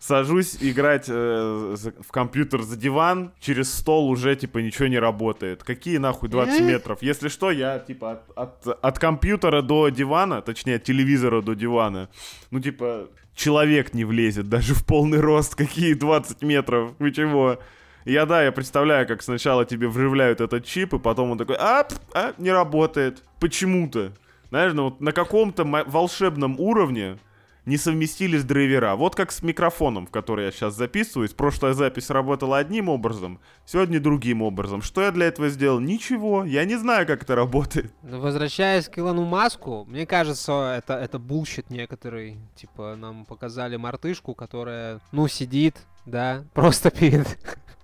Сажусь 0.00 0.56
играть 0.60 1.04
э, 1.08 1.76
в 2.00 2.10
компьютер 2.10 2.62
за 2.62 2.76
диван, 2.76 3.32
через 3.40 3.72
стол 3.72 4.08
уже, 4.08 4.34
типа, 4.34 4.58
ничего 4.58 4.88
не 4.88 4.98
работает. 4.98 5.62
Какие 5.62 5.98
нахуй 5.98 6.28
20 6.30 6.60
Э? 6.60 6.64
метров? 6.64 7.02
Если 7.02 7.28
что, 7.28 7.50
я, 7.50 7.78
типа, 7.78 8.22
от, 8.34 8.66
от, 8.66 8.78
от 8.82 8.98
компьютера 8.98 9.60
до 9.62 9.90
дивана, 9.90 10.40
точнее, 10.40 10.76
от 10.76 10.84
телевизора 10.84 11.42
до 11.42 11.54
дивана, 11.54 12.08
ну, 12.50 12.58
типа, 12.60 13.08
человек 13.34 13.92
не 13.94 14.04
влезет 14.04 14.48
даже 14.48 14.74
в 14.74 14.84
полный 14.86 15.20
рост. 15.20 15.54
Какие 15.54 15.92
20 15.94 16.42
метров? 16.42 16.92
Вы 16.98 17.12
чего? 17.12 17.58
Я, 18.04 18.26
да, 18.26 18.42
я 18.42 18.52
представляю, 18.52 19.06
как 19.06 19.22
сначала 19.22 19.64
тебе 19.64 19.88
вживляют 19.88 20.40
этот 20.40 20.64
чип, 20.64 20.94
и 20.94 20.98
потом 20.98 21.32
он 21.32 21.38
такой, 21.38 21.56
а, 21.58 21.86
а 22.14 22.34
не 22.38 22.50
работает. 22.50 23.22
Почему-то. 23.38 24.12
Знаешь, 24.50 24.72
ну 24.72 24.84
вот 24.84 25.00
на 25.00 25.12
каком-то 25.12 25.64
волшебном 25.64 26.58
уровне 26.58 27.18
не 27.64 27.76
совместились 27.76 28.44
драйвера. 28.44 28.96
Вот 28.96 29.14
как 29.14 29.30
с 29.30 29.42
микрофоном, 29.42 30.06
в 30.06 30.10
который 30.10 30.46
я 30.46 30.50
сейчас 30.50 30.74
записываюсь. 30.74 31.32
Прошлая 31.32 31.74
запись 31.74 32.10
работала 32.10 32.58
одним 32.58 32.88
образом, 32.88 33.40
сегодня 33.64 34.00
другим 34.00 34.42
образом. 34.42 34.82
Что 34.82 35.02
я 35.02 35.12
для 35.12 35.26
этого 35.26 35.48
сделал? 35.48 35.78
Ничего. 35.80 36.44
Я 36.44 36.64
не 36.64 36.76
знаю, 36.76 37.06
как 37.06 37.22
это 37.22 37.34
работает. 37.34 37.92
Возвращаясь 38.02 38.88
к 38.88 38.98
Илону 38.98 39.24
Маску, 39.24 39.84
мне 39.88 40.06
кажется, 40.06 40.74
это, 40.76 40.94
это 40.94 41.18
bullshit 41.18 41.70
некоторый. 41.70 42.38
Типа, 42.56 42.96
нам 42.96 43.24
показали 43.24 43.76
мартышку, 43.76 44.34
которая, 44.34 45.00
ну, 45.12 45.28
сидит, 45.28 45.76
да, 46.04 46.44
просто 46.54 46.90
перед 46.90 47.38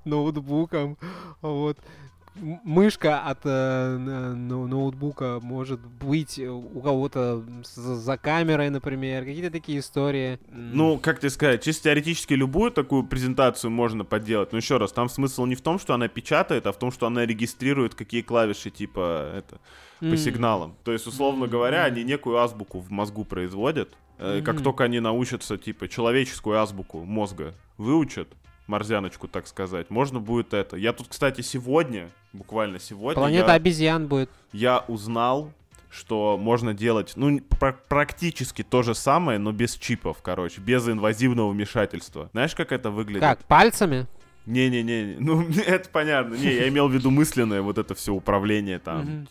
ноутбуком. 0.09 0.96
Вот. 1.42 1.78
Мышка 2.40 3.18
от 3.20 3.40
э, 3.44 3.96
но- 3.98 4.66
ноутбука 4.68 5.40
может 5.42 5.80
быть 5.80 6.38
у 6.38 6.80
кого-то 6.80 7.42
за, 7.74 7.96
за 7.96 8.16
камерой, 8.16 8.70
например, 8.70 9.24
какие-то 9.24 9.50
такие 9.50 9.80
истории. 9.80 10.38
Ну, 10.52 10.98
как 10.98 11.18
тебе 11.18 11.30
сказать, 11.30 11.64
чисто 11.64 11.84
теоретически 11.84 12.34
любую 12.34 12.70
такую 12.70 13.04
презентацию 13.04 13.72
можно 13.72 14.04
подделать. 14.04 14.52
Но 14.52 14.59
еще 14.59 14.76
раз, 14.76 14.92
там 14.92 15.09
смысл 15.09 15.46
не 15.46 15.56
в 15.56 15.62
том, 15.62 15.80
что 15.80 15.94
она 15.94 16.06
печатает, 16.06 16.66
а 16.68 16.72
в 16.72 16.78
том, 16.78 16.92
что 16.92 17.09
она 17.09 17.26
регистрирует, 17.26 17.96
какие 17.96 18.22
клавиши, 18.22 18.70
типа, 18.70 19.32
это, 19.34 19.59
по 19.98 20.16
сигналам. 20.16 20.76
То 20.84 20.92
есть, 20.92 21.09
условно 21.09 21.48
говоря, 21.48 21.84
они 21.84 22.04
некую 22.04 22.38
азбуку 22.38 22.78
в 22.78 22.90
мозгу 22.92 23.24
производят. 23.24 23.96
Э, 24.18 24.42
Как 24.44 24.62
только 24.62 24.84
они 24.84 25.00
научатся, 25.00 25.59
типа, 25.59 25.88
человеческую 25.88 26.61
азбуку 26.61 27.04
мозга 27.04 27.54
выучат, 27.78 28.28
морзяночку, 28.69 29.27
так 29.29 29.47
сказать, 29.49 29.91
можно 29.91 30.21
будет 30.21 30.55
это. 30.55 30.77
Я 30.77 30.93
тут, 30.93 31.09
кстати, 31.09 31.41
сегодня, 31.41 32.11
буквально 32.33 32.79
сегодня, 32.79 33.14
Планета 33.21 33.49
я, 33.49 33.55
обезьян 33.55 34.07
будет. 34.07 34.31
я 34.53 34.85
узнал, 34.89 35.51
что 35.91 36.37
можно 36.39 36.75
делать, 36.75 37.14
ну, 37.16 37.41
пр- 37.59 37.79
практически 37.89 38.62
то 38.62 38.83
же 38.83 38.95
самое, 38.95 39.39
но 39.39 39.53
без 39.53 39.75
чипов, 39.75 40.19
короче, 40.23 40.61
без 40.61 40.87
инвазивного 40.87 41.51
вмешательства. 41.51 42.29
Знаешь, 42.33 42.55
как 42.55 42.73
это 42.73 42.91
выглядит? 42.91 43.23
Как, 43.23 43.43
пальцами? 43.45 44.07
Не-не-не, 44.47 45.16
ну, 45.19 45.47
это 45.66 45.89
понятно. 45.89 46.35
Не, 46.35 46.53
я 46.55 46.69
имел 46.69 46.89
в 46.89 46.93
виду 46.93 47.11
мысленное 47.11 47.62
вот 47.62 47.79
это 47.79 47.95
все 47.95 48.12
управление 48.12 48.79
там. 48.79 49.01
Мгм. 49.01 49.29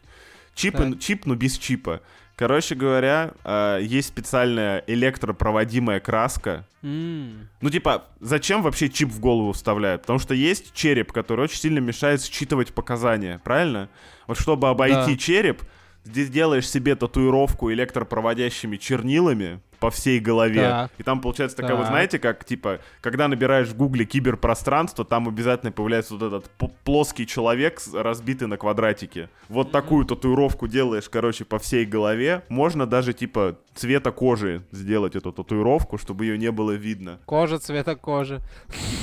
Чип, 0.55 0.75
Так. 0.75 0.99
чип, 0.99 1.25
но 1.27 1.35
без 1.35 1.57
чипа. 1.59 2.01
Короче 2.37 2.75
говоря, 2.75 3.31
э, 3.43 3.79
есть 3.81 4.09
специальная 4.09 4.83
электропроводимая 4.85 5.99
краска. 5.99 6.65
М, 6.83 7.49
Ну, 7.61 7.69
типа, 7.71 8.05
зачем 8.19 8.61
вообще 8.61 8.89
чип 8.89 9.09
в 9.09 9.19
голову 9.19 9.53
вставляют? 9.53 10.01
Потому 10.03 10.19
что 10.19 10.35
есть 10.35 10.71
череп, 10.75 11.11
который 11.11 11.45
очень 11.45 11.57
сильно 11.59 11.79
мешает 11.79 12.21
считывать 12.21 12.73
показания, 12.73 13.41
правильно? 13.43 13.89
Вот 14.27 14.37
чтобы 14.39 14.69
обойти 14.69 15.13
Да. 15.13 15.17
череп, 15.17 15.63
здесь 16.03 16.29
делаешь 16.29 16.69
себе 16.69 16.95
татуировку 16.95 17.71
электропроводящими 17.73 18.77
чернилами 18.77 19.59
по 19.79 19.89
всей 19.91 20.19
голове. 20.19 20.61
Так. 20.61 20.91
И 20.97 21.03
там 21.03 21.21
получается 21.21 21.57
такая, 21.57 21.75
вот 21.75 21.83
Так. 21.83 21.91
знаете, 21.91 22.19
как, 22.19 22.43
типа, 22.45 22.79
когда 23.01 23.27
набираешь 23.27 23.67
в 23.67 23.75
гугле 23.77 24.05
киберпространство, 24.05 25.05
там 25.05 25.27
обязательно 25.27 25.71
появляется 25.71 26.15
вот 26.15 26.23
этот 26.23 26.49
плоский 26.83 27.27
человек, 27.27 27.79
разбитый 27.93 28.47
на 28.47 28.57
квадратике. 28.57 29.29
Вот 29.49 29.71
такую 29.71 30.05
татуировку 30.05 30.67
делаешь, 30.67 31.09
короче, 31.09 31.45
по 31.45 31.59
всей 31.59 31.85
голове. 31.85 32.43
Можно 32.49 32.85
даже, 32.87 33.13
типа, 33.13 33.57
цвета 33.75 34.11
кожи 34.11 34.63
сделать 34.71 35.15
эту 35.15 35.31
татуировку, 35.31 35.97
чтобы 35.97 36.25
ее 36.25 36.37
не 36.37 36.51
было 36.51 36.71
видно. 36.71 37.19
Кожа 37.25 37.59
цвета 37.59 37.95
кожи. 37.95 38.41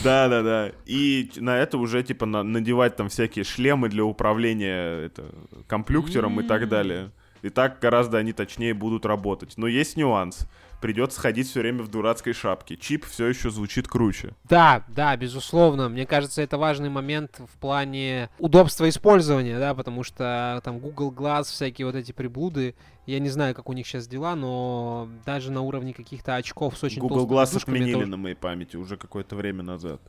Да-да-да. 0.02 0.72
И 0.86 1.30
на 1.36 1.56
это 1.58 1.78
уже, 1.78 2.02
типа, 2.02 2.26
на- 2.26 2.42
надевать 2.42 2.96
там 2.96 3.08
всякие 3.08 3.44
шлемы 3.44 3.88
для 3.88 4.04
управления 4.04 5.06
это, 5.06 5.24
компьютером 5.66 6.40
и 6.40 6.42
так 6.46 6.68
далее. 6.68 7.10
И 7.42 7.50
так 7.50 7.78
гораздо 7.78 8.18
они 8.18 8.32
точнее 8.32 8.72
будут 8.74 9.04
работать. 9.04 9.54
Но 9.58 9.66
есть 9.66 9.96
нюанс. 9.96 10.48
Придется 10.84 11.18
ходить 11.18 11.48
все 11.48 11.60
время 11.60 11.82
в 11.82 11.88
дурацкой 11.88 12.34
шапке. 12.34 12.76
Чип 12.76 13.06
все 13.06 13.28
еще 13.28 13.48
звучит 13.48 13.88
круче. 13.88 14.34
Да, 14.50 14.84
да, 14.88 15.16
безусловно. 15.16 15.88
Мне 15.88 16.04
кажется, 16.04 16.42
это 16.42 16.58
важный 16.58 16.90
момент 16.90 17.40
в 17.40 17.56
плане 17.58 18.28
удобства 18.38 18.86
использования, 18.86 19.58
да, 19.58 19.74
потому 19.74 20.02
что 20.02 20.60
там 20.62 20.80
Google 20.80 21.10
Glass, 21.10 21.44
всякие 21.44 21.86
вот 21.86 21.94
эти 21.94 22.12
приблуды, 22.12 22.74
я 23.06 23.18
не 23.18 23.30
знаю, 23.30 23.54
как 23.54 23.70
у 23.70 23.72
них 23.72 23.86
сейчас 23.86 24.06
дела, 24.06 24.36
но 24.36 25.08
даже 25.24 25.50
на 25.50 25.62
уровне 25.62 25.94
каких-то 25.94 26.34
очков 26.34 26.76
с 26.76 26.84
очень 26.84 27.00
Google 27.00 27.26
Glass 27.26 27.56
отменили 27.56 27.94
уже- 27.94 28.06
на 28.06 28.18
моей 28.18 28.36
памяти 28.36 28.76
уже 28.76 28.98
какое-то 28.98 29.36
время 29.36 29.62
назад. 29.62 30.02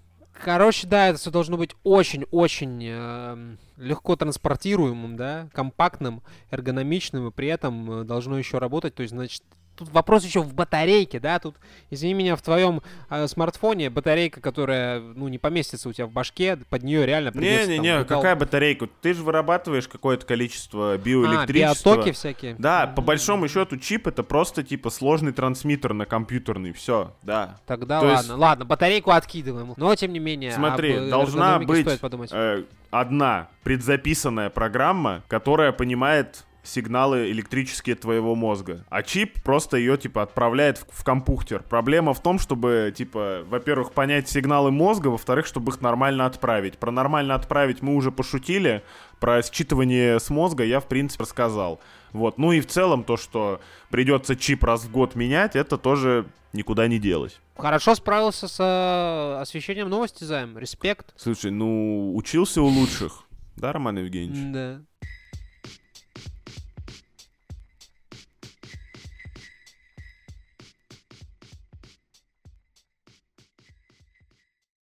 Короче, 0.44 0.88
да, 0.88 1.08
это 1.08 1.18
все 1.18 1.32
должно 1.32 1.56
быть 1.56 1.74
очень-очень 1.84 2.84
эм, 2.86 3.58
легко 3.78 4.18
транспортируемым, 4.18 5.16
да, 5.16 5.48
компактным, 5.54 6.22
эргономичным, 6.52 7.30
и 7.30 7.32
при 7.32 7.48
этом 7.48 8.02
э, 8.02 8.04
должно 8.04 8.38
еще 8.38 8.58
работать. 8.58 8.94
То 8.94 9.04
есть, 9.04 9.14
значит, 9.14 9.42
тут 9.76 9.90
вопрос 9.90 10.24
еще 10.24 10.42
в 10.42 10.54
батарейке, 10.54 11.20
да, 11.20 11.40
тут, 11.40 11.56
извини 11.90 12.14
меня, 12.14 12.36
в 12.36 12.42
твоем 12.42 12.82
э, 13.10 13.28
смартфоне 13.28 13.90
батарейка, 13.90 14.42
которая, 14.42 15.00
ну, 15.00 15.28
не 15.28 15.38
поместится 15.38 15.90
у 15.90 15.94
тебя 15.94 16.08
в 16.08 16.12
башке, 16.12 16.58
под 16.58 16.84
нее 16.84 17.06
реально 17.06 17.32
придется... 17.32 17.72
Не-не-не, 17.72 18.04
там, 18.04 18.18
какая 18.18 18.36
батарейка? 18.36 18.88
Ты 19.02 19.14
же 19.14 19.24
вырабатываешь 19.24 19.88
какое-то 19.88 20.26
количество 20.26 20.98
биоэлектричества. 20.98 21.92
А, 21.92 21.96
биотоки 21.96 22.12
всякие? 22.14 22.56
Да, 22.58 22.88
по 22.88 23.02
большому 23.02 23.48
счету 23.48 23.78
чип 23.78 24.08
это 24.08 24.24
просто 24.24 24.64
типа 24.64 24.90
сложный 24.90 25.34
трансмиттер 25.34 25.94
на 25.94 26.06
компьютерный, 26.06 26.74
все, 26.74 27.14
да. 27.22 27.58
Тогда 27.66 28.00
То 28.00 28.08
ладно, 28.08 28.20
есть- 28.20 28.40
ладно, 28.40 28.66
батарейку 28.66 29.12
откидываем. 29.12 29.74
Но, 29.78 29.96
тем 29.96 30.14
не 30.14 30.20
менее, 30.20 30.52
Смотри, 30.52 31.10
должна 31.10 31.60
быть 31.60 31.88
э, 32.32 32.64
одна 32.92 33.50
предзаписанная 33.64 34.50
программа, 34.50 35.24
которая 35.28 35.72
понимает 35.72 36.46
сигналы 36.66 37.32
электрические 37.32 37.95
твоего 37.95 38.36
мозга. 38.36 38.86
А 38.89 39.03
чип 39.03 39.41
просто 39.43 39.78
ее, 39.78 39.97
типа, 39.97 40.24
отправляет 40.24 40.78
в, 40.78 41.01
в 41.01 41.03
компьютер. 41.03 41.63
Проблема 41.63 42.13
в 42.13 42.22
том, 42.22 42.39
чтобы, 42.39 42.93
типа, 42.95 43.43
во-первых, 43.47 43.93
понять 43.93 44.30
сигналы 44.30 44.72
мозга, 44.72 45.07
во-вторых, 45.07 45.45
чтобы 45.45 45.72
их 45.72 45.82
нормально 45.82 46.26
отправить. 46.26 46.78
Про 46.78 46.91
нормально 46.91 47.36
отправить 47.36 47.82
мы 47.82 47.95
уже 47.95 48.11
пошутили, 48.11 48.84
про 49.20 49.39
считывание 49.39 50.20
с 50.20 50.30
мозга 50.30 50.63
я, 50.63 50.80
в 50.80 50.88
принципе, 50.88 51.24
рассказал. 51.24 51.80
Вот. 52.11 52.38
Ну 52.38 52.51
и 52.51 52.61
в 52.61 52.68
целом 52.68 53.03
то, 53.03 53.18
что 53.18 53.59
придется 53.89 54.36
чип 54.36 54.63
раз 54.63 54.86
в 54.86 54.91
год 54.91 55.16
менять, 55.16 55.55
это 55.55 55.78
тоже 55.78 56.26
никуда 56.53 56.88
не 56.88 56.99
делось. 56.99 57.39
Хорошо 57.57 57.95
справился 57.95 58.47
с 58.47 59.41
освещением 59.41 59.89
новости, 59.89 60.24
Займ. 60.24 60.57
Респект. 60.57 61.13
Слушай, 61.16 61.51
ну, 61.51 62.16
учился 62.16 62.61
у 62.61 62.68
лучших. 62.68 63.24
Да, 63.55 63.72
Роман 63.72 63.97
Евгеньевич? 63.97 64.53
Да. 64.53 64.82